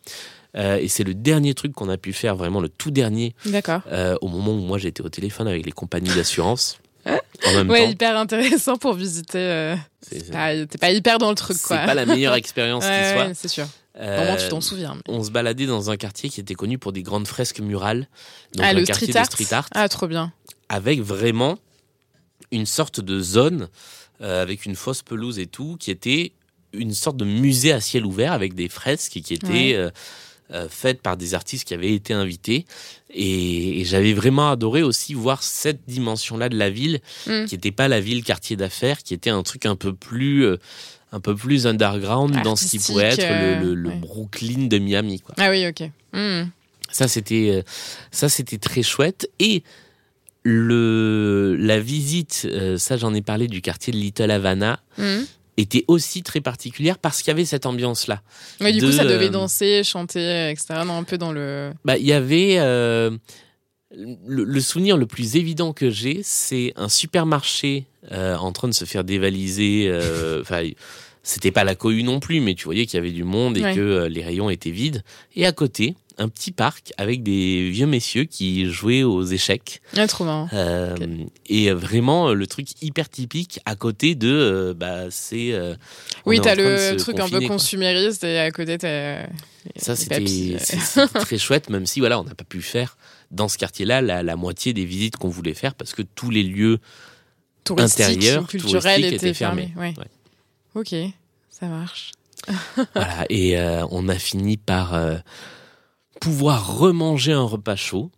Euh, 0.57 0.77
et 0.77 0.89
c'est 0.89 1.05
le 1.05 1.15
dernier 1.15 1.55
truc 1.55 1.73
qu'on 1.73 1.89
a 1.89 1.97
pu 1.97 2.13
faire, 2.13 2.37
vraiment 2.37 2.61
le 2.61 2.69
tout 2.69 2.91
dernier, 2.91 3.35
D'accord. 3.47 3.81
euh, 3.91 4.17
au 4.21 4.29
moment 4.29 4.53
où 4.53 4.61
moi 4.61 4.77
j'étais 4.79 5.03
au 5.03 5.09
téléphone 5.09 5.49
avec 5.49 5.65
les 5.65 5.73
compagnies 5.73 6.15
d'assurance. 6.15 6.79
en 7.07 7.53
même 7.55 7.71
Ouais, 7.71 7.85
temps, 7.85 7.91
hyper 7.91 8.17
intéressant 8.19 8.77
pour 8.77 8.93
visiter. 8.95 9.39
euh, 9.39 9.77
c'est 10.03 10.27
c'est 10.27 10.33
pas- 10.33 10.67
T'es 10.67 10.79
pas 10.79 10.91
hyper 10.93 11.19
dans 11.19 11.31
le 11.31 11.35
truc, 11.35 11.57
c'est 11.59 11.67
quoi. 11.69 11.79
pas 11.79 11.95
la 11.95 12.07
meilleure 12.07 12.35
expérience 12.37 12.85
Ouais, 12.85 13.03
qui 13.03 13.11
soit. 13.13 13.27
ouais, 13.29 13.33
c'est 13.35 13.49
sûr. 13.49 13.67
Euh, 13.99 14.27
moins, 14.27 14.37
tu 14.37 14.49
t'en 14.49 14.61
souviens. 14.61 14.97
on 15.09 15.23
se 15.23 15.31
baladait 15.31 15.67
dans 15.67 15.91
un 15.91 15.97
quartier 15.97 16.31
qui 16.31 16.41
était 16.41 16.55
connu 16.55 16.79
pour 16.79 16.93
des 16.93 17.03
grandes 17.03 17.27
fresques 17.27 17.61
murales. 17.61 18.09
Donc 18.55 18.65
ah, 18.65 18.69
un 18.69 18.73
le 18.75 18.85
quartier 18.85 19.09
street 19.09 19.19
art. 19.19 19.27
de 19.29 19.33
street 19.33 19.53
art. 19.55 19.69
Ah, 19.75 19.89
trop 19.89 20.07
bien. 20.07 20.33
avec 20.69 21.01
vraiment 21.01 21.59
une 22.53 22.67
sorte 22.67 23.01
de 23.01 23.21
zone 23.21 23.69
euh, 24.21 24.41
avec 24.43 24.65
une 24.67 24.77
fausse 24.77 25.03
pelouse 25.03 25.39
et 25.39 25.47
tout, 25.47 25.77
qui 25.81 25.91
était 25.91 26.33
une 26.73 26.93
sorte 26.95 27.17
de 27.17 27.25
musée 27.25 27.73
à 27.73 27.81
ciel 27.81 28.07
ouvert 28.07 28.33
avec 28.33 28.55
des 28.55 28.69
fresques 28.69 29.13
qui 29.23 29.35
étaient 29.35 29.47
Ouais. 29.49 29.75
euh, 29.75 29.91
euh, 30.53 30.69
faites 30.69 31.01
par 31.03 31.17
des 31.17 31.35
artistes 31.35 31.67
qui 31.67 31.75
avaient 31.75 31.93
été 31.95 32.13
invités. 32.15 32.67
Et, 33.15 33.81
et 33.81 33.85
j'avais 33.85 34.13
vraiment 34.13 34.51
adoré 34.51 34.83
aussi 34.83 35.15
voir 35.15 35.43
cette 35.43 35.81
dimension-là 35.87 36.49
de 36.49 36.57
la 36.57 36.71
ville, 36.71 37.01
Mm. 37.27 37.45
qui 37.47 37.55
n'était 37.55 37.71
pas 37.73 37.89
la 37.89 38.01
ville 38.01 38.25
quartier 38.25 38.57
d'affaires, 38.57 39.03
qui 39.03 39.15
était 39.15 39.31
un 39.31 39.43
truc 39.43 39.67
un 39.67 39.77
peu 39.77 39.93
plus... 39.95 40.45
euh, 40.47 40.57
un 41.15 41.21
peu 41.21 41.35
plus 41.37 41.67
underground 41.67 42.43
dans 42.43 42.57
ce 42.57 42.69
qui 42.69 42.79
pourrait 42.79 43.13
être 43.13 43.19
le, 43.21 43.61
le- 43.67 43.71
euh, 43.73 43.75
le 43.75 43.89
ouais. 43.91 43.97
Brooklyn 43.97 44.67
de 44.69 44.79
Miami. 44.79 45.21
Quoi. 45.21 45.35
Ah 45.37 45.51
oui, 45.51 45.67
ok. 45.67 45.91
Hmm. 46.15 46.45
Ça 46.91 47.07
c'était 47.07 47.51
euh, 47.53 47.63
ça 48.11 48.31
c'était 48.31 48.57
très 48.57 48.83
chouette 48.83 49.29
et 49.39 49.63
le 50.43 51.55
la 51.59 51.79
visite 51.81 52.49
ça 52.79 52.97
j'en 52.97 53.15
ai 53.15 53.23
parlé 53.23 53.47
du 53.47 53.61
quartier 53.63 53.93
de 53.93 53.99
Little 53.99 54.31
Havana 54.31 54.81
Hmm. 54.99 55.23
Était 55.57 55.85
aussi 55.89 56.23
très 56.23 56.41
particulière 56.41 56.99
parce 56.99 57.19
qu'il 57.23 57.29
y 57.29 57.31
avait 57.33 57.45
cette 57.45 57.67
ambiance 57.67 58.07
là. 58.07 58.23
Ouais, 58.61 58.73
du 58.73 58.81
De, 58.81 58.87
coup, 58.87 58.93
ça 58.93 59.05
devait 59.05 59.27
euh, 59.27 59.31
danser, 59.31 59.83
chanter, 59.85 60.51
etc. 60.51 60.81
Non, 60.87 60.97
un 60.97 61.05
peu 61.05 61.19
dans 61.19 61.33
le. 61.33 61.73
Bah 61.85 61.99
il 61.99 62.07
y 62.07 62.13
avait 62.13 62.57
euh, 62.59 63.11
le, 63.95 64.45
le 64.45 64.61
souvenir 64.61 64.97
le 64.97 65.07
plus 65.07 65.37
évident 65.37 65.73
que 65.73 65.91
j'ai 65.91 66.21
c'est 66.23 66.73
un 66.77 66.89
supermarché 66.89 67.85
euh, 68.11 68.37
en 68.37 68.53
train 68.53 68.69
de 68.69 68.73
se 68.75 68.85
faire 68.87 69.05
dévaliser 69.05 69.87
euh, 69.89 70.41
enfin 70.43 70.63
c'était 71.23 71.51
pas 71.53 71.63
la 71.63 71.75
cohue 71.75 72.03
non 72.03 72.19
plus 72.19 72.41
mais 72.41 72.55
tu 72.55 72.65
voyais 72.65 72.87
qu'il 72.87 72.97
y 72.97 73.01
avait 73.01 73.13
du 73.13 73.23
monde 73.25 73.57
et 73.59 73.63
Ouais. 73.63 73.75
que 73.75 73.81
euh, 73.81 74.09
les 74.09 74.23
rayons 74.25 74.49
étaient 74.51 74.71
vides 74.71 75.05
et 75.37 75.45
à 75.47 75.53
côté 75.53 75.95
un 76.19 76.29
petit 76.29 76.53
parc 76.53 76.93
avec 76.99 77.23
des 77.23 77.71
vieux 77.71 77.87
messieurs 77.87 78.25
qui 78.25 78.67
jouaient 78.71 79.03
aux 79.03 79.23
échecs 79.25 79.81
Ah, 79.97 80.07
trop 80.07 80.25
marrant. 80.25 80.49
Euh. 80.53 80.97
Et 81.47 81.71
vraiment, 81.73 82.29
euh, 82.29 82.35
le 82.35 82.47
truc 82.47 82.69
hyper 82.83 83.09
typique 83.09 83.61
à 83.65 83.75
côté 83.77 84.15
de, 84.15 84.29
euh, 84.31 84.75
bah, 84.75 85.11
c'est. 85.11 85.53
euh, 85.53 85.75
Oui, 86.27 86.41
t'as 86.41 86.55
le 86.55 86.97
truc 86.97 87.19
un 87.21 87.29
peu 87.29 87.39
quoi. 87.41 87.49
consumériste 87.49 88.25
et 88.25 88.39
à 88.39 88.51
côté, 88.51 88.79
t'as. 88.79 89.27
Ça, 89.77 89.95
c'était 89.97 90.57
très 91.15 91.39
chouette, 91.39 91.71
même 91.71 91.87
si 91.87 92.01
voilà, 92.01 92.19
on 92.21 92.25
n'a 92.25 92.35
pas 92.35 92.45
pu 92.45 92.63
faire 92.63 92.97
dans 93.31 93.49
ce 93.49 93.57
quartier-là 93.59 94.03
la, 94.03 94.23
la 94.23 94.37
moitié 94.37 94.73
des 94.75 94.85
visites 94.85 95.17
qu'on 95.17 95.29
voulait 95.31 95.55
faire 95.55 95.75
parce 95.75 95.95
que 95.95 96.03
tous 96.03 96.31
les 96.31 96.43
lieux 96.43 96.79
intérieurs, 97.79 98.47
culturel 98.47 99.01
touristiques 99.01 99.07
était 99.07 99.17
étaient 99.29 99.35
fermé. 99.35 99.73
fermés. 99.75 99.95
Ouais. 99.99 100.81
Ok, 100.81 100.95
ça 101.51 101.67
marche. 101.67 102.13
voilà, 102.95 103.25
et 103.31 103.57
euh, 103.57 103.87
on 103.91 104.09
a 104.09 104.17
fini 104.17 104.57
par 104.57 104.95
euh, 104.95 105.17
pouvoir 106.23 106.79
remanger 106.79 107.33
un 107.33 107.43
repas 107.43 107.75
chaud. 107.77 108.11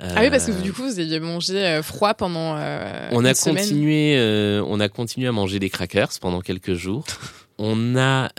Ah 0.00 0.20
oui, 0.22 0.30
parce 0.30 0.46
que 0.46 0.50
Euh, 0.52 0.60
du 0.60 0.72
coup, 0.72 0.82
vous 0.82 0.98
aviez 0.98 1.20
mangé 1.20 1.56
euh, 1.56 1.82
froid 1.82 2.14
pendant. 2.14 2.56
euh, 2.56 3.08
on 3.12 3.24
a 3.24 3.34
semaine. 3.34 3.56
continué, 3.56 4.16
euh, 4.18 4.64
on 4.66 4.80
a 4.80 4.88
continué 4.88 5.28
à 5.28 5.32
manger 5.32 5.60
des 5.60 5.70
crackers 5.70 6.08
pendant 6.20 6.40
quelques 6.40 6.74
jours. 6.74 7.04
on 7.58 7.94
a, 7.96 8.30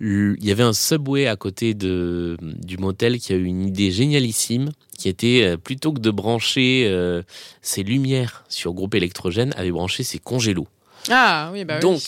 il 0.00 0.36
y 0.44 0.50
avait 0.50 0.62
un 0.62 0.72
subway 0.72 1.26
à 1.26 1.36
côté 1.36 1.74
de 1.74 2.38
du 2.40 2.78
motel 2.78 3.18
qui 3.18 3.32
a 3.34 3.36
eu 3.36 3.44
une 3.44 3.66
idée 3.66 3.90
génialissime, 3.90 4.70
qui 4.96 5.08
était 5.10 5.56
plutôt 5.58 5.92
que 5.92 6.00
de 6.00 6.10
brancher 6.10 6.90
ses 7.60 7.82
lumières 7.82 8.44
sur 8.48 8.72
groupe 8.72 8.94
électrogène, 8.94 9.52
avait 9.56 9.72
branché 9.72 10.02
ses 10.02 10.18
congélos. 10.18 10.68
Ah 11.10 11.50
oui, 11.52 11.64
bah 11.64 11.74
oui. 11.76 11.80
Donc, 11.80 12.00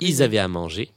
Ils 0.00 0.22
avaient 0.22 0.38
à 0.38 0.48
manger. 0.48 0.90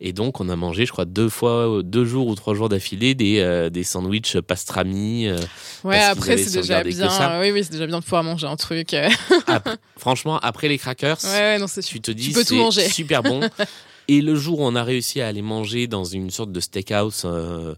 Et 0.00 0.12
donc, 0.12 0.40
on 0.40 0.48
a 0.48 0.54
mangé, 0.54 0.86
je 0.86 0.92
crois, 0.92 1.04
deux 1.06 1.28
fois, 1.28 1.80
deux 1.82 2.04
jours 2.04 2.28
ou 2.28 2.34
trois 2.36 2.54
jours 2.54 2.68
d'affilée, 2.68 3.16
des, 3.16 3.40
euh, 3.40 3.68
des 3.68 3.82
sandwichs 3.82 4.38
pastrami. 4.40 5.26
euh, 5.26 5.36
Ouais, 5.82 5.96
après, 6.12 6.36
c'est 6.44 6.50
déjà 6.60 6.78
bien. 6.96 7.08
euh, 7.32 7.40
Oui, 7.42 7.50
oui, 7.50 7.64
c'est 7.64 7.72
déjà 7.72 7.86
bien 7.86 7.98
de 7.98 8.04
pouvoir 8.04 8.22
manger 8.22 8.46
un 8.46 8.54
truc. 8.56 8.94
euh. 8.94 9.08
franchement, 9.96 10.38
après 10.38 10.68
les 10.68 10.78
crackers, 10.78 11.18
Ouais, 11.24 11.30
ouais, 11.30 11.58
non, 11.58 11.66
tu 11.84 12.00
te 12.00 12.10
dis 12.12 12.32
c'est 12.44 12.54
super 12.90 13.22
bon. 13.24 13.40
Et 14.06 14.20
le 14.20 14.36
jour 14.36 14.60
où 14.60 14.64
on 14.64 14.76
a 14.76 14.84
réussi 14.84 15.20
à 15.20 15.26
aller 15.26 15.42
manger 15.42 15.86
dans 15.88 16.04
une 16.04 16.30
sorte 16.30 16.52
de 16.52 16.60
steakhouse 16.60 17.22
euh, 17.24 17.74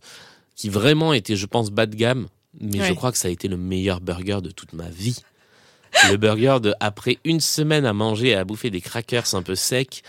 qui 0.57 0.69
vraiment 0.69 1.13
était, 1.15 1.37
je 1.37 1.47
pense, 1.47 1.71
bas 1.71 1.87
de 1.87 1.97
gamme, 1.97 2.29
mais 2.61 2.79
je 2.89 2.93
crois 2.93 3.13
que 3.13 3.19
ça 3.19 3.29
a 3.29 3.31
été 3.31 3.49
le 3.49 3.57
meilleur 3.57 4.01
burger 4.03 4.41
de 4.43 4.51
toute 4.51 4.75
ma 4.75 4.89
vie. 4.91 5.17
Le 6.11 6.17
burger 6.19 6.59
de 6.63 6.75
après 6.81 7.19
une 7.25 7.41
semaine 7.41 7.85
à 7.87 7.93
manger 7.95 8.29
et 8.29 8.35
à 8.35 8.45
bouffer 8.45 8.71
des 8.71 8.81
crackers 8.83 9.35
un 9.35 9.43
peu 9.43 9.55
secs, 9.57 10.03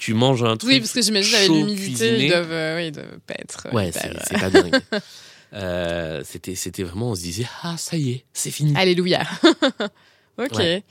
tu 0.00 0.14
manges 0.14 0.42
un 0.42 0.56
truc. 0.56 0.70
Oui, 0.70 0.80
parce 0.80 0.92
que 0.92 1.02
j'imagine 1.02 1.34
avec 1.36 1.48
l'humidité, 1.50 2.24
ils 2.24 2.28
doivent, 2.30 2.50
euh, 2.50 2.76
oui, 2.78 2.86
ils 2.88 2.92
doivent 2.92 3.18
pas 3.26 3.34
être. 3.38 3.66
euh, 3.66 3.70
Ouais, 3.76 3.90
c'est 3.92 4.10
c'est 4.26 4.38
pas 4.40 4.50
dingue. 4.50 4.80
Euh, 5.52 6.22
c'était 6.24 6.54
c'était 6.54 6.84
vraiment 6.84 7.10
on 7.10 7.14
se 7.16 7.22
disait 7.22 7.44
ah 7.64 7.74
ça 7.76 7.96
y 7.96 8.10
est 8.12 8.24
c'est 8.32 8.52
fini 8.52 8.72
Alléluia. 8.76 9.22
ok. 10.38 10.54
Ouais. 10.56 10.84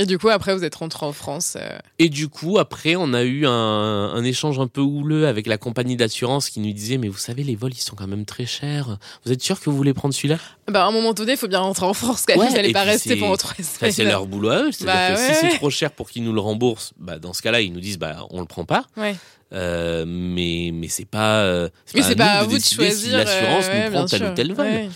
Et 0.00 0.06
du 0.06 0.18
coup, 0.18 0.30
après, 0.30 0.54
vous 0.56 0.64
êtes 0.64 0.74
rentré 0.74 1.04
en 1.04 1.12
France. 1.12 1.56
euh, 1.60 1.78
et 1.98 2.08
du 2.08 2.28
coup 2.28 2.58
après 2.58 2.96
on 2.96 3.12
a 3.12 3.22
eu 3.22 3.44
un, 3.46 3.50
un 3.50 4.24
échange 4.24 4.58
un 4.58 4.66
peu 4.66 4.80
houleux 4.80 5.26
avec 5.26 5.46
la 5.46 5.58
compagnie 5.58 5.96
d'assurance 5.96 6.48
qui 6.48 6.58
nous 6.60 6.72
disait 6.72 6.96
mais 6.96 7.08
vous 7.08 7.18
savez 7.18 7.42
les 7.42 7.54
vols 7.56 7.72
ils 7.74 7.80
sont 7.82 7.94
quand 7.94 8.06
même 8.06 8.24
très 8.24 8.46
chers 8.46 8.96
vous 9.24 9.32
êtes 9.32 9.42
sûr 9.42 9.60
que 9.60 9.68
vous 9.68 9.76
voulez 9.76 9.92
prendre 9.92 10.14
celui-là? 10.14 10.38
Bah, 10.68 10.84
à 10.84 10.88
un 10.88 10.90
moment 10.92 11.12
donné, 11.12 11.32
il 11.32 11.36
faut 11.38 11.48
bien 11.48 11.58
rentrer 11.60 11.84
en 11.84 11.92
France. 11.92 12.24
Quand. 12.26 12.38
Ouais, 12.38 12.48
vous 12.48 12.54
n'allez 12.54 12.70
et 12.70 12.72
pas 12.72 12.84
rester 12.84 13.16
pendant 13.16 13.36
trois 13.36 13.54
semaines. 13.56 13.92
c'est 13.92 14.04
leur 14.04 14.26
boulot 14.26 14.48
à 14.48 14.62
eux 14.62 14.70
Bah 14.84 15.12
que 15.14 15.20
si 15.20 15.34
c'est 15.34 15.56
trop 15.56 15.68
cher 15.70 15.90
pour 15.92 16.08
qu'ils 16.10 16.24
nous 16.24 16.32
le 16.32 16.40
remboursent 16.40 16.92
bah 16.98 17.18
dans 17.18 17.32
ce 17.34 17.42
cas-là 17.42 17.60
ils 17.60 17.72
nous 17.72 17.80
disent 17.80 17.98
bah 17.98 18.26
on 18.30 18.40
le 18.40 18.46
prend 18.46 18.64
pas 18.64 18.86
Ouais. 18.96 19.14
Euh, 19.52 20.04
mais 20.06 20.70
mais 20.72 20.88
c'est 20.88 21.04
pas 21.04 21.40
euh, 21.42 21.68
Oui, 21.94 22.02
c'est 22.04 22.14
pas 22.16 22.34
à 22.38 22.44
vous 22.44 22.56
de 22.56 22.62
choisir. 22.62 23.10
si 23.10 23.10
l'assurance 23.10 23.64
euh, 23.68 23.84
nous 23.86 23.92
prend 23.92 24.06
tel 24.06 24.20
sûr. 24.20 24.30
ou 24.30 24.34
tel 24.34 24.52
vol 24.54 24.88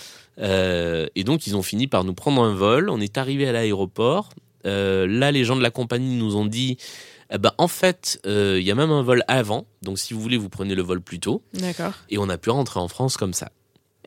et 1.14 1.22
donc, 1.24 1.46
ils 1.46 1.56
ont 1.56 1.62
fini 1.62 1.86
par 1.86 2.02
nous 2.02 2.14
prendre 2.14 2.42
un 2.42 2.54
vol. 2.54 2.90
On 2.90 3.00
est 3.00 3.18
arrivé 3.18 3.48
à 3.48 3.52
l'aéroport. 3.52 4.30
Euh, 4.66 5.06
là, 5.06 5.30
les 5.32 5.44
gens 5.44 5.56
de 5.56 5.62
la 5.62 5.70
compagnie 5.70 6.16
nous 6.16 6.36
ont 6.36 6.46
dit 6.46 6.78
eh 7.30 7.38
ben, 7.38 7.52
en 7.58 7.68
fait, 7.68 8.20
euh, 8.26 8.58
il 8.60 8.66
y 8.66 8.70
a 8.70 8.74
même 8.74 8.90
un 8.90 9.02
vol 9.02 9.24
avant. 9.28 9.66
Donc, 9.82 9.98
si 9.98 10.14
vous 10.14 10.20
voulez, 10.20 10.36
vous 10.36 10.48
prenez 10.48 10.74
le 10.74 10.82
vol 10.82 11.00
plus 11.00 11.18
tôt. 11.18 11.42
D'accord. 11.54 11.92
Et 12.10 12.18
on 12.18 12.28
a 12.28 12.38
pu 12.38 12.50
rentrer 12.50 12.80
en 12.80 12.88
France 12.88 13.16
comme 13.16 13.32
ça. 13.32 13.50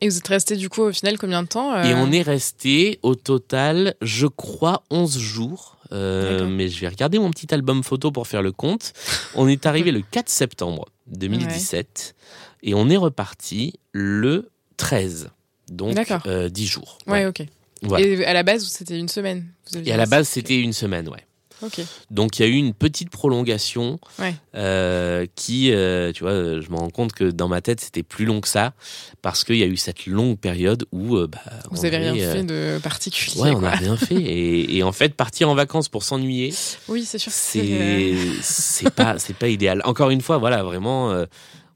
Et 0.00 0.08
vous 0.08 0.16
êtes 0.16 0.28
resté 0.28 0.56
du 0.56 0.68
coup 0.68 0.82
au 0.82 0.92
final 0.92 1.18
combien 1.18 1.42
de 1.42 1.48
temps 1.48 1.74
euh 1.74 1.82
Et 1.82 1.94
on 1.94 2.12
est 2.12 2.22
resté 2.22 3.00
au 3.02 3.16
total, 3.16 3.94
je 4.00 4.26
crois, 4.26 4.84
11 4.90 5.18
jours. 5.18 5.76
Euh, 5.90 6.46
mais 6.46 6.68
je 6.68 6.80
vais 6.80 6.88
regarder 6.88 7.18
mon 7.18 7.30
petit 7.30 7.52
album 7.52 7.82
photo 7.82 8.12
pour 8.12 8.26
faire 8.28 8.42
le 8.42 8.52
compte. 8.52 8.92
On 9.34 9.48
est 9.48 9.66
arrivé 9.66 9.90
le 9.90 10.02
4 10.02 10.28
septembre 10.28 10.86
2017 11.08 12.14
et 12.62 12.74
on 12.74 12.88
est 12.90 12.96
reparti 12.96 13.74
le 13.92 14.50
13. 14.76 15.30
Donc 15.70 15.94
D'accord. 15.94 16.22
euh, 16.26 16.48
10 16.48 16.66
jours. 16.66 16.98
Ouais, 17.06 17.26
ok. 17.26 17.42
Voilà. 17.82 18.06
Et 18.06 18.24
à 18.24 18.32
la 18.32 18.42
base, 18.42 18.64
c'était 18.66 18.98
une 18.98 19.08
semaine. 19.08 19.46
Vous 19.72 19.80
Et 19.80 19.92
à 19.92 19.96
la 19.96 20.06
base, 20.06 20.28
c'était 20.28 20.58
une 20.58 20.72
semaine, 20.72 21.08
ouais. 21.08 21.24
Ok. 21.60 21.80
Donc 22.12 22.38
il 22.38 22.42
y 22.42 22.44
a 22.44 22.48
eu 22.48 22.54
une 22.54 22.72
petite 22.72 23.10
prolongation 23.10 23.98
Ouais. 24.20 24.32
euh, 24.54 25.26
qui, 25.34 25.72
euh, 25.72 26.12
tu 26.12 26.22
vois, 26.22 26.30
euh, 26.30 26.62
je 26.62 26.70
me 26.70 26.76
rends 26.76 26.88
compte 26.90 27.12
que 27.12 27.24
dans 27.24 27.48
ma 27.48 27.60
tête 27.60 27.80
c'était 27.80 28.04
plus 28.04 28.26
long 28.26 28.40
que 28.40 28.46
ça 28.46 28.74
parce 29.22 29.42
qu'il 29.42 29.56
y 29.56 29.64
a 29.64 29.66
eu 29.66 29.76
cette 29.76 30.06
longue 30.06 30.38
période 30.38 30.84
où 30.92 31.16
euh, 31.16 31.26
bah, 31.26 31.40
Vous 31.72 31.84
avez 31.84 31.96
rien 31.96 32.12
avait, 32.12 32.32
fait 32.32 32.44
de 32.44 32.78
particulier. 32.80 33.40
Ouais, 33.40 33.50
on 33.50 33.62
n'a 33.62 33.70
rien 33.70 33.96
fait. 33.96 34.14
Et, 34.22 34.76
et 34.76 34.82
en 34.84 34.92
fait, 34.92 35.14
partir 35.14 35.48
en 35.50 35.56
vacances 35.56 35.88
pour 35.88 36.04
s'ennuyer, 36.04 36.54
Oui, 36.86 37.04
c'est 37.04 37.18
sûr. 37.18 37.32
que 37.32 37.36
c'est 37.36 38.16
c'est 38.40 38.90
pas 38.90 39.18
c'est 39.18 39.34
pas 39.34 39.48
idéal. 39.48 39.82
Encore 39.84 40.10
une 40.10 40.20
fois, 40.20 40.38
voilà, 40.38 40.62
vraiment. 40.62 41.12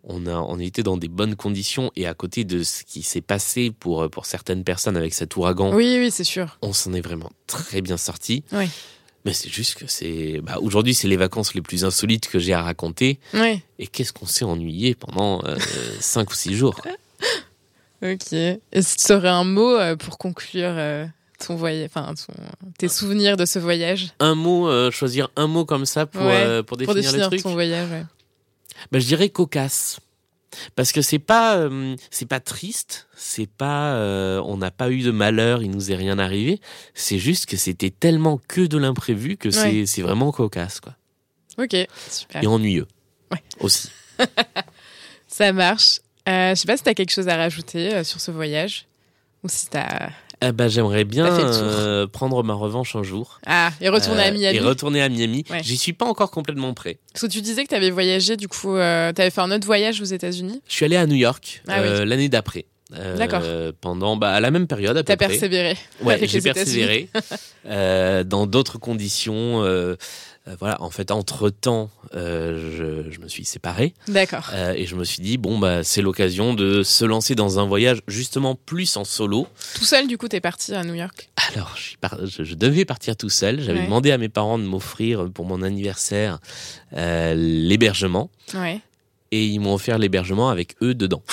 Euh, 0.05 0.09
on 0.15 0.27
a, 0.27 0.35
on 0.35 0.59
était 0.59 0.83
dans 0.83 0.97
des 0.97 1.09
bonnes 1.09 1.37
conditions 1.37 1.91
et 1.97 2.07
à 2.07 2.15
côté 2.15 2.45
de 2.45 2.63
ce 2.63 2.83
qui 2.85 3.03
s'est 3.03 3.21
passé 3.21 3.71
pour, 3.71 4.09
pour 4.11 4.27
certaines 4.27 4.65
personnes 4.65 4.97
avec 4.97 5.15
cet 5.15 5.37
ouragan, 5.37 5.73
Oui, 5.75 5.97
oui, 5.99 6.11
c'est 6.11 6.25
sûr. 6.25 6.59
on 6.63 6.73
s'en 6.73 6.93
est 6.93 7.01
vraiment 7.01 7.31
très 7.47 7.81
bien 7.81 7.97
sorti. 7.97 8.45
Ouais. 8.53 8.69
Mais 9.25 9.33
c'est 9.33 9.49
juste 9.51 9.77
que 9.77 9.87
c'est. 9.87 10.41
Bah, 10.43 10.59
Aujourd'hui, 10.61 10.95
c'est 10.95 11.07
les 11.07 11.17
vacances 11.17 11.55
les 11.55 11.63
plus 11.63 11.85
insolites 11.85 12.29
que 12.29 12.41
j'ai 12.41 12.55
à 12.55 12.63
raconter. 12.63 13.21
Ouais. 13.35 13.63
Et 13.79 13.87
qu'est-ce 13.87 14.13
qu'on 14.13 14.27
s'est 14.27 14.45
ennuyé 14.45 14.97
pendant 14.97 15.41
5 16.01 16.29
ou 16.29 16.35
6 16.35 16.55
jours. 16.57 16.81
Ok. 18.03 18.33
Et 18.33 18.59
si 18.83 18.97
tu 18.97 19.13
aurais 19.13 19.29
un 19.29 19.45
mot 19.45 19.77
euh, 19.77 19.95
pour 19.95 20.19
conclure 20.19 20.73
euh, 20.77 21.07
ton 21.39 21.55
voyage, 21.55 21.89
enfin 21.95 22.13
ton- 22.15 22.33
tes 22.79 22.89
souvenirs 22.89 23.37
de 23.37 23.45
ce 23.47 23.61
voyage, 23.61 24.09
Un 24.19 24.35
mot, 24.35 24.67
euh, 24.69 24.91
choisir 24.91 25.29
un 25.37 25.47
mot 25.47 25.65
comme 25.65 25.87
ça 25.87 26.07
pour, 26.07 26.23
Ouais, 26.23 26.43
euh, 26.45 26.63
pour 26.65 26.77
définir, 26.77 26.95
pour 26.97 27.03
définir 27.03 27.27
le 27.27 27.37
truc. 27.37 27.43
ton 27.45 27.53
voyage. 27.53 27.91
ouais. 27.91 28.03
Bah, 28.91 28.99
je 28.99 29.07
dirais 29.07 29.29
cocasse. 29.29 30.01
Parce 30.77 30.93
que 30.93 31.01
c'est 31.01 31.19
pas 31.19 31.57
euh, 31.57 31.97
c'est 32.11 32.27
pas 32.27 32.39
triste, 32.39 33.09
c'est 33.17 33.49
pas 33.49 33.95
euh, 33.95 34.39
on 34.45 34.59
n'a 34.59 34.71
pas 34.71 34.91
eu 34.91 35.01
de 35.01 35.11
malheur, 35.11 35.63
il 35.63 35.71
nous 35.71 35.91
est 35.91 35.97
rien 35.97 36.19
arrivé, 36.19 36.61
c'est 36.93 37.19
juste 37.19 37.47
que 37.47 37.57
c'était 37.57 37.89
tellement 37.89 38.39
que 38.49 38.61
de 38.61 38.77
l'imprévu 38.77 39.39
que 39.39 39.51
c'est 39.51 39.81
Ouais. 39.81 39.87
c'est 39.87 40.03
vraiment 40.03 40.31
cocasse 40.31 40.81
quoi. 40.81 40.95
Ok, 41.57 41.75
super. 42.11 42.43
Et 42.43 42.47
ennuyeux. 42.47 42.87
Ouais. 43.31 43.43
Aussi. 43.61 43.89
Ça 45.27 45.53
marche. 45.55 46.01
Euh, 46.29 46.51
je 46.51 46.61
sais 46.61 46.67
pas 46.67 46.77
si 46.77 46.83
t'as 46.83 46.95
quelque 46.95 47.13
chose 47.13 47.29
à 47.29 47.37
rajouter 47.37 47.95
euh, 47.95 48.05
sur 48.05 48.21
ce 48.21 48.31
voyage 48.31 48.87
ou 49.43 49.49
si 49.49 49.69
t'as. 49.69 50.11
Eh 50.45 50.53
ben, 50.53 50.69
j'aimerais 50.69 51.05
bien 51.05 51.27
T'as 51.27 51.55
euh, 51.63 52.07
prendre 52.07 52.43
ma 52.43 52.55
revanche 52.55 52.97
un 52.97 53.03
jour. 53.03 53.41
Ah, 53.47 53.71
et 53.81 53.89
retourner 53.89 54.23
Euh, 54.23 54.29
à 54.29 54.31
Miami. 54.33 54.57
Et 54.57 54.61
retourner 54.61 55.01
à 55.03 55.09
Miami. 55.09 55.45
Ouais. 55.51 55.63
J'y 55.63 55.77
suis 55.77 55.93
pas 55.93 56.05
encore 56.07 56.31
complètement 56.31 56.75
prêt. 56.75 56.99
Parce 57.13 57.23
que 57.27 57.31
tu 57.31 57.41
disais 57.41 57.63
que 57.65 57.69
t'avais 57.69 57.91
voyagé, 57.91 58.37
du 58.37 58.49
coup, 58.49 58.75
euh, 58.75 59.13
t'avais 59.13 59.31
fait 59.31 59.41
un 59.41 59.51
autre 59.53 59.67
voyage 59.67 60.01
aux 60.01 60.05
États-Unis. 60.05 60.61
Je 60.69 60.75
suis 60.75 60.85
allé 60.85 60.97
à 60.97 61.07
New 61.07 61.15
York 61.15 61.63
Ah 61.69 61.81
oui. 61.81 61.89
euh, 61.89 62.05
l'année 62.05 62.29
d'après. 62.29 62.67
Euh, 62.95 63.17
D'accord. 63.17 63.41
Pendant 63.81 64.17
bah, 64.17 64.33
à 64.33 64.41
la 64.41 64.51
même 64.51 64.67
période 64.67 64.97
à 64.97 65.01
peu 65.03 65.05
T'as 65.05 65.17
près. 65.17 65.29
persévéré. 65.29 65.77
Ouais, 66.03 66.19
j'ai 66.27 66.41
persévéré 66.43 67.09
dans 68.27 68.47
d'autres 68.47 68.79
conditions. 68.79 69.63
Euh, 70.47 70.51
euh, 70.53 70.57
voilà, 70.59 70.83
en 70.83 70.91
fait, 70.91 71.11
entre 71.11 71.51
temps, 71.51 71.89
je, 72.13 73.07
je 73.11 73.21
me 73.21 73.29
suis 73.29 73.45
séparé 73.45 73.95
D'accord. 74.09 74.51
euh, 74.53 74.73
et 74.75 74.87
je 74.87 74.97
me 74.97 75.05
suis 75.05 75.23
dit 75.23 75.39
bon 75.39 75.59
bah 75.59 75.85
c'est 75.85 76.03
l'occasion 76.03 76.53
de 76.55 76.83
se 76.83 77.05
lancer 77.05 77.35
dans 77.35 77.59
un 77.61 77.67
voyage 77.67 78.03
justement 78.09 78.55
plus 78.55 78.97
en 78.97 79.05
solo. 79.05 79.47
Tout 79.77 79.85
seul, 79.85 80.07
du 80.09 80.19
coup, 80.19 80.29
t'es 80.29 80.41
parti 80.41 80.75
à 80.75 80.83
New 80.85 80.95
York? 80.95 81.31
Alors, 81.55 81.75
je, 81.77 81.97
par- 81.99 82.27
je, 82.27 82.43
je 82.45 82.55
devais 82.55 82.85
partir 82.85 83.17
tout 83.17 83.31
seul. 83.31 83.61
J'avais 83.61 83.79
Ouais. 83.81 83.85
demandé 83.85 84.11
à 84.11 84.19
mes 84.19 84.29
parents 84.29 84.59
de 84.59 84.65
m'offrir 84.65 85.31
pour 85.33 85.45
mon 85.47 85.63
anniversaire 85.63 86.39
euh, 86.95 87.35
l'hébergement 87.37 88.31
Ouais. 88.55 88.81
et 89.31 89.47
ils 89.47 89.59
m'ont 89.61 89.75
offert 89.75 89.99
l'hébergement 89.99 90.49
avec 90.51 90.75
eux 90.83 90.95
dedans. 90.95 91.23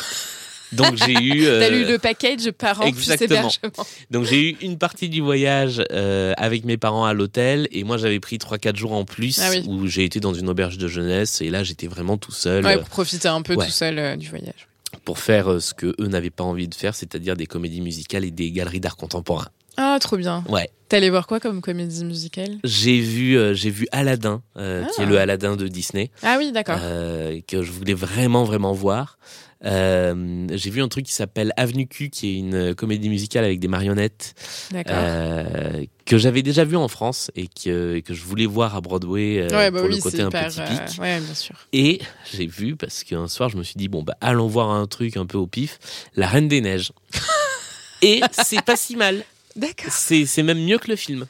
Donc 0.71 0.95
j'ai 0.97 1.13
eu. 1.13 1.45
euh, 1.45 1.59
T'as 1.67 1.69
lu 1.69 1.85
le 1.85 1.97
package 1.97 2.51
parents 2.51 2.91
plus 2.91 3.09
exactement. 3.11 3.39
hébergement. 3.39 3.85
Donc 4.11 4.25
j'ai 4.25 4.49
eu 4.51 4.57
une 4.61 4.77
partie 4.77 5.09
du 5.09 5.21
voyage 5.21 5.81
euh, 5.91 6.33
avec 6.37 6.65
mes 6.65 6.77
parents 6.77 7.05
à 7.05 7.13
l'hôtel 7.13 7.67
et 7.71 7.83
moi 7.83 7.97
j'avais 7.97 8.19
pris 8.19 8.37
3-4 8.37 8.75
jours 8.75 8.93
en 8.93 9.05
plus 9.05 9.39
Ah 9.41 9.49
oui. 9.51 9.63
où 9.67 9.87
j'ai 9.87 10.03
été 10.05 10.19
dans 10.19 10.33
une 10.33 10.49
auberge 10.49 10.77
de 10.77 10.87
jeunesse 10.87 11.41
et 11.41 11.49
là 11.49 11.63
j'étais 11.63 11.87
vraiment 11.87 12.17
tout 12.17 12.31
seul 12.31 12.65
Ouais, 12.65 12.75
euh, 12.75 12.79
pour 12.79 12.89
profiter 12.89 13.27
un 13.27 13.41
peu 13.41 13.55
ouais. 13.55 13.65
tout 13.65 13.71
seul 13.71 13.97
euh, 13.99 14.15
du 14.15 14.29
voyage. 14.29 14.67
pour 15.05 15.19
faire 15.19 15.61
ce 15.61 15.73
que 15.73 15.95
eux 15.99 16.07
n'avaient 16.07 16.29
pas 16.29 16.43
envie 16.43 16.67
de 16.67 16.75
faire, 16.75 16.93
c'est-à-dire 16.95 17.35
des 17.35 17.45
comédies 17.47 17.81
musicales 17.81 18.25
et 18.25 18.31
des 18.31 18.51
galeries 18.51 18.79
d'art 18.79 18.97
contemporain. 18.97 19.47
Ah, 19.77 19.97
trop 20.01 20.17
bien. 20.17 20.43
Ouais. 20.49 20.69
T'es 20.89 20.97
allé 20.97 21.09
voir 21.09 21.25
quoi 21.25 21.39
comme 21.39 21.61
comédie 21.61 22.03
musicale? 22.03 22.57
J'ai 22.65 22.99
vu 22.99 23.37
euh, 23.37 23.53
j'ai 23.53 23.69
vu 23.69 23.87
Aladdin 23.93 24.41
euh, 24.57 24.83
qui 24.85 24.95
Ah. 24.99 25.03
est 25.03 25.05
le 25.05 25.17
Aladdin 25.19 25.55
de 25.55 25.67
Disney 25.69 26.11
Ah 26.21 26.35
oui, 26.37 26.51
d'accord. 26.51 26.79
euh, 26.81 27.39
que 27.47 27.63
je 27.63 27.71
voulais 27.71 27.93
vraiment 27.93 28.43
vraiment 28.43 28.73
voir. 28.73 29.17
Euh, 29.65 30.47
j'ai 30.53 30.69
vu 30.69 30.81
un 30.81 30.87
truc 30.87 31.05
qui 31.05 31.13
s'appelle 31.13 31.51
Avenue 31.57 31.85
Q 31.85 32.09
qui 32.09 32.29
est 32.29 32.39
une 32.39 32.53
euh, 32.53 32.73
comédie 32.73 33.09
musicale 33.09 33.43
avec 33.43 33.59
des 33.59 33.67
marionnettes 33.67 34.33
euh, 34.73 35.85
que 36.05 36.17
j'avais 36.17 36.43
déjà 36.43 36.63
vu 36.63 36.77
en 36.77 36.87
France 36.87 37.29
et 37.35 37.47
que, 37.47 37.95
et 37.95 38.01
que 38.01 38.13
je 38.13 38.23
voulais 38.23 38.45
voir 38.45 38.77
à 38.77 38.81
Broadway 38.81 39.39
euh, 39.39 39.49
ouais, 39.49 39.69
bah 39.69 39.81
pour 39.81 39.89
oui, 39.89 39.97
le 39.97 40.01
côté 40.01 40.21
un 40.21 40.29
hyper. 40.29 40.45
peu 40.45 40.51
typique. 40.51 41.01
ouais, 41.01 41.19
bien 41.19 41.33
sûr. 41.33 41.55
Et 41.73 41.99
j'ai 42.31 42.47
vu, 42.47 42.77
parce 42.77 43.03
qu'un 43.03 43.27
soir 43.27 43.49
je 43.49 43.57
me 43.57 43.63
suis 43.63 43.75
dit, 43.75 43.89
bon, 43.89 44.01
bah 44.01 44.15
allons 44.21 44.47
voir 44.47 44.69
un 44.69 44.87
truc 44.87 45.17
un 45.17 45.25
peu 45.25 45.37
au 45.37 45.47
pif, 45.47 45.77
La 46.15 46.27
Reine 46.27 46.47
des 46.47 46.61
Neiges. 46.61 46.93
et 48.01 48.21
c'est 48.31 48.61
pas 48.63 48.77
si 48.77 48.95
mal, 48.95 49.25
D'accord. 49.57 49.91
c'est 49.91 50.25
c'est 50.25 50.43
même 50.43 50.63
mieux 50.63 50.77
que 50.77 50.89
le 50.89 50.95
film. 50.95 51.27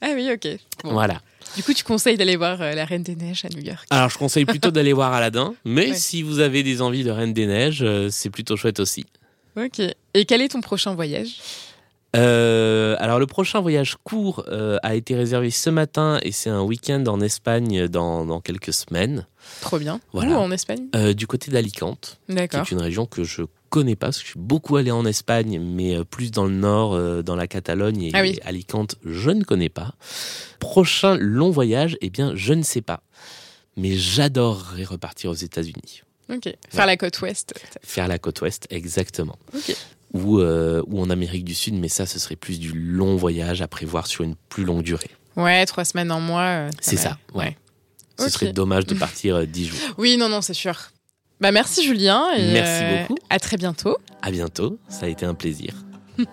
Ah 0.00 0.10
oui, 0.14 0.30
ok. 0.32 0.48
Bon. 0.84 0.92
Voilà. 0.92 1.20
Du 1.56 1.62
coup, 1.62 1.74
tu 1.74 1.84
conseilles 1.84 2.16
d'aller 2.16 2.36
voir 2.36 2.60
euh, 2.62 2.72
La 2.74 2.84
Reine 2.84 3.02
des 3.02 3.14
Neiges 3.16 3.44
à 3.44 3.48
New 3.48 3.62
York. 3.62 3.86
Alors 3.90 4.08
je 4.08 4.18
conseille 4.18 4.44
plutôt 4.44 4.70
d'aller 4.72 4.92
voir 4.92 5.12
Aladdin, 5.12 5.54
mais 5.64 5.90
Ouais. 5.90 5.94
si 5.94 6.22
vous 6.22 6.40
avez 6.40 6.62
des 6.62 6.80
envies 6.82 7.04
de 7.04 7.10
Reine 7.10 7.32
des 7.34 7.46
Neiges, 7.46 7.82
euh, 7.82 8.08
c'est 8.10 8.30
plutôt 8.30 8.56
chouette 8.56 8.80
aussi. 8.80 9.04
Ok. 9.56 9.80
Et 10.14 10.24
quel 10.24 10.40
est 10.40 10.48
ton 10.48 10.60
prochain 10.60 10.94
voyage? 10.94 11.36
Euh, 12.14 12.94
alors 12.98 13.18
le 13.18 13.26
prochain 13.26 13.60
voyage 13.60 13.96
court 14.04 14.44
euh, 14.48 14.76
a 14.82 14.94
été 14.94 15.14
réservé 15.14 15.50
ce 15.50 15.70
matin 15.70 16.18
et 16.22 16.30
c'est 16.30 16.50
un 16.50 16.60
week-end 16.60 17.02
en 17.06 17.20
Espagne 17.22 17.88
dans, 17.88 18.26
dans 18.26 18.40
quelques 18.40 18.74
semaines, 18.74 19.26
Trop 19.62 19.78
bien. 19.78 19.98
Voilà. 20.12 20.32
Où 20.32 20.34
en 20.34 20.50
Espagne? 20.50 20.88
Euh, 20.94 21.14
du 21.14 21.26
côté 21.26 21.50
d'Alicante, 21.50 22.18
qui 22.28 22.34
D'accord. 22.34 22.60
est 22.60 22.70
une 22.70 22.80
région 22.82 23.06
que 23.06 23.24
je 23.24 23.42
connais 23.72 23.96
pas, 23.96 24.06
parce 24.08 24.18
que 24.18 24.24
je 24.24 24.30
suis 24.32 24.38
beaucoup 24.40 24.76
allé 24.76 24.90
en 24.90 25.04
Espagne, 25.06 25.58
mais 25.60 25.96
euh, 25.96 26.04
plus 26.04 26.30
dans 26.30 26.44
le 26.44 26.52
nord, 26.54 26.94
euh, 26.94 27.22
dans 27.22 27.34
la 27.36 27.46
Catalogne 27.46 28.02
et 28.02 28.10
Ah 28.14 28.20
oui. 28.22 28.38
Alicante, 28.44 28.96
je 29.04 29.30
ne 29.30 29.42
connais 29.44 29.68
pas. 29.70 29.94
Prochain 30.60 31.16
long 31.16 31.50
voyage, 31.50 31.96
eh 32.00 32.10
bien 32.10 32.32
je 32.36 32.52
ne 32.52 32.62
sais 32.62 32.82
pas, 32.82 33.02
mais 33.76 33.96
j'adorerais 33.96 34.84
repartir 34.84 35.30
aux 35.30 35.34
États-Unis, 35.34 36.02
Ok. 36.32 36.54
Faire 36.70 36.86
la 36.86 36.96
côte 36.96 37.20
ouest. 37.20 37.52
faire 37.82 38.06
la 38.08 38.18
côte 38.18 38.40
ouest 38.42 38.66
exactement. 38.70 39.38
Ok. 39.54 39.74
Ou, 40.14 40.38
euh, 40.40 40.82
ou 40.88 41.00
en 41.00 41.08
Amérique 41.10 41.44
du 41.44 41.54
Sud, 41.54 41.74
mais 41.74 41.88
ça, 41.88 42.04
ce 42.06 42.18
serait 42.18 42.36
plus 42.36 42.60
du 42.60 42.72
long 42.74 43.16
voyage 43.16 43.62
à 43.62 43.66
prévoir 43.68 44.06
sur 44.06 44.22
une 44.24 44.36
plus 44.50 44.64
longue 44.64 44.82
durée. 44.82 45.10
Ouais, 45.36 45.64
trois 45.66 45.84
semaines 45.86 46.12
en 46.12 46.20
mois. 46.20 46.42
euh, 46.42 46.70
C'est 46.80 46.98
ça, 46.98 47.16
ouais. 47.34 47.56
Ce 48.18 48.28
serait 48.28 48.52
dommage 48.52 48.84
de 48.86 48.94
partir 49.06 49.46
10 49.46 49.66
jours. 49.66 49.78
Oui, 49.96 50.18
non, 50.18 50.28
non, 50.28 50.42
c'est 50.42 50.52
sûr. 50.54 50.91
Bah 51.42 51.50
merci 51.50 51.82
Julien. 51.82 52.28
Et 52.36 52.52
Merci 52.52 52.84
euh, 52.84 53.00
beaucoup. 53.00 53.16
À 53.28 53.40
très 53.40 53.56
bientôt. 53.56 53.96
À 54.22 54.30
bientôt, 54.30 54.78
ça 54.88 55.06
a 55.06 55.08
été 55.08 55.26
un 55.26 55.34
plaisir. 55.34 55.74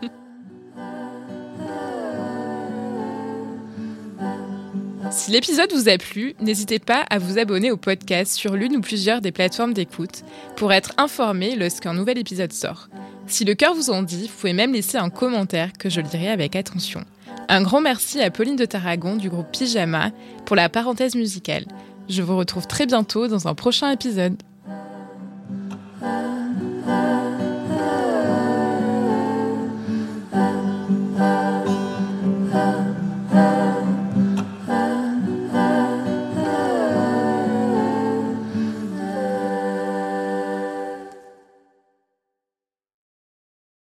Si 5.12 5.32
l'épisode 5.32 5.74
vous 5.74 5.90
a 5.90 5.98
plu, 5.98 6.36
n'hésitez 6.40 6.78
pas 6.78 7.04
à 7.10 7.18
vous 7.18 7.40
abonner 7.40 7.72
au 7.72 7.78
podcast 7.78 8.32
sur 8.34 8.56
l'une 8.56 8.76
ou 8.76 8.82
plusieurs 8.82 9.22
des 9.22 9.32
plateformes 9.32 9.74
d'écoute 9.74 10.24
pour 10.56 10.72
être 10.72 10.94
informé 10.98 11.56
lorsqu'un 11.56 11.96
nouvel 11.96 12.20
épisode 12.20 12.54
sort. 12.54 12.90
Si 13.26 13.44
le 13.44 13.56
cœur 13.56 13.74
vous 13.74 13.90
en 13.90 14.04
dit, 14.04 14.28
vous 14.28 14.38
pouvez 14.40 14.54
même 14.54 14.72
laisser 14.72 15.00
un 15.00 15.10
commentaire 15.10 15.74
que 15.74 15.90
je 15.90 16.02
lirai 16.02 16.30
avec 16.30 16.56
attention. 16.56 17.04
Un 17.48 17.64
grand 17.64 17.82
merci 17.82 18.22
à 18.22 18.30
Pauline 18.30 18.56
de 18.56 18.66
Tarragon 18.66 19.16
du 19.16 19.32
groupe 19.32 19.52
Pyjama 19.52 20.12
pour 20.46 20.56
la 20.56 20.70
parenthèse 20.70 21.16
musicale. 21.16 21.66
Je 22.08 22.22
vous 22.22 22.38
retrouve 22.38 22.68
très 22.68 22.86
bientôt 22.86 23.28
dans 23.28 23.48
un 23.48 23.56
prochain 23.56 23.90
épisode. 23.92 24.38
Love. 26.90 27.39